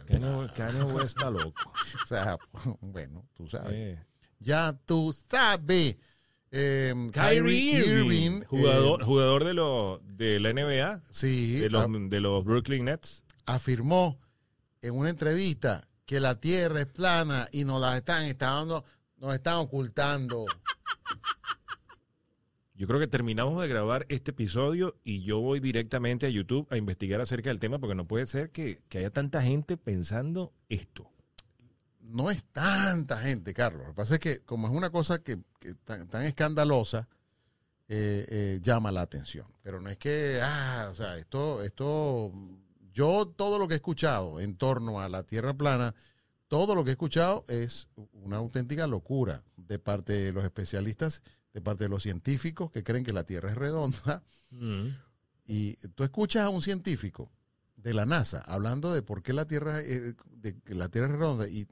Kanye, 0.06 0.48
Kanye 0.54 0.82
West 0.84 1.16
está 1.16 1.30
loco. 1.30 1.72
O 2.04 2.06
sea, 2.06 2.38
bueno, 2.80 3.26
tú 3.34 3.46
sabes. 3.48 3.72
Eh. 3.74 4.04
Ya 4.40 4.78
tú 4.86 5.14
sabes. 5.30 5.96
Eh, 6.50 6.94
Kyrie 7.12 7.78
Irving, 7.86 8.40
jugador, 8.46 9.02
eh, 9.02 9.04
jugador 9.04 9.44
de, 9.44 9.52
los 9.52 10.00
de 10.16 10.40
la 10.40 10.52
NBA, 10.54 11.02
sí, 11.10 11.56
de 11.58 11.68
los, 11.68 11.84
a- 11.84 11.88
de 11.90 12.20
los 12.20 12.42
Brooklyn 12.42 12.86
Nets. 12.86 13.22
afirmó 13.44 14.18
en 14.80 14.94
una 14.94 15.10
entrevista 15.10 15.86
que 16.06 16.20
la 16.20 16.40
Tierra 16.40 16.80
es 16.80 16.86
plana 16.86 17.48
y 17.52 17.64
nos 17.64 17.82
la 17.82 17.98
están, 17.98 18.24
están 18.24 18.60
dando- 18.68 18.84
nos 19.18 19.34
están 19.34 19.56
ocultando. 19.56 20.46
Yo 22.78 22.86
creo 22.86 23.00
que 23.00 23.08
terminamos 23.08 23.60
de 23.60 23.66
grabar 23.66 24.06
este 24.08 24.30
episodio 24.30 24.94
y 25.02 25.22
yo 25.22 25.40
voy 25.40 25.58
directamente 25.58 26.26
a 26.26 26.28
YouTube 26.28 26.68
a 26.70 26.76
investigar 26.76 27.20
acerca 27.20 27.50
del 27.50 27.58
tema 27.58 27.80
porque 27.80 27.96
no 27.96 28.06
puede 28.06 28.24
ser 28.24 28.50
que, 28.50 28.84
que 28.88 28.98
haya 28.98 29.10
tanta 29.10 29.42
gente 29.42 29.76
pensando 29.76 30.52
esto. 30.68 31.10
No 31.98 32.30
es 32.30 32.44
tanta 32.44 33.18
gente, 33.18 33.52
Carlos. 33.52 33.82
Lo 33.82 33.88
que 33.88 33.96
pasa 33.96 34.14
es 34.14 34.20
que 34.20 34.38
como 34.44 34.68
es 34.68 34.72
una 34.72 34.90
cosa 34.90 35.18
que, 35.18 35.40
tan 35.86 36.22
escandalosa, 36.22 37.08
eh, 37.88 38.24
eh, 38.28 38.60
llama 38.62 38.92
la 38.92 39.00
atención. 39.00 39.48
Pero 39.60 39.80
no 39.80 39.90
es 39.90 39.96
que, 39.96 40.38
ah, 40.40 40.86
o 40.92 40.94
sea, 40.94 41.18
esto, 41.18 41.64
esto, 41.64 42.32
yo 42.92 43.26
todo 43.26 43.58
lo 43.58 43.66
que 43.66 43.74
he 43.74 43.78
escuchado 43.78 44.38
en 44.38 44.56
torno 44.56 45.00
a 45.00 45.08
la 45.08 45.24
Tierra 45.24 45.52
plana, 45.52 45.96
todo 46.46 46.76
lo 46.76 46.84
que 46.84 46.90
he 46.90 46.92
escuchado 46.92 47.44
es 47.48 47.88
una 48.12 48.36
auténtica 48.36 48.86
locura 48.86 49.42
de 49.56 49.80
parte 49.80 50.12
de 50.12 50.32
los 50.32 50.44
especialistas, 50.44 51.22
de 51.58 51.64
parte 51.64 51.84
de 51.84 51.90
los 51.90 52.02
científicos 52.02 52.70
que 52.70 52.84
creen 52.84 53.04
que 53.04 53.12
la 53.12 53.24
Tierra 53.24 53.50
es 53.50 53.56
redonda. 53.56 54.22
Y 55.44 55.74
tú 55.94 56.04
escuchas 56.04 56.44
a 56.44 56.48
un 56.50 56.62
científico 56.62 57.30
de 57.76 57.94
la 57.94 58.04
NASA 58.04 58.40
hablando 58.46 58.92
de 58.92 59.02
por 59.02 59.22
qué 59.22 59.32
la 59.32 59.46
Tierra, 59.46 59.80
eh, 59.80 60.14
de 60.30 60.60
que 60.60 60.74
la 60.74 60.88
tierra 60.88 61.06
es 61.06 61.12
redonda 61.12 61.48
y 61.48 61.66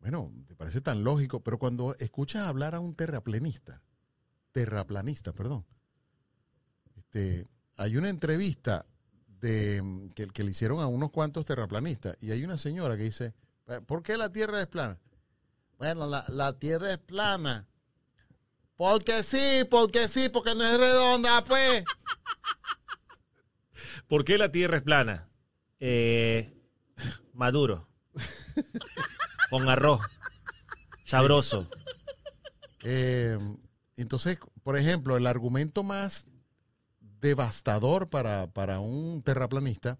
bueno, 0.00 0.32
te 0.46 0.54
parece 0.56 0.80
tan 0.80 1.04
lógico, 1.04 1.40
pero 1.40 1.58
cuando 1.58 1.94
escuchas 1.98 2.46
hablar 2.46 2.74
a 2.74 2.80
un 2.80 2.94
terraplanista, 2.94 3.82
terraplanista, 4.52 5.34
perdón, 5.34 5.66
este, 6.96 7.46
hay 7.76 7.98
una 7.98 8.08
entrevista 8.08 8.86
de, 9.40 10.08
que, 10.14 10.26
que 10.28 10.42
le 10.42 10.52
hicieron 10.52 10.80
a 10.80 10.86
unos 10.86 11.10
cuantos 11.10 11.44
terraplanistas 11.44 12.16
y 12.20 12.30
hay 12.30 12.44
una 12.44 12.56
señora 12.56 12.96
que 12.96 13.04
dice, 13.04 13.34
¿por 13.86 14.02
qué 14.02 14.16
la 14.16 14.32
Tierra 14.32 14.60
es 14.60 14.68
plana? 14.68 14.98
Bueno, 15.76 16.06
la, 16.06 16.24
la 16.28 16.58
Tierra 16.58 16.92
es 16.92 16.98
plana. 16.98 17.66
Porque 18.80 19.22
sí, 19.22 19.66
porque 19.70 20.08
sí, 20.08 20.30
porque 20.30 20.54
no 20.54 20.64
es 20.64 20.78
redonda, 20.78 21.44
pues. 21.44 21.84
¿Por 24.08 24.24
qué 24.24 24.38
la 24.38 24.50
Tierra 24.50 24.78
es 24.78 24.82
plana? 24.82 25.28
Eh, 25.80 26.50
maduro. 27.34 27.90
Con 29.50 29.68
arroz. 29.68 30.00
Sabroso. 31.04 31.68
Eh, 32.82 33.38
entonces, 33.96 34.38
por 34.62 34.78
ejemplo, 34.78 35.18
el 35.18 35.26
argumento 35.26 35.82
más 35.82 36.28
devastador 37.20 38.08
para, 38.08 38.46
para 38.46 38.80
un 38.80 39.22
terraplanista, 39.22 39.98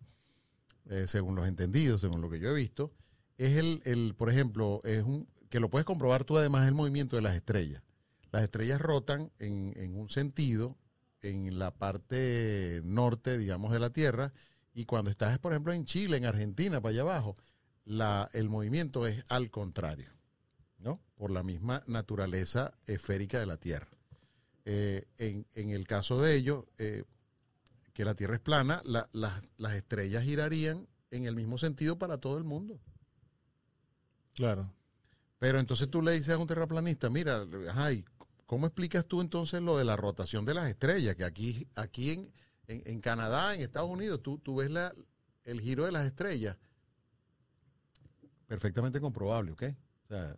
eh, 0.89 1.05
según 1.07 1.37
los 1.37 1.47
entendidos, 1.47 2.01
según 2.01 2.23
lo 2.23 2.31
que 2.31 2.41
yo 2.41 2.49
he 2.49 2.55
visto, 2.55 2.95
es 3.37 3.59
el, 3.59 3.83
el, 3.85 4.15
por 4.15 4.31
ejemplo, 4.31 4.81
es 4.85 5.03
un, 5.03 5.29
que 5.51 5.61
lo 5.61 5.69
puedes 5.69 5.85
comprobar 5.85 6.25
tú 6.25 6.39
además, 6.39 6.67
el 6.67 6.73
movimiento 6.73 7.17
de 7.17 7.21
las 7.21 7.37
estrellas. 7.37 7.83
Las 8.33 8.45
estrellas 8.45 8.81
rotan 8.81 9.31
en, 9.39 9.73
en 9.77 9.97
un 9.97 10.09
sentido 10.09 10.77
en 11.23 11.59
la 11.59 11.73
parte 11.75 12.81
norte, 12.85 13.37
digamos, 13.39 13.73
de 13.73 13.81
la 13.81 13.91
Tierra, 13.91 14.33
y 14.73 14.85
cuando 14.87 15.11
estás, 15.11 15.39
por 15.39 15.53
ejemplo, 15.53 15.73
en 15.73 15.85
Chile, 15.85 16.17
en 16.17 16.25
Argentina, 16.25 16.81
para 16.81 16.91
allá 16.93 17.03
abajo, 17.03 17.37
la, 17.85 18.31
el 18.33 18.49
movimiento 18.49 19.07
es 19.07 19.23
al 19.29 19.51
contrario. 19.51 20.11
¿no? 20.79 20.99
Por 21.17 21.31
la 21.31 21.43
misma 21.43 21.83
naturaleza 21.87 22.73
esférica 22.87 23.39
de 23.39 23.45
la 23.47 23.59
Tierra. 23.59 23.89
Eh, 24.65 25.05
en, 25.19 25.47
en 25.55 25.71
el 25.71 25.87
caso 25.87 26.21
de 26.23 26.35
ellos, 26.37 26.65
eh, 26.79 27.05
que 27.93 28.05
la 28.07 28.15
Tierra 28.15 28.37
es 28.37 28.41
plana, 28.41 28.81
la- 28.85 29.09
la- 29.13 29.43
las 29.59 29.75
estrellas 29.75 30.25
girarían 30.25 30.87
en 31.11 31.27
el 31.27 31.35
mismo 31.37 31.59
sentido 31.59 31.99
para 31.99 32.17
todo 32.19 32.39
el 32.39 32.45
mundo. 32.45 32.81
Claro. 34.35 34.73
Pero 35.39 35.59
entonces 35.59 35.91
tú 35.91 36.01
le 36.03 36.13
dices 36.13 36.31
a 36.31 36.39
un 36.39 36.47
terraplanista, 36.47 37.11
mira, 37.11 37.47
ajá, 37.69 37.93
¿y 37.93 38.05
¿cómo 38.51 38.67
explicas 38.67 39.07
tú 39.07 39.21
entonces 39.21 39.63
lo 39.63 39.79
de 39.79 39.85
la 39.85 39.95
rotación 39.95 40.45
de 40.45 40.55
las 40.55 40.69
estrellas? 40.69 41.15
Que 41.15 41.23
aquí, 41.23 41.69
aquí 41.77 42.11
en, 42.11 42.33
en- 42.67 42.83
en 42.85 43.01
Canadá, 43.01 43.55
en 43.55 43.61
Estados 43.61 43.89
Unidos, 43.89 44.23
tú, 44.25 44.39
tú 44.39 44.57
ves 44.57 44.69
la, 44.73 44.93
el 45.45 45.61
giro 45.61 45.85
de 45.85 45.93
las 45.93 46.05
estrellas. 46.05 46.57
Perfectamente 48.49 49.01
comprobable, 49.01 49.53
¿ok? 49.53 49.63
O 50.05 50.09
sea, 50.09 50.37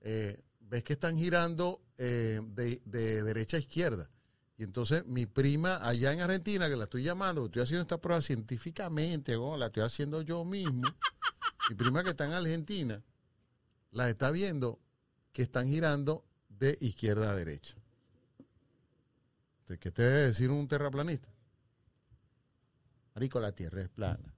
eh, 0.00 0.42
ves 0.58 0.82
que 0.82 0.94
están 0.94 1.16
girando 1.16 1.80
eh, 1.98 2.40
de, 2.44 2.82
de 2.84 3.22
derecha 3.22 3.58
a 3.58 3.60
izquierda. 3.60 4.10
Y 4.56 4.64
entonces 4.64 5.06
mi 5.06 5.26
prima 5.26 5.76
allá 5.86 6.12
en 6.12 6.22
Argentina, 6.22 6.68
que 6.68 6.74
la 6.74 6.84
estoy 6.84 7.04
llamando, 7.04 7.46
estoy 7.46 7.62
haciendo 7.62 7.82
esta 7.82 8.00
prueba 8.00 8.20
científicamente, 8.22 9.34
¿no? 9.34 9.56
la 9.56 9.66
estoy 9.66 9.84
haciendo 9.84 10.20
yo 10.22 10.44
mismo. 10.44 10.82
Mi 11.68 11.76
prima 11.76 12.02
que 12.02 12.10
está 12.10 12.24
en 12.24 12.32
Argentina, 12.32 13.00
la 13.92 14.10
está 14.10 14.32
viendo 14.32 14.80
que 15.32 15.42
están 15.42 15.68
girando 15.68 16.24
de 16.60 16.78
izquierda 16.80 17.30
a 17.30 17.34
derecha. 17.34 17.74
¿Qué 19.80 19.90
te 19.92 20.02
debe 20.02 20.18
decir 20.22 20.50
un 20.50 20.66
terraplanista? 20.68 21.28
Marico, 23.14 23.38
la 23.40 23.52
tierra 23.52 23.82
es 23.82 23.88
plana. 23.88 24.34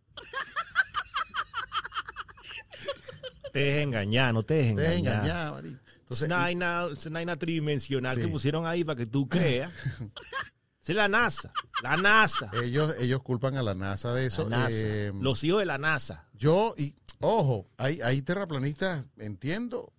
Te 3.52 3.58
dejes 3.58 3.82
engañar, 3.84 4.32
no 4.34 4.42
te 4.42 4.54
dejes 4.54 4.76
Te 4.76 4.82
engañar. 4.96 5.14
engañado, 5.14 5.54
marico. 5.54 5.78
Entonces, 5.98 6.28
nada 6.28 6.50
tridimensional 7.38 8.14
Sí. 8.16 8.22
que 8.22 8.28
pusieron 8.28 8.66
ahí 8.66 8.84
para 8.84 8.96
que 8.98 9.06
tú 9.06 9.28
creas. 9.28 9.72
Es 10.86 10.94
la 10.94 11.08
NASA. 11.08 11.52
La 11.82 11.96
NASA. 11.96 12.50
ellos, 12.62 12.94
ellos 12.98 13.22
culpan 13.22 13.56
a 13.56 13.62
la 13.62 13.74
NASA 13.74 14.12
de 14.14 14.26
eso. 14.26 14.48
NASA. 14.48 14.68
Eh, 14.70 15.12
Los 15.20 15.42
hijos 15.44 15.60
de 15.60 15.66
la 15.66 15.78
NASA. 15.78 16.28
Yo, 16.34 16.74
y 16.76 16.94
ojo, 17.20 17.68
hay, 17.76 18.00
hay 18.00 18.20
terraplanistas, 18.22 19.04
entiendo, 19.18 19.92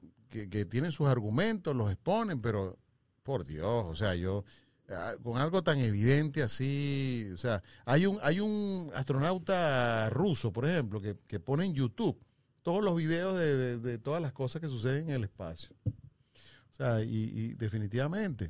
que, 0.48 0.65
tienen 0.65 0.91
sus 0.91 1.08
argumentos, 1.08 1.76
los 1.76 1.91
exponen, 1.91 2.41
pero 2.41 2.78
por 3.24 3.46
Dios, 3.46 3.86
o 3.88 3.96
sea, 3.96 4.15
yo, 4.15 4.43
ah, 4.89 5.13
con 5.22 5.38
algo 5.38 5.63
tan 5.63 5.80
evidente 5.80 6.41
así, 6.43 7.30
o 7.34 7.38
sea, 7.38 7.62
hay 7.86 8.06
un, 8.06 8.19
hay 8.22 8.39
un 8.39 8.91
astronauta 8.96 10.10
ruso, 10.10 10.52
por 10.52 10.65
ejemplo, 10.65 11.00
que, 11.02 11.17
que 11.28 11.39
pone 11.39 11.65
en 11.65 11.74
YouTube 11.74 12.19
todos 12.63 12.84
los 12.84 12.96
videos 12.96 13.38
de, 13.38 13.80
de- 13.80 13.98
todas 14.00 14.22
las 14.22 14.34
cosas 14.34 14.62
que 14.62 14.67
suceden 14.67 15.10
en 15.10 15.15
el 15.15 15.24
espacio. 15.26 15.76
O 15.86 16.76
sea, 16.76 17.04
y, 17.04 17.30
y 17.32 17.54
definitivamente. 17.54 18.50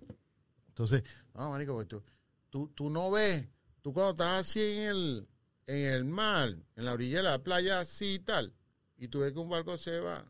Entonces, 0.70 1.04
no, 1.36 1.50
marico, 1.50 1.74
pues 1.74 1.88
tú, 1.88 2.02
tú, 2.50 2.70
tú 2.70 2.90
no 2.90 3.12
ves, 3.12 3.48
tú 3.82 3.92
cuando 3.94 4.12
estás 4.12 4.48
así 4.48 4.62
en 4.62 4.82
el, 4.90 5.28
en 5.68 5.78
el 5.92 6.06
mar, 6.06 6.56
en 6.76 6.86
la 6.86 6.94
orilla 6.94 7.18
de 7.18 7.24
la 7.24 7.44
playa, 7.44 7.80
así 7.80 8.16
y 8.16 8.20
tal, 8.20 8.54
y 8.98 9.08
tú 9.10 9.20
ves 9.20 9.34
que 9.34 9.40
un 9.40 9.50
barco 9.50 9.78
se 9.78 10.00
va. 10.00 10.26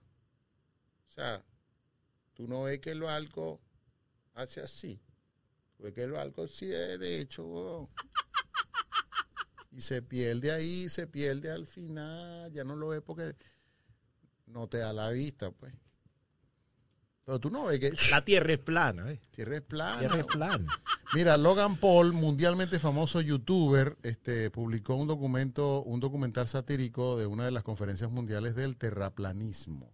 O 1.14 1.16
sea, 1.16 1.46
tú 2.34 2.48
no 2.48 2.64
ves 2.64 2.80
que 2.80 2.90
el 2.90 3.02
barco 3.02 3.62
hace 4.34 4.62
así. 4.62 5.00
Tú 5.78 5.84
ves 5.84 5.94
que 5.94 6.02
el 6.02 6.12
barco 6.12 6.48
sí 6.48 6.66
es 6.66 7.00
derecho, 7.00 7.46
weón. 7.46 7.90
Y 9.70 9.82
se 9.82 10.02
pierde 10.02 10.52
ahí, 10.52 10.90
se 10.90 11.06
pierde 11.06 11.52
al 11.52 11.68
final, 11.68 12.52
ya 12.52 12.64
no 12.64 12.76
lo 12.76 12.88
ves 12.88 13.04
porque 13.06 13.36
no 14.48 14.68
te 14.68 14.80
da 14.80 14.92
la 14.92 15.12
vista, 15.12 15.52
pues. 15.52 15.76
Pero 17.26 17.40
tú 17.40 17.52
no 17.52 17.66
ves 17.66 17.80
que 17.80 17.94
La 18.10 18.26
Tierra 18.26 18.54
es 18.54 18.60
plana. 18.60 19.12
¿eh? 19.12 19.22
tierra 19.30 19.58
es 19.58 19.62
plana. 19.62 20.00
Tierra 20.00 20.20
es 20.20 20.26
plana. 20.26 20.66
Mira, 21.14 21.38
Logan 21.38 21.78
Paul, 21.78 22.14
mundialmente 22.14 22.80
famoso 22.80 23.22
youtuber, 23.22 23.98
este, 24.02 24.50
publicó 24.50 24.96
un 24.96 25.08
documento, 25.08 25.84
un 25.84 26.00
documental 26.00 26.48
satírico 26.48 27.20
de 27.20 27.28
una 27.28 27.46
de 27.46 27.52
las 27.52 27.62
conferencias 27.62 28.10
mundiales 28.10 28.56
del 28.56 28.78
terraplanismo. 28.78 29.94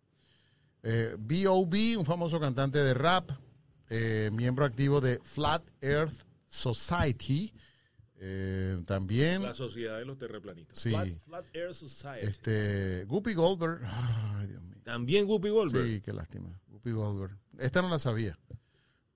Eh, 0.84 1.16
B.O.B., 1.20 1.98
un 1.98 2.06
famoso 2.06 2.40
cantante 2.40 2.80
de 2.80 2.94
rap, 2.94 3.32
eh, 3.90 4.30
miembro 4.34 4.66
activo 4.66 5.02
de 5.02 5.20
Flat 5.24 5.64
Earth 5.82 6.14
Society, 6.48 7.54
eh, 8.22 8.82
también 8.86 9.42
La 9.42 9.54
sociedad 9.54 9.98
de 9.98 10.06
los 10.06 10.18
terraplanistas. 10.18 10.78
Sí. 10.78 10.90
Flat, 10.90 11.08
Flat 11.26 11.46
Air 11.54 11.74
Society. 11.74 12.28
este, 12.28 13.06
Guppy 13.06 13.34
Goldberg. 13.34 13.82
Ay, 13.86 14.48
Dios 14.48 14.62
mío. 14.64 14.78
También 14.84 15.28
Whoopi 15.28 15.50
Goldberg. 15.50 15.86
Sí, 15.86 16.02
qué 16.02 16.12
lástima. 16.14 16.50
Guppy 16.68 16.92
Goldberg. 16.92 17.38
Esta 17.60 17.82
no 17.82 17.90
la 17.90 18.00
sabía. 18.00 18.38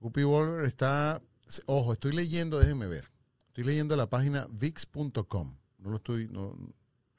Guppy 0.00 0.22
Goldberg 0.22 0.66
está. 0.66 1.20
Ojo, 1.66 1.92
estoy 1.92 2.12
leyendo, 2.12 2.58
déjenme 2.58 2.86
ver. 2.86 3.10
Estoy 3.48 3.64
leyendo 3.64 3.94
la 3.96 4.08
página 4.08 4.46
vix.com. 4.50 5.56
No 5.78 5.90
lo 5.90 5.96
estoy, 5.96 6.28
no, 6.28 6.56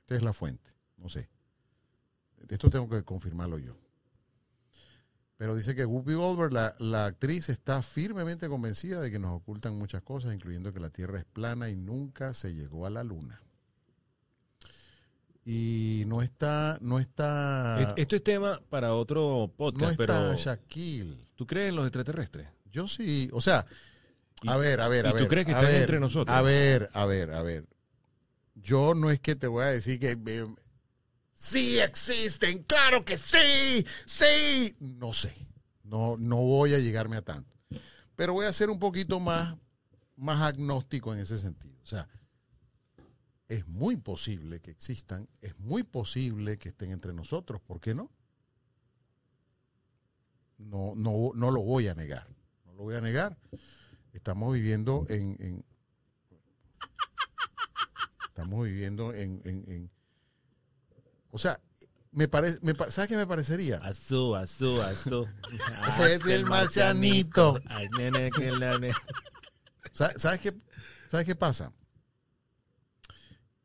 esta 0.02 0.16
es 0.16 0.24
la 0.24 0.34
fuente, 0.34 0.72
no 0.98 1.08
sé. 1.08 1.30
Esto 2.50 2.70
tengo 2.70 2.90
que 2.90 3.04
confirmarlo 3.04 3.60
yo. 3.60 3.78
Pero 5.38 5.56
dice 5.56 5.76
que 5.76 5.86
Whoopi 5.86 6.14
Goldberg, 6.14 6.54
la, 6.54 6.76
la, 6.80 7.08
actriz, 7.08 7.50
está 7.50 7.82
firmemente 7.82 8.48
convencida 8.48 9.02
de 9.02 9.12
que 9.12 9.20
nos 9.20 9.36
ocultan 9.36 9.78
muchas 9.78 10.02
cosas, 10.02 10.34
incluyendo 10.34 10.72
que 10.72 10.80
la 10.80 10.90
Tierra 10.90 11.20
es 11.20 11.26
plana 11.26 11.70
y 11.70 11.76
nunca 11.76 12.34
se 12.34 12.54
llegó 12.54 12.86
a 12.86 12.90
la 12.90 13.04
Luna. 13.04 13.42
Y 15.44 16.06
no 16.08 16.24
está, 16.24 16.80
no 16.82 17.00
está. 17.00 17.94
Esto 17.98 18.16
es 18.16 18.24
tema 18.24 18.62
para 18.70 18.96
otro 18.96 19.54
podcast, 19.56 19.84
no 19.84 19.90
está 19.92 20.06
pero. 20.06 20.36
Shaquille. 20.36 21.18
¿Tú 21.36 21.46
crees 21.46 21.70
en 21.70 21.76
los 21.76 21.86
extraterrestres? 21.86 22.48
Yo 22.72 22.88
sí, 22.88 23.30
o 23.32 23.42
sea, 23.42 23.66
a 24.48 24.58
ver, 24.58 24.82
a 24.82 24.88
ver, 24.88 25.06
a 25.06 25.10
¿Y 25.12 25.14
ver. 25.14 25.24
tú 25.24 25.28
crees 25.28 25.46
que 25.46 25.52
están 25.52 25.68
ver, 25.68 25.82
entre 25.82 26.00
nosotros? 26.00 26.36
A 26.36 26.42
ver, 26.42 26.90
a 26.94 27.06
ver, 27.06 27.32
a 27.32 27.44
ver. 27.44 27.66
Yo 28.56 28.96
no 28.96 29.12
es 29.12 29.20
que 29.20 29.36
te 29.36 29.48
voy 29.48 29.64
a 29.64 29.68
decir 29.68 30.00
que 30.00 30.18
eh, 30.26 30.48
sí 31.36 31.80
existen, 31.80 32.64
claro 32.64 33.06
que 33.06 33.18
sí, 33.18 33.86
sí. 34.06 34.76
No 34.80 35.14
sé, 35.14 35.36
no, 35.84 36.18
no 36.18 36.38
voy 36.38 36.74
a 36.74 36.80
llegarme 36.80 37.18
a 37.18 37.22
tanto. 37.22 37.56
Pero 38.16 38.34
voy 38.34 38.46
a 38.46 38.54
ser 38.54 38.70
un 38.70 38.80
poquito 38.80 39.20
más, 39.20 39.56
más 40.16 40.42
agnóstico 40.42 41.14
en 41.14 41.20
ese 41.20 41.38
sentido. 41.38 41.78
O 41.84 41.86
sea, 41.86 42.08
es 43.48 43.68
muy 43.68 43.98
posible 43.98 44.60
que 44.60 44.72
existan, 44.72 45.28
es 45.42 45.58
muy 45.60 45.84
posible 45.84 46.58
que 46.58 46.70
estén 46.70 46.92
entre 46.92 47.14
nosotros, 47.14 47.62
¿por 47.62 47.80
qué 47.80 47.94
no? 47.94 48.12
No, 50.58 50.94
no, 50.96 51.32
no 51.36 51.52
lo 51.52 51.62
voy 51.62 51.88
a 51.88 51.94
negar, 51.94 52.28
no 52.66 52.74
lo 52.74 52.84
voy 52.84 52.96
a 52.96 53.02
negar. 53.02 53.38
Estamos 54.14 54.54
viviendo 54.54 55.06
en, 55.10 55.66
estamos 58.28 58.66
viviendo 58.66 59.14
en, 59.14 59.42
en, 59.44 59.66
en 59.68 59.92
o 61.36 61.38
sea, 61.38 61.60
me 62.12 62.30
parece, 62.30 62.60
me, 62.62 62.74
¿sabes 62.90 63.10
qué 63.10 63.18
me 63.18 63.28
parecería? 63.28 63.78
Azú, 63.80 64.36
azú, 64.36 64.82
azú. 64.82 65.28
Es 66.10 66.26
el 66.26 66.46
marcianito. 66.46 67.60
Ay, 67.66 67.90
nene, 67.98 68.32
que 68.32 68.52
la 68.54 68.78
ne- 68.80 68.94
¿Sa- 69.92 70.18
¿Sabes 70.18 70.40
qué, 70.40 70.54
¿Sabes 71.08 71.26
qué 71.26 71.36
pasa? 71.36 71.74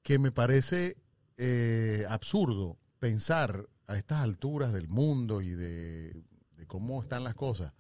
Que 0.03 0.19
me 0.19 0.33
parece 0.33 0.97
eh, 1.37 2.05
absurdo 2.09 2.77
pensar 2.99 3.69
a 3.87 3.97
estas 3.97 4.19
alturas 4.19 4.73
del 4.73 4.89
mundo 4.89 5.41
y 5.43 5.51
de, 5.51 6.13
de 6.57 6.67
cómo 6.67 7.01
están 7.01 7.23
las 7.23 7.35
cosas, 7.37 7.73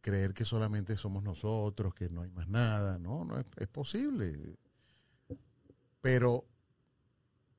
creer 0.00 0.32
que 0.32 0.46
solamente 0.46 0.96
somos 0.96 1.22
nosotros, 1.22 1.94
que 1.94 2.08
no 2.08 2.22
hay 2.22 2.30
más 2.30 2.48
nada. 2.48 2.98
No, 2.98 3.26
no 3.26 3.38
es, 3.38 3.44
es 3.58 3.68
posible. 3.68 4.56
Pero, 6.00 6.46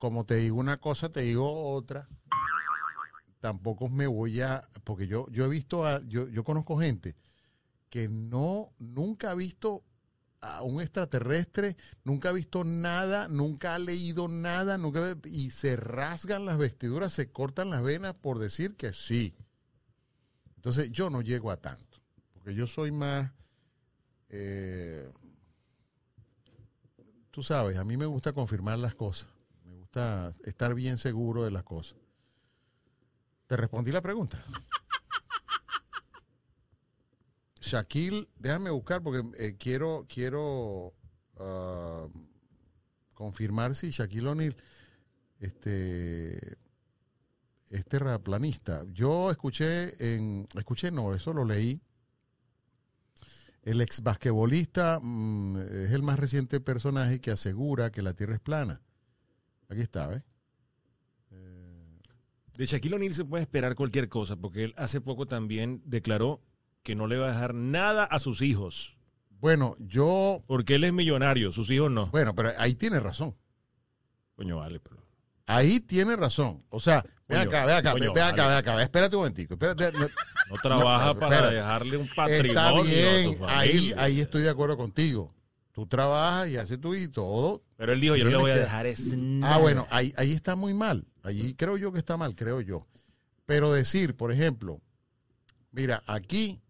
como 0.01 0.25
te 0.25 0.33
digo 0.37 0.59
una 0.59 0.77
cosa, 0.77 1.09
te 1.09 1.21
digo 1.21 1.73
otra. 1.75 2.09
Tampoco 3.39 3.87
me 3.87 4.07
voy 4.07 4.41
a, 4.41 4.67
porque 4.83 5.05
yo, 5.05 5.27
yo 5.29 5.45
he 5.45 5.47
visto, 5.47 5.85
a, 5.85 6.01
yo, 6.07 6.27
yo 6.27 6.43
conozco 6.43 6.79
gente 6.79 7.15
que 7.91 8.09
no, 8.09 8.73
nunca 8.79 9.29
ha 9.29 9.35
visto 9.35 9.83
a 10.39 10.63
un 10.63 10.81
extraterrestre, 10.81 11.77
nunca 12.03 12.29
ha 12.29 12.31
visto 12.31 12.63
nada, 12.63 13.27
nunca 13.27 13.75
ha 13.75 13.79
leído 13.79 14.27
nada, 14.27 14.79
nunca 14.79 15.15
y 15.25 15.51
se 15.51 15.75
rasgan 15.75 16.47
las 16.47 16.57
vestiduras, 16.57 17.13
se 17.13 17.31
cortan 17.31 17.69
las 17.69 17.83
venas 17.83 18.15
por 18.15 18.39
decir 18.39 18.75
que 18.75 18.93
sí. 18.93 19.35
Entonces 20.55 20.91
yo 20.91 21.11
no 21.11 21.21
llego 21.21 21.51
a 21.51 21.57
tanto, 21.57 22.01
porque 22.33 22.55
yo 22.55 22.65
soy 22.65 22.89
más, 22.91 23.31
eh, 24.29 25.11
tú 27.29 27.43
sabes, 27.43 27.77
a 27.77 27.85
mí 27.85 27.97
me 27.97 28.07
gusta 28.07 28.33
confirmar 28.33 28.79
las 28.79 28.95
cosas, 28.95 29.29
gusta 29.91 30.33
estar 30.45 30.73
bien 30.73 30.97
seguro 30.97 31.43
de 31.43 31.51
las 31.51 31.63
cosas. 31.63 31.97
¿Te 33.47 33.57
respondí 33.57 33.91
la 33.91 34.01
pregunta? 34.01 34.41
Shaquille, 37.59 38.29
déjame 38.37 38.69
buscar 38.69 39.03
porque 39.03 39.21
eh, 39.37 39.57
quiero, 39.59 40.05
quiero 40.07 40.93
ah, 41.37 42.07
confirmar 43.13 43.75
si 43.75 43.89
Shaquille 43.89 44.29
O'Neal 44.29 44.55
este, 45.39 46.57
es 47.69 47.85
terraplanista. 47.85 48.85
Yo 48.93 49.29
escuché 49.29 50.15
en, 50.15 50.47
escuché 50.55 50.91
no, 50.91 51.13
eso 51.13 51.33
lo 51.33 51.43
leí. 51.43 51.81
El 53.63 53.81
ex 53.81 54.01
basquetbolista 54.01 54.99
mm, 55.01 55.57
es 55.57 55.91
el 55.91 56.01
más 56.01 56.17
reciente 56.17 56.61
personaje 56.61 57.19
que 57.19 57.31
asegura 57.31 57.91
que 57.91 58.01
la 58.01 58.13
Tierra 58.13 58.35
es 58.35 58.41
plana. 58.41 58.81
Aquí 59.71 59.79
está, 59.79 60.07
¿ves? 60.07 60.21
De 62.57 62.65
Shaquille 62.65 62.95
O'Neal 62.95 63.13
se 63.13 63.23
puede 63.23 63.43
esperar 63.43 63.73
cualquier 63.75 64.09
cosa, 64.09 64.35
porque 64.35 64.65
él 64.65 64.73
hace 64.75 64.99
poco 64.99 65.27
también 65.27 65.81
declaró 65.85 66.41
que 66.83 66.93
no 66.93 67.07
le 67.07 67.17
va 67.17 67.29
a 67.29 67.31
dejar 67.31 67.53
nada 67.55 68.03
a 68.03 68.19
sus 68.19 68.41
hijos, 68.41 68.97
Bueno, 69.29 69.73
yo, 69.79 70.43
porque 70.45 70.75
él 70.75 70.83
es 70.83 70.91
millonario, 70.91 71.53
sus 71.53 71.71
hijos 71.71 71.89
no. 71.89 72.07
bueno, 72.07 72.35
pero 72.35 72.51
ahí 72.57 72.75
tiene 72.75 72.99
razón. 72.99 73.35
Coño, 74.35 74.57
vale, 74.57 74.81
pero. 74.81 74.97
Ahí 75.47 75.79
tiene 75.79 76.15
razón. 76.17 76.63
O 76.69 76.79
sea, 76.79 77.03
ve 77.27 77.37
acá, 77.37 77.65
ve 77.65 77.73
acá, 77.73 77.93
ve 77.93 78.07
acá, 78.07 78.43
vale. 78.43 78.49
ve 78.49 78.55
acá, 78.55 78.83
espérate 78.83 79.15
un 79.15 79.21
momentico. 79.21 79.53
Espérate, 79.53 79.91
no, 79.93 80.07
No 80.49 80.55
trabaja 80.61 81.13
No, 81.13 81.19
para 81.19 81.49
dejarle 81.49 81.97
un 81.97 82.05
está 82.05 82.25
patrimonio 82.27 82.83
bien, 82.83 83.33
a 83.33 83.37
su 83.37 83.45
ahí, 83.47 83.93
ahí 83.97 84.19
estoy 84.19 84.41
de 84.43 84.49
acuerdo 84.49 84.75
contigo. 84.75 85.33
Tú 85.71 85.85
trabajas 85.87 86.49
y 86.49 86.57
haces 86.57 86.79
tu 86.79 86.93
y 86.93 87.07
todo. 87.07 87.63
Pero 87.77 87.93
él 87.93 88.01
dijo, 88.01 88.15
yo 88.15 88.25
no 88.25 88.31
le 88.31 88.37
voy 88.37 88.51
a 88.51 88.57
dejar 88.57 88.85
ese 88.85 89.17
Ah, 89.43 89.57
bueno, 89.57 89.87
ahí, 89.89 90.13
ahí 90.17 90.33
está 90.33 90.55
muy 90.55 90.73
mal. 90.73 91.07
Allí 91.23 91.53
creo 91.53 91.77
yo 91.77 91.91
que 91.91 91.99
está 91.99 92.17
mal, 92.17 92.35
creo 92.35 92.61
yo. 92.61 92.87
Pero 93.45 93.71
decir, 93.71 94.15
por 94.15 94.31
ejemplo, 94.31 94.81
mira, 95.71 96.03
aquí 96.07 96.61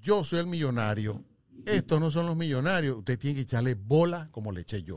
yo 0.00 0.24
soy 0.24 0.40
el 0.40 0.46
millonario, 0.46 1.22
estos 1.66 2.00
no 2.00 2.10
son 2.10 2.26
los 2.26 2.36
millonarios, 2.36 2.96
usted 2.98 3.18
tiene 3.18 3.36
que 3.36 3.42
echarle 3.42 3.74
bola 3.74 4.26
como 4.30 4.52
le 4.52 4.62
eché 4.62 4.82
yo. 4.82 4.94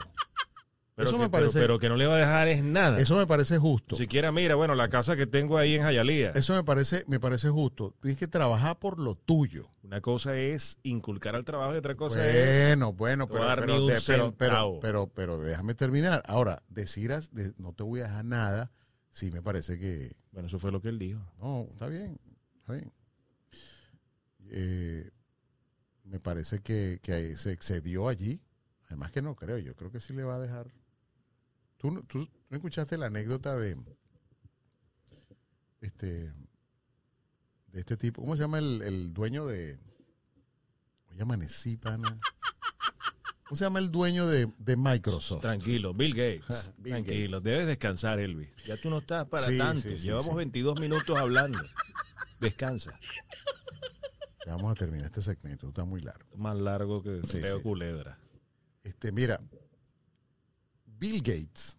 Pero, 0.96 1.10
eso 1.10 1.18
que, 1.18 1.24
me 1.24 1.30
pero- 1.30 1.44
parece- 1.46 1.60
pero 1.60 1.80
que 1.80 1.90
no 1.90 1.96
le 1.98 2.06
va 2.06 2.16
a 2.16 2.20
dejar 2.20 2.48
es 2.48 2.64
nada. 2.64 3.00
Eso 3.00 3.16
me 3.18 3.26
parece 3.28 3.58
justo. 3.58 3.96
Siquiera, 3.96 4.32
mira, 4.32 4.56
bueno, 4.56 4.76
la 4.76 4.90
casa 4.90 5.16
que 5.16 5.26
tengo 5.28 5.58
ahí 5.58 5.76
en 5.76 5.82
Jayalía. 5.84 6.32
Eso 6.36 6.54
me 6.54 6.64
parece, 6.64 7.04
me 7.08 7.20
parece 7.20 7.50
justo. 7.50 7.96
Tienes 8.02 8.18
que 8.20 8.28
trabajar 8.28 8.78
por 8.80 9.00
lo 9.00 9.16
tuyo. 9.16 9.70
Una 9.84 10.02
cosa 10.02 10.36
es 10.38 10.78
inculcar 10.84 11.36
al 11.36 11.44
trabajo 11.46 11.74
y 11.74 11.78
otra 11.78 11.96
cosa 11.96 12.28
es. 12.28 12.68
Bueno, 12.78 12.94
bueno, 12.94 13.28
pero, 13.28 13.44
pero, 13.60 13.88
de- 13.88 14.02
pero, 14.06 14.34
pero, 14.38 14.80
pero, 14.82 15.08
pero 15.08 15.38
déjame 15.40 15.74
terminar. 15.76 16.24
Ahora, 16.28 16.62
decir 16.70 17.12
de- 17.32 17.54
no 17.58 17.74
te 17.74 17.84
voy 17.84 18.02
a 18.02 18.04
dejar 18.04 18.26
nada, 18.26 18.72
sí 19.12 19.32
me 19.32 19.42
parece 19.42 19.78
que 19.80 20.16
Bueno, 20.32 20.48
eso 20.48 20.60
fue 20.60 20.72
lo 20.72 20.82
que 20.82 20.90
él 20.90 21.00
dijo. 21.00 21.20
no, 21.40 21.68
está 21.72 21.88
bien, 21.88 22.20
está 22.62 22.74
bien. 22.74 22.92
Eh, 24.52 25.10
me 26.04 26.20
parece 26.20 26.60
que, 26.60 27.00
que 27.02 27.38
se 27.38 27.52
excedió 27.52 28.08
allí. 28.08 28.42
Además 28.88 29.12
que 29.12 29.22
no 29.22 29.36
creo, 29.36 29.58
yo 29.58 29.76
creo 29.76 29.92
que 29.92 30.00
sí 30.00 30.14
le 30.14 30.24
va 30.24 30.36
a 30.36 30.40
dejar. 30.40 30.68
¿Tú, 31.84 32.02
tú 32.04 32.30
escuchaste 32.50 32.98
la 32.98 33.08
anécdota 33.08 33.58
de 33.58 33.76
este 35.82 36.32
de 37.74 37.80
este 37.80 37.98
tipo? 37.98 38.22
¿Cómo 38.22 38.38
se 38.38 38.44
llama 38.44 38.60
el, 38.60 38.82
el 38.84 39.14
dueño 39.14 39.46
de 39.46 39.78
Hoy 41.12 41.20
amanecí, 41.22 41.76
pana. 41.76 42.18
¿Cómo 43.44 43.58
se 43.58 43.66
llama 43.66 43.80
el 43.80 43.92
dueño 43.92 44.28
de, 44.28 44.50
de 44.60 44.78
Microsoft? 44.78 45.42
Tranquilo, 45.42 45.94
Bill 45.94 46.14
Gates. 46.14 46.72
Bill 46.78 46.94
Tranquilo, 46.94 47.42
debes 47.42 47.68
descansar, 47.68 48.18
Elvis. 48.22 48.48
Ya 48.66 48.78
tú 48.78 48.90
no 48.90 49.00
estás 49.00 49.28
para 49.28 49.48
Sí, 49.48 49.58
tanto. 49.58 49.82
sí, 49.82 49.98
sí, 49.98 50.04
Llevamos 50.06 50.30
sí. 50.30 50.36
22 50.38 50.80
minutos 50.80 51.18
hablando. 51.18 51.60
Descansa. 52.40 52.98
Ya 54.46 54.56
vamos 54.56 54.72
a 54.72 54.76
terminar 54.76 55.08
este 55.08 55.22
segmento, 55.22 55.68
está 55.68 55.84
muy 55.84 56.00
largo. 56.00 56.38
Más 56.38 56.56
largo 56.58 57.04
que 57.04 57.20
Teo. 57.30 57.62
Culebra. 57.62 58.18
Este, 58.86 59.12
mira, 59.12 59.42
Bill 61.04 61.22
Gates 61.22 61.76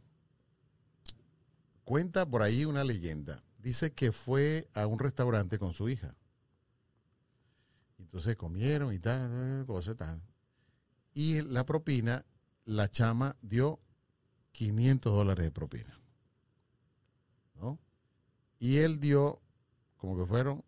cuenta 1.85 2.27
por 2.27 2.43
ahí 2.43 2.67
una 2.67 2.85
leyenda. 2.85 3.43
Dice 3.57 3.91
que 3.95 4.13
fue 4.13 4.69
a 4.75 4.87
un 4.87 4.99
restaurante 4.99 5.59
con 5.59 5.73
su 5.73 5.89
hija. 5.89 6.15
Entonces 7.99 8.37
comieron 8.37 8.93
y 8.93 8.99
tal, 8.99 9.65
cosas 9.67 9.97
tal. 9.97 10.21
Y 11.15 11.41
la 11.41 11.65
propina, 11.65 12.27
la 12.67 12.91
chama 12.91 13.35
dio 13.41 13.81
500 14.53 15.11
dólares 15.11 15.47
de 15.47 15.53
propina. 15.53 15.99
¿No? 17.55 17.79
Y 18.59 18.77
él 18.77 19.01
dio 19.01 19.41
como 19.97 20.19
que 20.19 20.27
fueron 20.27 20.63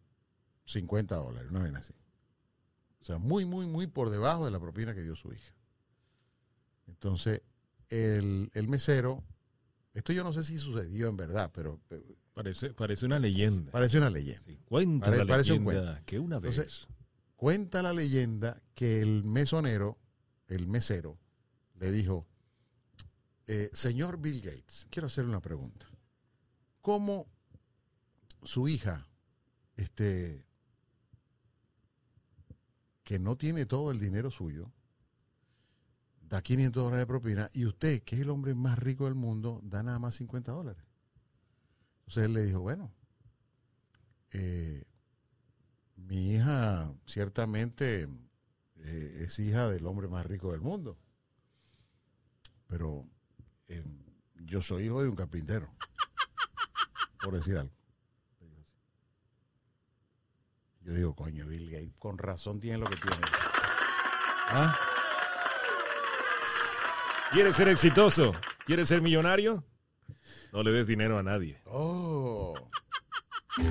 50 0.64 1.14
dólares, 1.14 1.52
no 1.52 1.62
ven 1.62 1.76
así. 1.76 1.92
O 3.02 3.04
sea, 3.04 3.18
muy, 3.18 3.44
muy, 3.44 3.66
muy 3.66 3.86
por 3.86 4.08
debajo 4.08 4.46
de 4.46 4.50
la 4.50 4.58
propina 4.60 4.94
que 4.94 5.02
dio 5.02 5.14
su 5.14 5.30
hija. 5.30 5.54
Entonces, 6.86 7.42
el, 7.88 8.50
el 8.54 8.68
mesero, 8.68 9.22
esto 9.94 10.12
yo 10.12 10.24
no 10.24 10.32
sé 10.32 10.42
si 10.42 10.58
sucedió 10.58 11.08
en 11.08 11.16
verdad, 11.16 11.50
pero, 11.54 11.80
pero 11.88 12.02
Parece, 12.34 12.74
parece 12.74 13.06
una 13.06 13.18
leyenda. 13.18 13.72
parece 13.72 13.96
una 13.96 14.10
leyenda. 14.10 14.42
Sí, 14.44 14.58
Cuenta 14.66 15.06
Pare- 15.06 15.18
la 15.18 15.26
parece 15.26 15.52
un 15.54 15.64
leyenda 15.64 16.02
que 16.04 16.18
una 16.18 16.38
vez. 16.38 16.58
Entonces, 16.58 16.86
Cuenta 17.34 17.82
la 17.82 17.92
leyenda 17.92 18.62
que 18.74 19.00
el 19.00 19.22
mesonero, 19.24 19.98
el 20.48 20.66
mesero, 20.66 21.18
le 21.78 21.90
dijo, 21.92 22.26
eh, 23.46 23.70
señor 23.74 24.18
Bill 24.18 24.40
Gates, 24.40 24.86
quiero 24.90 25.06
hacerle 25.06 25.30
una 25.30 25.40
pregunta. 25.42 25.86
¿Cómo 26.80 27.26
su 28.42 28.68
hija, 28.68 29.06
este, 29.76 30.44
que 33.04 33.18
no 33.18 33.36
tiene 33.36 33.66
todo 33.66 33.90
el 33.90 34.00
dinero 34.00 34.30
suyo, 34.30 34.72
da 36.28 36.42
500 36.42 36.82
dólares 36.82 37.02
de 37.02 37.06
propina 37.06 37.48
y 37.52 37.66
usted, 37.66 38.02
que 38.02 38.16
es 38.16 38.22
el 38.22 38.30
hombre 38.30 38.54
más 38.54 38.78
rico 38.78 39.04
del 39.04 39.14
mundo, 39.14 39.60
da 39.62 39.82
nada 39.82 39.98
más 39.98 40.16
50 40.16 40.52
dólares? 40.52 40.82
Entonces 42.00 42.24
él 42.24 42.32
le 42.34 42.42
dijo, 42.42 42.60
bueno, 42.60 42.92
eh, 44.32 44.84
mi 45.96 46.34
hija 46.34 46.92
ciertamente 47.06 48.08
eh, 48.76 49.18
es 49.20 49.38
hija 49.38 49.68
del 49.68 49.86
hombre 49.86 50.08
más 50.08 50.26
rico 50.26 50.52
del 50.52 50.60
mundo, 50.60 50.98
pero 52.66 53.08
eh, 53.68 53.84
yo 54.34 54.60
soy 54.62 54.84
hijo 54.84 55.02
de 55.02 55.08
un 55.08 55.16
carpintero, 55.16 55.68
por 57.22 57.34
decir 57.34 57.56
algo. 57.56 57.74
Yo 60.82 60.94
digo, 60.94 61.16
coño, 61.16 61.46
Bill 61.46 61.68
Gates, 61.68 61.96
con 61.98 62.16
razón 62.16 62.60
tiene 62.60 62.78
lo 62.78 62.86
que 62.86 62.94
tiene. 62.94 63.16
¿Ah? 64.50 64.78
¿Quieres 67.32 67.56
ser 67.56 67.68
exitoso? 67.68 68.32
¿Quieres 68.64 68.88
ser 68.88 69.02
millonario? 69.02 69.64
No 70.52 70.62
le 70.62 70.70
des 70.70 70.86
dinero 70.86 71.18
a 71.18 71.22
nadie. 71.22 71.60
Oh. 71.66 72.54
Ok, 73.58 73.66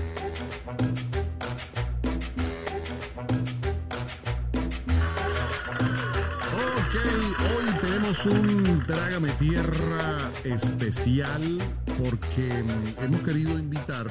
hoy 7.56 7.66
tenemos 7.82 8.26
un 8.26 8.84
Trágame 8.86 9.30
Tierra 9.40 10.32
especial 10.44 11.58
porque 11.98 12.64
hemos 13.02 13.22
querido 13.22 13.58
invitar 13.58 14.08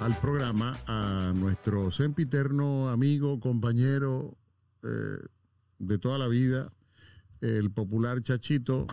al 0.00 0.18
programa 0.18 0.78
a 0.86 1.32
nuestro 1.34 1.90
sempiterno 1.90 2.88
amigo, 2.88 3.38
compañero 3.38 4.36
eh, 4.82 5.18
de 5.78 5.98
toda 5.98 6.18
la 6.18 6.26
vida, 6.26 6.72
el 7.40 7.70
popular 7.70 8.22
Chachito. 8.22 8.86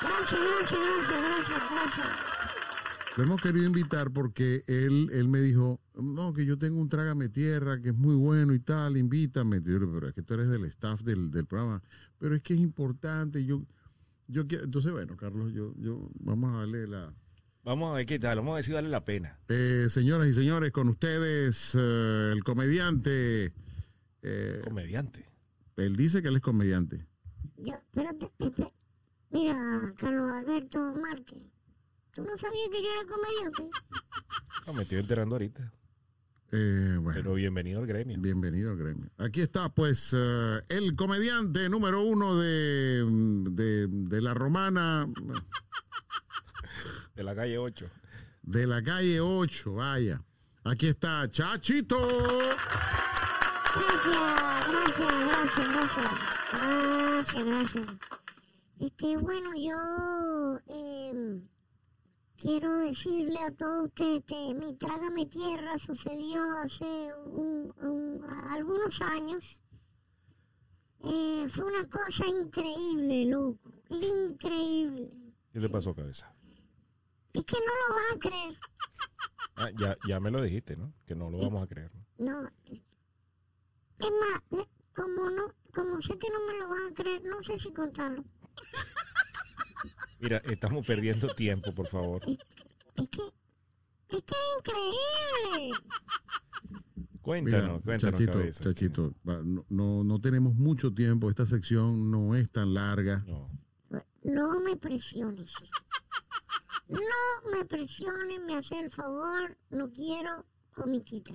Gracias, 0.00 0.40
gracias, 0.40 0.80
gracias, 0.80 1.20
gracias, 1.20 1.70
gracias. 1.70 2.06
Lo 3.16 3.24
hemos 3.24 3.42
querido 3.42 3.66
invitar 3.66 4.10
porque 4.10 4.64
él, 4.66 5.10
él 5.12 5.28
me 5.28 5.40
dijo, 5.40 5.80
no, 5.94 6.32
que 6.32 6.46
yo 6.46 6.56
tengo 6.56 6.80
un 6.80 6.88
trágame 6.88 7.28
tierra 7.28 7.80
que 7.82 7.90
es 7.90 7.94
muy 7.94 8.14
bueno 8.14 8.54
y 8.54 8.58
tal, 8.58 8.96
invítame. 8.96 9.60
Yo 9.60 9.72
le 9.74 9.80
digo, 9.80 9.92
pero 9.92 10.08
es 10.08 10.14
que 10.14 10.22
tú 10.22 10.32
eres 10.34 10.48
del 10.48 10.64
staff 10.64 11.02
del, 11.02 11.30
del 11.30 11.44
programa, 11.44 11.82
pero 12.18 12.34
es 12.34 12.40
que 12.42 12.54
es 12.54 12.60
importante. 12.60 13.44
Yo, 13.44 13.62
yo 14.28 14.46
quiero, 14.46 14.64
entonces, 14.64 14.90
bueno, 14.92 15.16
Carlos, 15.18 15.52
yo, 15.52 15.74
yo, 15.76 16.08
vamos 16.20 16.54
a 16.54 16.58
darle 16.60 16.86
la. 16.86 17.12
Vamos 17.64 17.92
a 17.92 17.96
ver 17.96 18.06
qué 18.06 18.18
tal. 18.18 18.38
Vamos 18.38 18.52
a 18.52 18.56
ver 18.56 18.64
si 18.64 18.72
vale 18.72 18.88
la 18.88 19.04
pena. 19.04 19.38
Eh, 19.48 19.88
señoras 19.90 20.26
y 20.28 20.32
señores, 20.34 20.72
con 20.72 20.88
ustedes, 20.88 21.76
eh, 21.78 22.30
el 22.32 22.42
comediante. 22.42 23.52
eh, 24.22 24.60
Comediante. 24.64 25.28
Él 25.76 25.96
dice 25.96 26.22
que 26.22 26.28
él 26.28 26.36
es 26.36 26.42
comediante. 26.42 27.06
Yo, 27.56 27.74
espérate, 27.74 28.30
espérate. 28.38 28.74
Mira, 29.30 29.94
Carlos 29.96 30.30
Alberto 30.30 30.78
Márquez, 31.00 31.38
¿tú 32.14 32.22
no 32.22 32.36
sabías 32.36 32.68
que 32.70 32.82
yo 32.82 32.88
era 33.00 33.08
comediante? 33.08 33.70
No, 34.66 34.74
me 34.74 34.82
estoy 34.82 34.98
enterando 34.98 35.34
ahorita. 35.34 35.72
Eh, 36.52 36.96
bueno. 37.00 37.18
Pero 37.20 37.34
bienvenido 37.34 37.80
al 37.80 37.86
gremio. 37.86 38.16
Bienvenido 38.20 38.70
al 38.70 38.76
gremio. 38.76 39.10
Aquí 39.18 39.40
está, 39.40 39.74
pues, 39.74 40.14
eh, 40.16 40.60
el 40.68 40.94
comediante 40.94 41.68
número 41.68 42.04
uno 42.04 42.38
de, 42.38 43.04
de, 43.50 43.88
de 43.88 44.20
la 44.20 44.34
romana, 44.34 45.08
De 47.16 47.24
la 47.24 47.34
calle 47.34 47.58
8. 47.58 47.86
de 48.42 48.66
la 48.66 48.82
calle 48.82 49.20
8, 49.20 49.74
vaya. 49.74 50.22
Aquí 50.64 50.86
está 50.86 51.28
Chachito. 51.28 51.98
Gracias, 53.74 54.68
gracias, 54.68 55.68
gracias, 55.68 55.68
gracias. 55.72 57.44
Gracias. 57.44 57.86
Este, 58.78 59.16
bueno, 59.16 59.50
yo 59.56 60.58
em, 60.66 61.48
quiero 62.36 62.76
decirle 62.78 63.38
a 63.46 63.50
todos 63.52 63.86
ustedes 63.86 64.24
que 64.26 64.54
mi 64.54 64.74
Trágame 64.76 65.26
Tierra 65.26 65.78
sucedió 65.78 66.42
hace 66.58 67.14
un- 67.26 67.72
un- 67.80 68.24
algunos 68.50 69.00
años. 69.02 69.62
Eh, 71.04 71.46
fue 71.48 71.64
una 71.64 71.88
cosa 71.88 72.26
increíble, 72.26 73.24
loco. 73.26 73.72
Increíble. 73.88 75.10
¿Qué 75.52 75.60
te 75.60 75.68
pasó, 75.68 75.94
cabeza? 75.94 76.32
Es 77.32 77.44
que 77.44 77.56
no 77.56 77.88
lo 77.88 77.94
van 77.94 78.16
a 78.16 78.18
creer. 78.20 78.58
Ah, 79.56 79.70
ya, 79.78 79.96
ya 80.08 80.20
me 80.20 80.30
lo 80.30 80.42
dijiste, 80.42 80.76
¿no? 80.76 80.92
Que 81.06 81.14
no 81.14 81.30
lo 81.30 81.38
vamos 81.38 81.62
a 81.62 81.66
creer. 81.66 81.90
¿no? 82.18 82.42
No. 82.42 82.50
Es 84.02 84.10
más, 84.10 84.66
como 84.94 85.30
no, 85.30 85.54
como 85.72 86.02
sé 86.02 86.18
que 86.18 86.28
no 86.28 86.46
me 86.46 86.58
lo 86.58 86.68
van 86.68 86.90
a 86.90 86.94
creer, 86.94 87.22
no 87.24 87.42
sé 87.42 87.58
si 87.58 87.72
contarlo. 87.72 88.24
Mira, 90.20 90.38
estamos 90.44 90.84
perdiendo 90.86 91.34
tiempo, 91.34 91.74
por 91.74 91.86
favor. 91.86 92.22
Es 92.26 92.38
que, 93.08 93.22
es 94.08 94.22
que 94.22 94.34
es 94.34 94.56
increíble. 94.58 95.78
Cuéntanos, 97.20 97.68
Mira, 97.68 97.80
cuéntanos, 97.84 98.18
Chachito, 98.18 98.32
cabeza. 98.32 98.64
Chachito, 98.64 99.14
no, 99.68 100.04
no 100.04 100.20
tenemos 100.20 100.54
mucho 100.54 100.92
tiempo. 100.92 101.30
Esta 101.30 101.46
sección 101.46 102.10
no 102.10 102.34
es 102.34 102.50
tan 102.50 102.74
larga. 102.74 103.24
No. 103.26 103.50
No 104.24 104.60
me 104.60 104.76
presiones. 104.76 105.52
No 106.88 107.50
me 107.52 107.64
presiones, 107.64 108.40
me 108.46 108.56
hace 108.56 108.80
el 108.80 108.90
favor, 108.90 109.56
no 109.70 109.90
quiero 109.90 110.44
comiquita. 110.74 111.34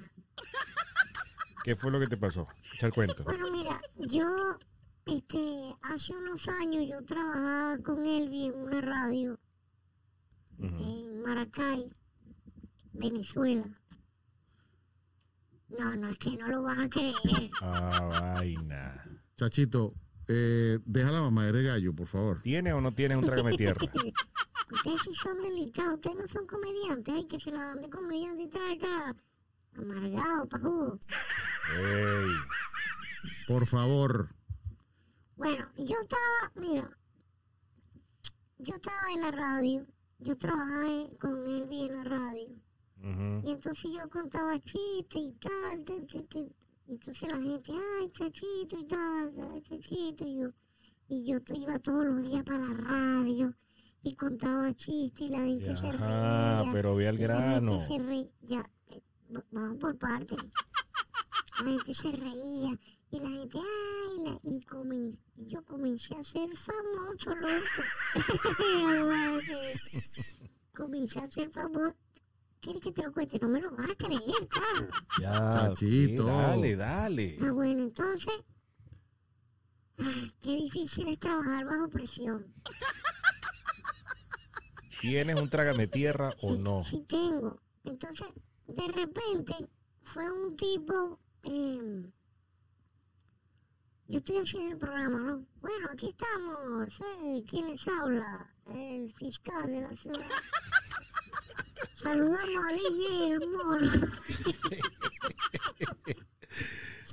¿Qué 1.68 1.76
fue 1.76 1.92
lo 1.92 2.00
que 2.00 2.08
te 2.08 2.16
pasó? 2.16 2.48
Echa 2.74 2.88
el 2.88 2.94
cuento. 2.94 3.26
Bueno, 3.26 3.52
mira, 3.52 3.82
yo, 3.98 4.58
este, 5.06 5.76
hace 5.82 6.16
unos 6.16 6.48
años 6.48 6.86
yo 6.90 7.04
trabajaba 7.04 7.78
con 7.80 8.06
Elvi 8.06 8.46
en 8.46 8.56
una 8.56 8.80
radio 8.80 9.38
en 10.60 11.22
Maracay, 11.24 11.94
Venezuela. 12.94 13.66
No, 15.78 15.94
no, 15.98 16.08
es 16.08 16.18
que 16.20 16.38
no 16.38 16.48
lo 16.48 16.64
vas 16.64 16.80
a 16.80 16.88
creer. 16.88 17.16
Ah, 17.62 18.34
vaina. 18.38 19.22
Chachito, 19.36 19.94
eh, 20.30 20.80
deja 20.86 21.12
la 21.12 21.20
mamadera 21.20 21.58
de 21.58 21.64
gallo, 21.66 21.94
por 21.94 22.08
favor. 22.08 22.42
¿Tiene 22.44 22.72
o 22.72 22.80
no 22.80 22.94
tiene 22.94 23.18
un 23.18 23.26
trágame 23.26 23.58
tierra? 23.58 23.82
Ustedes 24.72 25.02
sí 25.02 25.14
son 25.22 25.42
delicados, 25.42 25.96
ustedes 25.96 26.16
no 26.16 26.28
son 26.30 26.48
comediantes, 26.48 27.14
hay 27.14 27.26
que 27.26 27.38
se 27.42 27.52
la 27.52 27.66
dan 27.66 27.82
de 27.82 27.90
comediante 27.90 28.44
y 28.44 28.48
trae 28.48 28.74
acá. 28.76 29.16
Amargado, 29.78 30.48
pajudo. 30.48 31.00
Ey. 31.76 32.30
Por 33.48 33.66
favor. 33.68 34.30
Bueno, 35.36 35.68
yo 35.78 35.96
estaba, 36.02 36.52
mira, 36.56 36.90
yo 38.58 38.76
estaba 38.76 39.12
en 39.14 39.22
la 39.22 39.32
radio, 39.32 39.86
yo 40.20 40.38
trabajaba 40.38 41.08
con 41.20 41.44
Elvi 41.44 41.84
en 41.90 41.96
la 41.96 42.04
radio, 42.04 42.56
y 43.44 43.52
entonces 43.52 43.92
yo 43.92 44.10
contaba 44.10 44.60
chistes 44.60 45.22
y 45.22 45.32
tal, 45.34 45.84
tal, 45.86 46.08
tal, 46.08 46.28
tal. 46.28 46.56
entonces 46.88 47.30
la 47.30 47.38
gente, 47.38 47.72
ay, 47.72 48.10
chachito 48.12 48.80
y 48.80 48.88
tal, 48.88 49.34
chachito, 49.64 50.26
y 50.26 50.40
yo, 50.40 50.50
y 51.10 51.26
yo 51.32 51.38
iba 51.54 51.78
todos 51.80 52.06
los 52.06 52.24
días 52.24 52.44
para 52.44 52.66
la 52.66 52.74
radio 52.74 53.54
y 54.04 54.16
contaba 54.16 54.74
chistes 54.74 55.28
y 55.28 55.30
la 55.30 55.40
gente 55.40 55.76
se 55.76 55.88
Ajá, 55.90 56.62
reía. 56.62 56.74
pero 56.74 56.96
ve 56.96 57.08
al 57.08 57.18
grano. 57.18 57.80
se 57.80 58.32
ya, 58.42 58.68
eh, 58.90 59.02
vamos 59.52 59.78
por 59.78 59.98
partes. 59.98 60.40
La 61.60 61.66
gente 61.72 61.94
se 61.94 62.12
reía 62.12 62.80
y 63.10 63.20
la 63.20 63.30
gente, 63.30 63.58
ay, 63.60 64.24
la- 64.24 64.40
y 64.44 64.60
comen- 64.66 65.18
yo 65.36 65.64
comencé 65.66 66.16
a 66.16 66.24
ser 66.24 66.50
famoso, 66.56 67.36
loco. 67.36 67.84
comencé 70.76 71.20
a 71.20 71.30
ser 71.32 71.50
famoso. 71.52 71.96
¿Quieres 72.60 72.82
que 72.82 72.92
te 72.92 73.04
lo 73.04 73.14
cuente? 73.14 73.40
No 73.40 73.48
me 73.50 73.62
lo 73.62 73.72
vas 73.72 73.90
a 73.90 73.96
creer, 73.96 74.22
claro. 74.50 74.90
Ya, 75.22 75.32
Chachito. 75.70 76.24
sí, 76.24 76.30
dale, 76.30 76.76
dale. 76.76 77.38
Ah, 77.42 77.52
bueno, 77.52 77.84
entonces, 77.84 78.34
ay, 80.00 80.32
qué 80.42 80.56
difícil 80.56 81.08
es 81.08 81.20
trabajar 81.20 81.66
bajo 81.66 81.88
presión. 81.90 82.54
¿Tienes 85.02 85.40
un 85.40 85.50
trágame 85.50 85.88
tierra 85.88 86.34
o 86.42 86.54
Sí, 86.54 86.60
no? 86.60 86.84
Sí 86.84 87.06
tengo. 87.08 87.62
Entonces, 87.84 88.28
de 88.68 88.88
repente, 88.88 89.54
fue 90.02 90.30
un 90.30 90.58
tipo... 90.58 91.20
eh, 91.44 92.12
yo 94.08 94.20
estoy 94.20 94.38
haciendo 94.38 94.72
el 94.72 94.78
programa, 94.78 95.20
¿no? 95.20 95.46
Bueno, 95.60 95.88
aquí 95.92 96.08
estamos. 96.10 96.90
eh, 97.24 97.44
¿Quién 97.48 97.68
les 97.68 97.88
habla? 97.88 98.54
El 98.74 99.14
fiscal 99.14 99.68
de 99.68 99.82
la 99.82 99.96
ciudad. 99.96 100.28
Saludamos 101.98 102.66
a 102.70 102.74
DJ 102.74 103.32
El 103.34 103.48
Moro. 103.50 103.88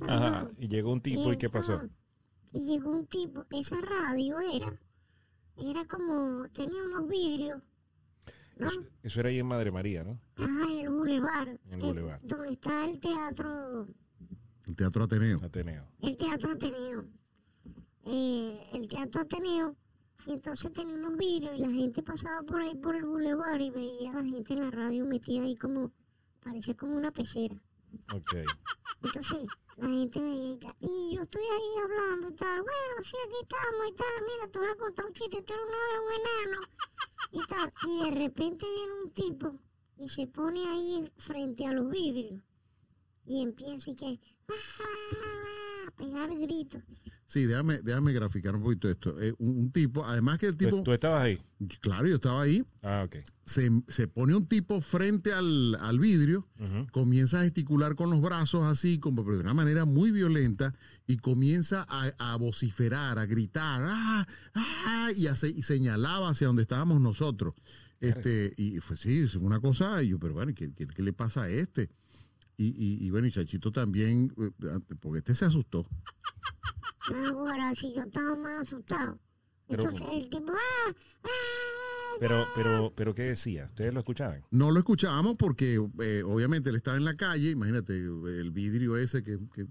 Ajá. 0.09 0.49
Y 0.59 0.69
llegó 0.69 0.93
un 0.93 1.01
tipo 1.01 1.33
y 1.33 1.37
¿qué 1.37 1.49
pasó? 1.51 1.81
y 2.53 2.67
llegó 2.67 2.91
un 2.91 3.07
tipo, 3.07 3.45
esa 3.51 3.81
radio 3.81 4.39
era, 4.41 4.73
era 5.57 5.85
como, 5.87 6.49
tenía 6.51 6.83
unos 6.85 7.09
vidrios, 7.09 7.61
¿no? 8.57 8.69
Eso, 8.69 8.81
eso 9.03 9.21
era 9.21 9.29
ahí 9.31 9.41
en 9.41 9.47
Madre 9.47 9.73
María, 9.73 10.05
¿no? 10.05 10.21
Ajá, 10.37 10.65
en 10.73 10.81
el 10.81 10.89
bulevar. 10.91 11.49
En 11.49 11.73
el 11.73 11.81
bulevar. 11.81 12.21
Donde 12.23 12.53
está 12.53 12.85
el 12.89 13.01
teatro, 13.01 13.89
El 14.67 14.77
Teatro 14.77 15.05
Ateneo. 15.05 15.39
Ateneo. 15.43 15.87
el 16.01 16.17
teatro 16.17 16.53
Ateneo. 16.53 17.05
Eh, 18.05 18.71
el 18.73 18.89
teatro 18.89 19.21
Ateneo. 19.21 19.77
y 20.27 20.33
Entonces 20.33 20.73
tenía 20.73 20.95
unos 20.95 21.19
vidrios 21.19 21.55
y 21.57 21.61
la 21.61 21.71
gente 21.71 22.03
pasaba 22.03 22.43
por 22.43 22.63
ahí 22.63 22.75
por 22.77 22.97
el 22.97 23.05
bulevar 23.05 23.61
y 23.61 23.71
veía 23.71 24.11
a 24.11 24.15
la 24.15 24.25
gente 24.25 24.55
en 24.55 24.61
la 24.61 24.71
radio 24.71 25.05
metida 25.05 25.43
ahí 25.43 25.57
como, 25.57 25.93
parecía 26.43 26.75
como 26.75 26.97
una 26.97 27.11
pecera. 27.11 27.55
Ok. 28.15 28.35
Entonces, 29.03 29.47
la 29.77 29.89
gente 29.89 30.21
veía. 30.21 30.77
Y 30.81 31.17
yo 31.17 31.23
estoy 31.23 31.43
ahí 31.43 31.83
hablando 31.83 32.29
y 32.31 32.35
tal. 32.35 32.63
Bueno, 32.63 32.95
sí, 33.03 33.17
aquí 33.27 33.37
estamos 33.43 33.89
y 33.89 33.93
tal. 33.93 34.07
Mira, 34.23 34.51
te 34.51 34.59
voy 34.59 34.69
a 34.69 34.77
contar 34.77 35.07
un 35.07 35.13
chiste. 35.13 35.43
Tú 35.43 35.53
eres 35.53 35.67
una 35.67 35.79
vez 35.85 36.01
un 36.01 36.13
enano. 36.21 36.61
Y 37.33 37.47
tal. 37.47 37.73
Y 37.87 38.05
de 38.05 38.25
repente 38.25 38.67
viene 38.67 38.93
un 39.05 39.11
tipo 39.11 39.61
y 39.99 40.09
se 40.09 40.27
pone 40.27 40.67
ahí 40.69 41.13
frente 41.19 41.67
a 41.67 41.73
los 41.73 41.91
vidrios. 41.91 42.43
Y 43.27 43.43
empieza 43.43 43.91
y 43.91 43.97
que... 43.97 44.21
A 44.49 45.91
pegar 45.97 46.31
gritos. 46.37 46.83
Sí, 47.27 47.45
déjame, 47.47 47.81
déjame 47.83 48.13
graficar 48.13 48.55
un 48.55 48.63
poquito 48.63 48.89
esto. 48.89 49.21
Eh, 49.21 49.35
un, 49.39 49.57
un 49.59 49.73
tipo, 49.73 50.05
además 50.05 50.39
que 50.39 50.47
el 50.47 50.57
¿Tú, 50.57 50.65
tipo, 50.67 50.83
tú 50.83 50.93
estabas 50.93 51.23
ahí? 51.23 51.41
claro, 51.81 52.07
yo 52.07 52.17
estaba 52.17 52.43
ahí, 52.43 52.65
Ah, 52.83 53.05
ok. 53.07 53.17
se, 53.45 53.71
se 53.89 54.07
pone 54.07 54.37
un 54.37 54.47
tipo 54.47 54.81
frente 54.81 55.33
al, 55.33 55.75
al 55.81 55.99
vidrio, 55.99 56.47
comienza 56.93 57.41
a 57.41 57.45
gesticular 57.45 57.95
con 57.95 58.11
los 58.11 58.21
brazos 58.21 58.65
así, 58.67 58.99
como 58.99 59.25
pero 59.25 59.37
de 59.37 59.43
una 59.43 59.55
manera 59.55 59.85
muy 59.85 60.13
violenta, 60.13 60.75
y 61.07 61.17
comienza 61.17 61.87
a, 61.89 62.13
a 62.19 62.37
vociferar, 62.37 63.19
a 63.19 63.25
gritar, 63.27 63.83
¡ah! 63.87 64.27
¡ah! 64.55 65.09
Y, 65.17 65.27
a 65.27 65.35
se- 65.35 65.49
y 65.51 65.63
señalaba 65.63 66.29
hacia 66.29 66.47
donde 66.47 66.63
estábamos 66.63 67.01
nosotros. 67.01 67.55
Este, 68.01 68.53
y 68.59 68.79
fue 68.81 68.97
sí, 68.99 69.21
es 69.23 69.35
una 69.35 69.61
cosa, 69.61 70.03
y 70.03 70.09
yo, 70.09 70.19
pero 70.21 70.35
bueno, 70.35 70.53
¿qué, 70.55 70.73
qué, 70.75 70.87
qué 70.87 71.03
le 71.03 71.15
pasa 71.15 71.45
a 71.45 71.49
este? 71.49 71.89
Y, 72.57 72.67
y, 72.67 73.05
y 73.07 73.11
bueno, 73.11 73.27
y 73.27 73.33
Chachito 73.33 73.73
también, 73.73 74.33
eh, 74.39 74.51
porque 75.01 75.19
este 75.19 75.35
se 75.35 75.45
asustó. 75.47 75.87
Ahora, 77.33 77.75
si 77.75 77.93
yo 77.95 78.03
estaba 78.03 78.37
más 78.37 78.61
asustado. 78.67 79.19
Pero- 79.67 79.83
Entonces 79.85 80.07
el 80.13 80.29
tipo... 80.29 80.53
¡Ah! 80.53 80.95
¡Ah! 81.25 81.29
Pero, 82.21 82.47
pero, 82.55 82.93
pero, 82.95 83.15
¿qué 83.15 83.23
decía? 83.25 83.65
¿Ustedes 83.65 83.93
lo 83.93 83.99
escuchaban? 83.99 84.45
No 84.53 84.71
lo 84.71 84.79
escuchábamos 84.79 85.37
porque 85.37 85.81
eh, 86.01 86.23
obviamente 86.25 86.71
él 86.71 86.77
estaba 86.77 86.97
en 86.97 87.05
la 87.05 87.17
calle, 87.17 87.51
imagínate 87.51 87.93
el 87.97 88.53
vidrio 88.53 88.97
ese 88.97 89.25
que, 89.25 89.37
que 89.53 89.67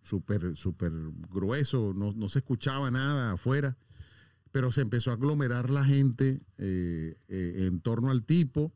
súper 0.00 0.56
súper 0.56 0.90
grueso, 1.30 1.92
no, 1.94 2.12
no 2.12 2.28
se 2.30 2.38
escuchaba 2.38 2.90
nada 2.90 3.32
afuera, 3.32 3.76
pero 4.50 4.72
se 4.72 4.80
empezó 4.80 5.10
a 5.10 5.14
aglomerar 5.14 5.68
la 5.68 5.84
gente 5.84 6.40
eh, 6.56 7.18
eh, 7.28 7.66
en 7.66 7.80
torno 7.82 8.10
al 8.10 8.24
tipo 8.24 8.72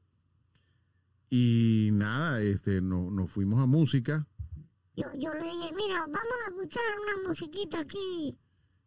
y 1.31 1.91
nada, 1.93 2.41
este, 2.41 2.81
no- 2.81 3.11
nos 3.11 3.31
fuimos 3.31 3.61
a 3.62 3.66
música. 3.66 4.27
Yo, 4.97 5.07
yo 5.18 5.33
le 5.35 5.43
dije, 5.43 5.72
mira, 5.75 6.01
vamos 6.01 6.16
a 6.47 6.51
escuchar 6.51 6.83
una 7.03 7.29
musiquita 7.29 7.81
aquí. 7.81 8.37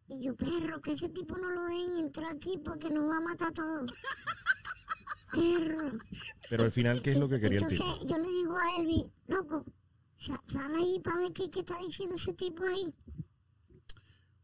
Y 0.08 0.22
yo, 0.24 0.34
perro, 0.34 0.80
que 0.80 0.92
ese 0.92 1.10
tipo 1.10 1.36
no 1.36 1.50
lo 1.50 1.66
dejen 1.66 1.98
entrar 1.98 2.34
aquí 2.34 2.58
porque 2.64 2.88
nos 2.88 3.08
va 3.10 3.18
a 3.18 3.20
matar 3.20 3.48
a 3.48 3.52
todos. 3.52 3.92
Perro. 5.32 5.98
Pero 6.48 6.62
al 6.64 6.72
final, 6.72 7.02
¿qué 7.02 7.10
es 7.12 7.18
lo 7.18 7.28
que 7.28 7.38
quería 7.38 7.58
el 7.58 7.64
Entonces 7.64 7.98
tipo? 8.00 8.06
yo 8.08 8.16
le 8.16 8.28
digo 8.28 8.56
a 8.56 8.80
Elvi, 8.80 9.04
loco, 9.26 9.64
sa- 10.18 10.42
sal 10.46 10.74
ahí 10.74 10.98
para 11.04 11.18
ver 11.18 11.32
qué, 11.34 11.50
qué 11.50 11.60
está 11.60 11.76
diciendo 11.86 12.16
ese 12.16 12.32
tipo 12.32 12.64
ahí. 12.64 12.94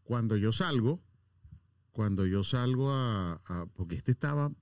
Cuando 0.02 0.36
yo 0.36 0.52
salgo, 0.52 1.00
cuando 1.92 2.26
yo 2.26 2.44
salgo 2.44 2.90
a, 2.90 3.40
a- 3.46 3.66
porque 3.74 3.94
este 3.94 4.10
estaba, 4.12 4.52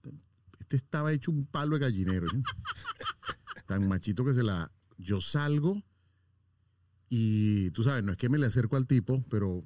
este 0.73 0.85
estaba 0.87 1.13
hecho 1.13 1.31
un 1.31 1.45
palo 1.47 1.75
de 1.79 1.81
gallinero, 1.81 2.27
tan 3.67 3.87
machito 3.89 4.25
que 4.25 4.33
se 4.35 4.43
la, 4.43 4.71
yo 4.97 5.21
salgo 5.21 5.83
y 7.11 7.71
tú 7.73 7.83
sabes, 7.83 8.03
no 8.05 8.13
es 8.13 8.17
que 8.17 8.29
me 8.31 8.39
le 8.39 8.47
acerco 8.47 8.77
al 8.77 8.87
tipo, 8.87 9.23
pero 9.29 9.63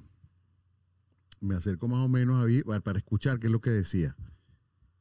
me 1.40 1.54
acerco 1.54 1.86
más 1.86 2.00
o 2.04 2.08
menos 2.08 2.42
a 2.42 2.46
vi- 2.46 2.62
para 2.64 2.98
escuchar 2.98 3.38
qué 3.38 3.46
es 3.46 3.52
lo 3.52 3.60
que 3.60 3.70
decía. 3.70 4.16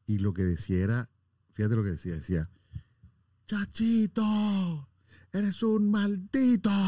Y 0.06 0.20
lo 0.20 0.34
que 0.34 0.44
decía 0.44 0.84
era, 0.84 1.10
fíjate 1.54 1.76
lo 1.76 1.84
que 1.84 1.90
decía, 1.92 2.14
decía, 2.14 2.50
Chachito, 3.48 4.88
eres 5.32 5.64
un 5.64 5.90
maldito. 5.92 6.70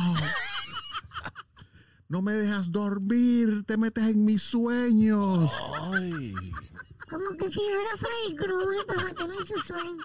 No 2.09 2.21
me 2.21 2.31
dejas 2.31 2.71
dormir, 2.71 3.63
te 3.65 3.75
metes 3.75 4.05
en 4.05 4.23
mis 4.23 4.41
sueños. 4.41 5.51
Ay. 5.91 6.33
Como 7.09 7.37
que 7.37 7.49
si 7.49 7.59
yo 7.59 7.81
era 7.81 7.97
Freddy 7.97 8.35
Krueger 8.35 8.85
para 8.85 9.45
su 9.45 9.59
sueño. 9.65 10.03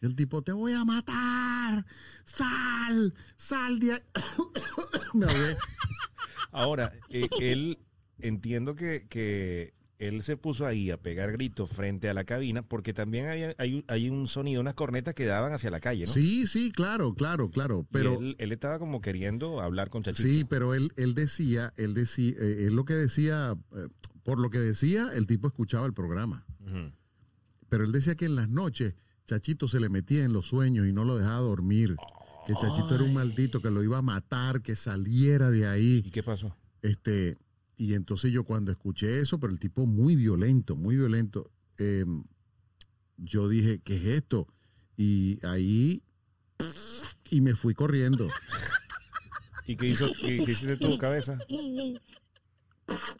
Y 0.00 0.06
el 0.06 0.14
tipo, 0.14 0.42
te 0.42 0.52
voy 0.52 0.72
a 0.74 0.84
matar. 0.84 1.86
Sal, 2.24 3.14
sal 3.36 3.78
de 3.78 3.92
ahí. 3.92 4.00
me 5.14 5.26
ahogué. 5.26 5.56
Ahora, 6.52 6.92
eh, 7.10 7.28
él, 7.40 7.78
entiendo 8.18 8.76
que, 8.76 9.06
que 9.08 9.74
él 9.98 10.22
se 10.22 10.36
puso 10.36 10.66
ahí 10.66 10.90
a 10.90 11.00
pegar 11.00 11.32
gritos 11.32 11.70
frente 11.70 12.08
a 12.08 12.14
la 12.14 12.24
cabina 12.24 12.62
porque 12.62 12.92
también 12.92 13.26
hay, 13.26 13.54
hay, 13.56 13.84
hay 13.88 14.10
un 14.10 14.28
sonido, 14.28 14.60
unas 14.60 14.74
cornetas 14.74 15.14
que 15.14 15.24
daban 15.24 15.52
hacia 15.52 15.70
la 15.70 15.80
calle, 15.80 16.06
¿no? 16.06 16.12
Sí, 16.12 16.46
sí, 16.46 16.70
claro, 16.70 17.14
claro, 17.14 17.50
claro. 17.50 17.80
Y 17.80 17.92
Pero 17.92 18.20
él, 18.20 18.36
él 18.38 18.52
estaba 18.52 18.78
como 18.78 19.00
queriendo 19.00 19.60
hablar 19.60 19.88
con 19.88 20.02
Chachito. 20.02 20.28
sí, 20.28 20.44
pero 20.44 20.74
él, 20.74 20.92
él 20.96 21.14
decía, 21.14 21.72
él 21.76 21.94
decía, 21.94 22.34
eh, 22.38 22.66
él 22.66 22.74
lo 22.74 22.84
que 22.84 22.94
decía, 22.94 23.56
eh, 23.74 23.88
por 24.26 24.40
lo 24.40 24.50
que 24.50 24.58
decía, 24.58 25.10
el 25.14 25.28
tipo 25.28 25.46
escuchaba 25.46 25.86
el 25.86 25.92
programa. 25.94 26.44
Pero 27.68 27.84
él 27.84 27.92
decía 27.92 28.16
que 28.16 28.24
en 28.24 28.34
las 28.34 28.48
noches 28.48 28.96
Chachito 29.24 29.68
se 29.68 29.78
le 29.78 29.88
metía 29.88 30.24
en 30.24 30.32
los 30.32 30.48
sueños 30.48 30.88
y 30.88 30.92
no 30.92 31.04
lo 31.04 31.16
dejaba 31.16 31.38
dormir. 31.38 31.94
Que 32.44 32.54
Chachito 32.54 32.96
era 32.96 33.04
un 33.04 33.14
maldito, 33.14 33.62
que 33.62 33.70
lo 33.70 33.84
iba 33.84 33.98
a 33.98 34.02
matar, 34.02 34.62
que 34.62 34.74
saliera 34.74 35.48
de 35.48 35.68
ahí. 35.68 36.02
¿Y 36.04 36.10
qué 36.10 36.24
pasó? 36.24 36.56
Este, 36.82 37.38
y 37.76 37.94
entonces 37.94 38.32
yo 38.32 38.42
cuando 38.42 38.72
escuché 38.72 39.20
eso, 39.20 39.38
pero 39.38 39.52
el 39.52 39.60
tipo 39.60 39.86
muy 39.86 40.16
violento, 40.16 40.74
muy 40.74 40.96
violento, 40.96 41.52
eh, 41.78 42.04
yo 43.18 43.48
dije, 43.48 43.78
¿qué 43.84 43.94
es 43.94 44.06
esto? 44.06 44.48
Y 44.96 45.38
ahí, 45.46 46.02
y 47.30 47.40
me 47.42 47.54
fui 47.54 47.74
corriendo. 47.74 48.28
¿Y 49.68 49.76
qué 49.76 49.86
hizo? 49.86 50.08
¿Qué, 50.20 50.42
qué 50.44 50.50
hiciste 50.50 50.76
tu 50.78 50.98
cabeza? 50.98 51.38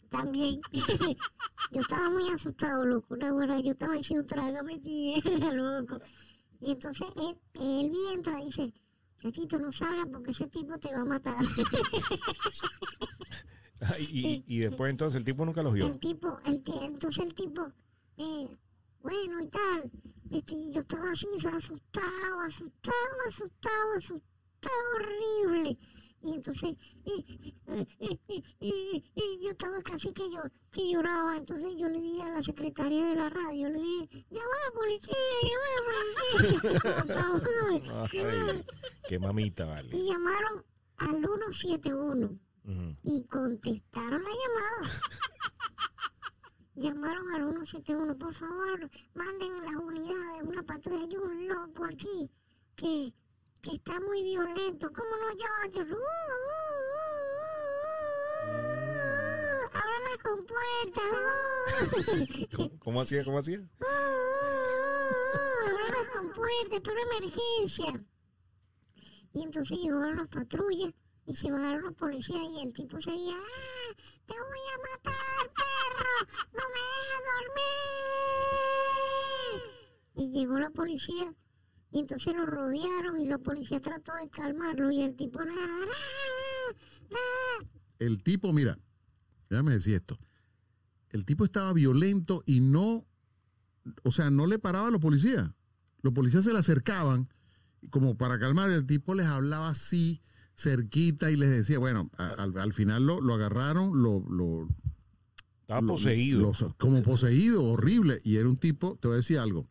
También. 0.09 0.61
yo 1.71 1.81
estaba 1.81 2.09
muy 2.09 2.29
asustado, 2.29 2.85
loco. 2.85 3.13
Una 3.13 3.33
buena, 3.33 3.59
yo 3.59 3.71
estaba 3.71 3.93
diciendo, 3.93 4.25
trágame 4.25 4.79
tierra, 4.79 5.51
loco. 5.53 5.99
Y 6.59 6.71
entonces 6.71 7.07
él, 7.15 7.37
él 7.61 7.93
entra 8.13 8.41
y 8.41 8.45
dice, 8.45 8.73
Chachito, 9.21 9.59
no 9.59 9.71
salgas 9.71 10.05
porque 10.11 10.31
ese 10.31 10.47
tipo 10.47 10.77
te 10.77 10.93
va 10.93 11.01
a 11.01 11.05
matar. 11.05 11.35
Y, 13.99 14.43
y 14.47 14.59
después 14.59 14.89
entonces 14.89 15.19
el 15.19 15.23
tipo 15.23 15.45
nunca 15.45 15.61
los 15.61 15.71
vio. 15.71 15.85
el 15.85 15.99
tipo, 15.99 16.39
el, 16.45 16.63
entonces 16.81 17.25
el 17.25 17.35
tipo, 17.35 17.71
eh, 18.17 18.47
bueno 19.01 19.39
y 19.39 19.47
tal. 19.49 19.91
Este, 20.31 20.71
yo 20.71 20.81
estaba 20.81 21.11
así, 21.11 21.27
asustado, 21.35 22.39
asustado, 22.41 22.95
asustado, 23.29 23.93
asustado, 23.97 24.83
horrible. 24.95 25.77
Y 26.21 26.33
entonces, 26.33 26.75
eh, 27.05 29.03
yo 29.41 29.51
estaba 29.51 29.81
casi 29.83 30.11
que 30.13 30.23
yo 30.31 30.41
que 30.71 30.91
lloraba. 30.91 31.37
Entonces 31.37 31.73
yo 31.77 31.87
le 31.87 31.99
dije 31.99 32.21
a 32.23 32.29
la 32.29 32.43
secretaria 32.43 33.05
de 33.09 33.15
la 33.15 33.29
radio, 33.29 33.69
le 33.69 33.79
dije, 33.79 34.25
llama 34.29 34.51
a 34.53 34.65
la 34.65 34.71
policía, 34.73 35.15
llama 35.43 35.65
a 35.67 35.75
la 35.75 35.81
policía, 36.31 36.79
por 38.11 38.11
favor. 38.11 38.65
Qué 39.07 39.19
mamita, 39.19 39.65
vale. 39.65 39.95
Y 39.97 40.07
llamaron 40.09 40.65
al 40.97 41.15
171 41.17 42.39
Ujú. 42.65 42.95
y 43.03 43.23
contestaron 43.27 44.23
la 44.23 44.29
llamada. 44.29 45.01
Llamaron 46.75 47.31
al 47.31 47.41
171, 47.65 48.17
por 48.17 48.33
favor, 48.33 48.89
manden 49.15 49.61
las 49.61 49.75
unidades, 49.75 50.43
una 50.43 50.61
patrulla, 50.63 51.03
hay 51.05 51.17
un 51.17 51.47
loco 51.47 51.85
aquí 51.85 52.29
que, 52.75 53.13
que 53.61 53.75
está 53.75 53.99
muy 53.99 54.23
violento. 54.23 54.89
¿Cómo 54.93 55.09
no? 55.17 55.31
Yo, 55.33 55.45
"Uh, 55.65 55.77
uh, 55.77 55.93
uh, 55.93 55.97
uh, 58.47 59.69
ábranlas 59.73 60.17
con 60.23 60.45
puertas. 60.45 61.11
uh, 62.59 62.77
¿Cómo, 62.79 63.01
hacía? 63.01 63.23
¿Cómo 63.23 63.39
hacía? 63.39 63.59
uh, 63.59 63.63
uh, 63.83 63.87
ábranlas 65.69 66.07
con 66.13 66.33
puertas, 66.33 66.77
esto 66.77 66.91
es 66.91 66.95
una 66.95 67.15
emergencia. 67.17 68.05
Y 69.33 69.43
entonces 69.43 69.77
llegaron 69.77 70.15
las 70.17 70.27
patrullas 70.27 70.93
y 71.25 71.35
se 71.35 71.51
bajaron 71.51 71.81
los 71.83 71.93
policías 71.95 72.41
y 72.41 72.61
el 72.67 72.73
tipo 72.73 72.99
seguía, 73.01 73.35
¡ah! 73.35 73.93
¡Te 74.25 74.33
voy 74.33 74.59
a 74.73 74.77
matar, 74.77 75.51
perro! 75.53 76.17
¡No 76.53 76.63
me 76.69 76.81
dejas 76.97 77.23
dormir! 79.53 79.61
Y 80.15 80.31
llegó 80.31 80.57
la 80.57 80.69
policía 80.71 81.33
y 81.91 81.99
entonces 81.99 82.35
lo 82.35 82.45
rodearon 82.45 83.17
y 83.19 83.25
la 83.25 83.37
policía 83.37 83.79
trató 83.81 84.13
de 84.21 84.29
calmarlo 84.29 84.91
y 84.91 85.01
el 85.01 85.15
tipo, 85.15 85.39
¡nada! 85.43 85.55
nada, 85.55 85.85
nada". 87.09 87.69
El 87.99 88.21
tipo, 88.23 88.53
mira, 88.53 88.77
déjame 89.49 89.73
decir 89.73 89.95
esto. 89.95 90.19
El 91.09 91.25
tipo 91.25 91.45
estaba 91.45 91.73
violento 91.73 92.43
y 92.45 92.59
no, 92.59 93.05
o 94.03 94.11
sea, 94.11 94.29
no 94.29 94.45
le 94.47 94.59
paraba 94.59 94.89
a 94.89 94.91
los 94.91 95.01
policías. 95.01 95.49
Los 96.01 96.13
policías 96.13 96.43
se 96.43 96.53
le 96.53 96.59
acercaban 96.59 97.27
y 97.81 97.87
como 97.89 98.17
para 98.17 98.37
calmar, 98.39 98.69
el 98.71 98.85
tipo 98.85 99.15
les 99.15 99.25
hablaba 99.25 99.69
así, 99.69 100.21
cerquita, 100.55 101.31
y 101.31 101.35
les 101.37 101.49
decía, 101.49 101.79
bueno, 101.79 102.09
al, 102.17 102.57
al 102.57 102.73
final 102.73 103.05
lo, 103.05 103.21
lo 103.21 103.35
agarraron, 103.35 104.01
lo, 104.01 104.19
lo, 104.29 104.67
Estaba 105.61 105.81
lo- 105.81 105.87
poseído. 105.87 106.41
lo- 106.41 106.75
como 106.77 107.01
poseído, 107.03 107.63
horrible. 107.63 108.19
Y 108.23 108.37
era 108.37 108.49
un 108.49 108.57
tipo, 108.57 108.97
te 108.99 109.07
voy 109.07 109.15
a 109.15 109.17
decir 109.17 109.37
algo, 109.39 109.67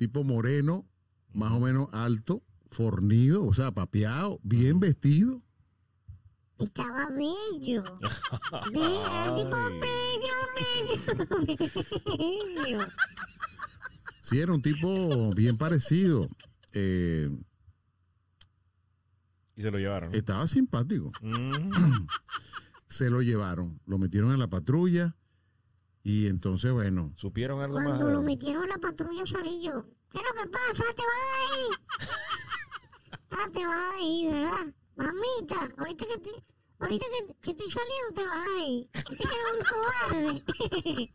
tipo 0.00 0.24
moreno, 0.24 0.88
más 1.34 1.52
o 1.52 1.60
menos 1.60 1.88
alto, 1.92 2.42
fornido, 2.70 3.44
o 3.44 3.52
sea, 3.52 3.70
papeado, 3.70 4.40
bien 4.42 4.80
vestido. 4.80 5.42
Estaba 6.58 7.10
bello. 7.10 7.82
Bello, 8.72 9.04
era 9.06 9.30
un 9.30 9.36
tipo 9.36 9.56
bello, 9.56 10.36
bello, 10.56 11.66
bello. 12.64 12.86
Sí, 14.22 14.38
era 14.38 14.52
un 14.54 14.62
tipo 14.62 15.34
bien 15.34 15.58
parecido. 15.58 16.28
Eh, 16.72 17.28
y 19.54 19.60
se 19.62 19.70
lo 19.70 19.78
llevaron. 19.78 20.14
estaba 20.14 20.46
simpático. 20.46 21.12
Mm. 21.20 22.06
Se 22.88 23.08
lo 23.08 23.22
llevaron, 23.22 23.80
lo 23.86 23.98
metieron 23.98 24.32
en 24.32 24.40
la 24.40 24.48
patrulla 24.48 25.14
y 26.02 26.26
entonces, 26.26 26.72
bueno, 26.72 27.12
¿Supieron 27.16 27.60
algo 27.60 27.76
más? 27.78 27.86
Cuando 27.86 28.10
lo 28.10 28.22
metieron 28.22 28.64
en 28.64 28.70
la 28.70 28.78
patrulla 28.78 29.26
salí 29.26 29.62
yo. 29.62 29.84
¿Qué 30.10 30.18
es 30.18 30.24
lo 30.24 30.42
que 30.42 30.48
pasa? 30.48 30.84
Te 30.96 31.02
vas 31.02 31.30
ahí. 31.40 31.66
Ah, 33.30 33.46
te 33.52 33.66
vas 33.66 33.94
ahí, 33.96 34.28
¿verdad? 34.30 34.74
Mamita, 34.96 35.74
ahorita 35.78 36.06
que 36.06 36.14
estoy, 36.14 36.32
ahorita 36.78 37.06
que, 37.06 37.34
que 37.40 37.50
estoy 37.52 37.70
saliendo 37.70 38.14
te 38.14 38.26
vas 38.26 38.46
ahí. 38.58 38.90
Usted 38.94 39.16
que 39.16 39.24
eres 39.24 39.52
un 39.54 39.62
cobarde. 40.42 41.14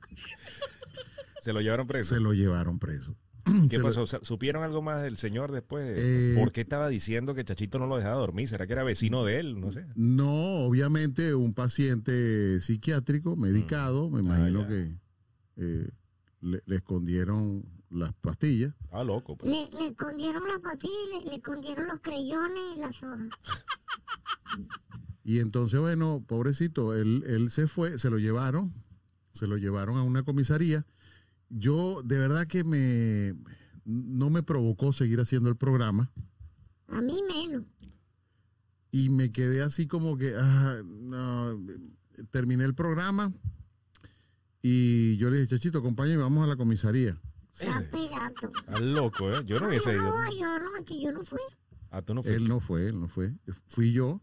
Se 1.42 1.54
lo 1.54 1.62
llevaron 1.62 1.88
preso. 1.88 2.16
se 2.16 2.22
lo 2.22 2.34
llevaron 2.34 2.80
preso. 2.80 3.16
¿Qué 3.70 3.80
pasó? 3.80 4.06
¿Supieron 4.08 4.64
algo 4.64 4.82
más 4.82 5.02
del 5.04 5.18
señor 5.18 5.52
después? 5.52 5.86
Eh, 5.98 6.36
¿Por 6.38 6.52
qué 6.52 6.62
estaba 6.62 6.88
diciendo 6.90 7.36
que 7.36 7.46
Chachito 7.46 7.78
no 7.80 7.88
lo 7.88 7.98
dejaba 7.98 8.16
dormir? 8.16 8.48
¿Será 8.50 8.66
que 8.68 8.74
era 8.74 8.84
vecino 8.84 9.24
de 9.24 9.40
él? 9.40 9.60
No 9.60 9.72
sé. 9.72 9.86
No, 9.96 10.66
obviamente 10.66 11.36
un 11.36 11.54
paciente 11.54 12.60
psiquiátrico, 12.62 13.36
medicado, 13.36 14.10
me 14.10 14.20
imagino 14.22 14.62
Mm. 14.62 14.66
Ah, 14.66 14.68
ya. 14.68 14.68
que 14.70 14.98
eh, 15.58 15.90
le, 16.42 16.64
le 16.66 16.76
escondieron 16.76 17.66
las 17.90 18.14
pastillas. 18.14 18.74
Estaba 18.84 19.04
loco. 19.04 19.38
pues. 19.38 19.52
Le, 19.52 19.70
le 19.80 19.88
escondieron 19.90 20.44
la 20.48 20.60
patilla, 20.60 21.20
le, 21.24 21.30
le 21.30 21.36
escondieron 21.36 21.88
los 21.88 22.00
creyones 22.02 22.64
y 22.76 22.80
las 22.80 23.04
hojas. 23.04 23.30
Y 25.24 25.40
entonces, 25.40 25.80
bueno, 25.80 26.24
pobrecito, 26.28 26.94
él, 26.94 27.24
él 27.28 27.50
se 27.52 27.68
fue, 27.68 27.98
se 28.00 28.10
lo 28.10 28.18
llevaron, 28.20 28.74
se 29.34 29.48
lo 29.48 29.58
llevaron 29.58 29.98
a 29.98 30.04
una 30.04 30.24
comisaría. 30.24 30.86
Yo, 31.50 32.02
de 32.04 32.18
verdad 32.18 32.48
que 32.48 32.64
me, 32.64 33.36
no 33.86 34.30
me 34.30 34.44
provocó 34.44 34.92
seguir 34.94 35.20
haciendo 35.20 35.50
el 35.50 35.56
programa 35.56 36.12
A 36.88 37.02
mí 37.02 37.14
menos. 37.28 37.64
y 38.92 39.10
me 39.10 39.32
quedé 39.32 39.62
así 39.62 39.88
como 39.88 40.18
que, 40.18 40.34
ah, 40.38 40.82
no, 40.84 41.60
terminé 42.32 42.66
el 42.66 42.74
programa 42.74 43.32
y 44.62 45.16
yo 45.18 45.30
le 45.30 45.40
dije, 45.40 45.56
chachito, 45.56 45.78
acompáñame, 45.78 46.24
vamos 46.24 46.44
a 46.44 46.48
la 46.48 46.56
comisaría. 46.56 47.16
Pegado. 47.60 48.52
Estás 48.54 48.82
loco, 48.82 49.32
¿eh? 49.32 49.44
Yo 49.46 49.60
no 49.60 49.68
hubiese 49.68 49.94
ido. 49.94 50.04
No, 50.04 50.32
yo 50.34 50.60
no, 50.60 50.84
que 50.84 51.02
yo 51.02 51.12
no 51.12 51.24
fui. 51.24 51.40
Ah, 51.92 52.02
tú 52.02 52.16
no 52.16 52.24
fuiste. 52.24 52.38
Él 52.38 52.50
no 52.50 52.60
fue, 52.60 52.88
él 52.88 53.00
no 53.00 53.08
fue. 53.08 53.32
Fui 53.68 53.92
yo. 53.94 54.22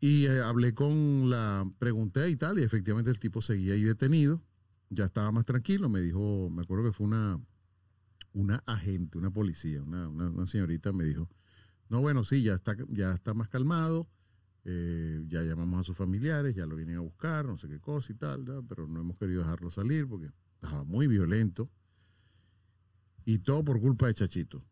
Y 0.00 0.26
eh, 0.26 0.40
hablé 0.40 0.74
con 0.74 1.30
la, 1.30 1.70
pregunté 1.78 2.28
y 2.28 2.36
tal, 2.36 2.58
y 2.58 2.64
efectivamente 2.64 3.10
el 3.10 3.20
tipo 3.20 3.40
seguía 3.40 3.74
ahí 3.74 3.82
detenido. 3.82 4.42
Ya 4.90 5.04
estaba 5.06 5.30
más 5.32 5.44
tranquilo. 5.44 5.88
Me 5.88 6.00
dijo, 6.00 6.50
me 6.50 6.62
acuerdo 6.62 6.84
que 6.84 6.92
fue 6.92 7.06
una, 7.06 7.40
una 8.34 8.62
agente, 8.66 9.18
una 9.18 9.30
policía, 9.30 9.82
una, 9.82 10.08
una- 10.08 10.46
señorita 10.46 10.92
me 10.92 11.04
dijo, 11.04 11.28
no, 11.90 12.00
bueno, 12.02 12.24
sí, 12.24 12.42
ya 12.42 12.54
está, 12.54 12.76
ya 12.90 13.12
está 13.14 13.34
más 13.34 13.48
calmado. 13.48 14.08
eh, 14.64 15.24
ya 15.28 15.42
llamamos 15.42 15.80
a 15.80 15.84
sus 15.84 15.96
familiares, 15.96 16.54
ya 16.54 16.66
lo 16.66 16.76
vienen 16.76 16.96
a 16.98 17.00
buscar, 17.00 17.46
no 17.46 17.58
sé 17.58 17.68
qué 17.68 17.80
cosa 17.80 18.12
y 18.12 18.16
tal, 18.16 18.44
pero 18.68 18.86
no 18.88 19.00
hemos 19.00 19.16
querido 19.18 19.42
dejarlo 19.42 19.70
salir 19.70 20.06
porque 20.08 20.30
estaba 20.60 20.84
muy 20.84 21.06
violento. 21.08 21.70
Y 23.24 23.38
todo 23.38 23.64
por 23.64 23.80
culpa 23.80 24.08
de 24.08 24.14
Chachito. 24.14 24.64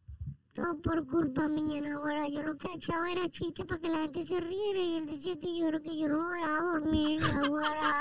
Todo 0.56 0.80
por 0.80 1.06
culpa 1.06 1.46
mía, 1.48 1.82
no, 1.82 1.98
ahora 1.98 2.26
yo 2.28 2.42
lo 2.42 2.56
que 2.56 2.68
echaba 2.74 3.12
era 3.12 3.28
chiste 3.28 3.66
para 3.66 3.78
que 3.78 3.90
la 3.90 3.98
gente 3.98 4.24
se 4.24 4.40
riera 4.40 4.78
y 4.78 4.96
él 4.96 5.06
decía 5.06 5.38
que 5.38 5.58
yo 5.58 5.68
era 5.68 5.78
que 5.80 5.98
yo 5.98 6.08
no 6.08 6.16
voy 6.16 6.40
a 6.40 6.60
dormir, 6.62 7.20
ahora. 7.22 8.00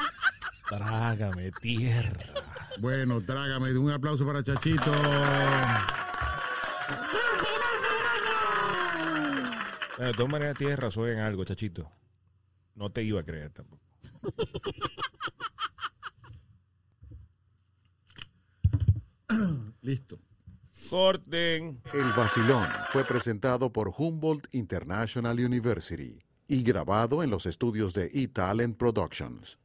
Trágame 0.69 1.51
tierra. 1.59 2.33
Bueno, 2.79 3.21
trágame 3.21 3.73
de 3.73 3.77
un 3.77 3.91
aplauso 3.91 4.25
para 4.25 4.41
Chachito. 4.41 4.89
De 9.99 10.13
todas 10.13 10.31
maneras 10.31 10.57
tienes 10.57 10.79
razón 10.79 11.09
en 11.09 11.19
algo, 11.19 11.43
Chachito. 11.43 11.91
No 12.75 12.89
te 12.89 13.03
iba 13.03 13.19
a 13.19 13.23
creer 13.23 13.51
tampoco. 13.51 13.83
Listo. 19.81 20.24
El 21.93 22.11
vacilón 22.15 22.67
fue 22.89 23.03
presentado 23.03 23.71
por 23.71 23.93
Humboldt 23.97 24.47
International 24.53 25.39
University 25.39 26.19
y 26.47 26.63
grabado 26.63 27.23
en 27.23 27.29
los 27.29 27.45
estudios 27.45 27.93
de 27.93 28.11
eTalent 28.13 28.77
Productions. 28.77 29.59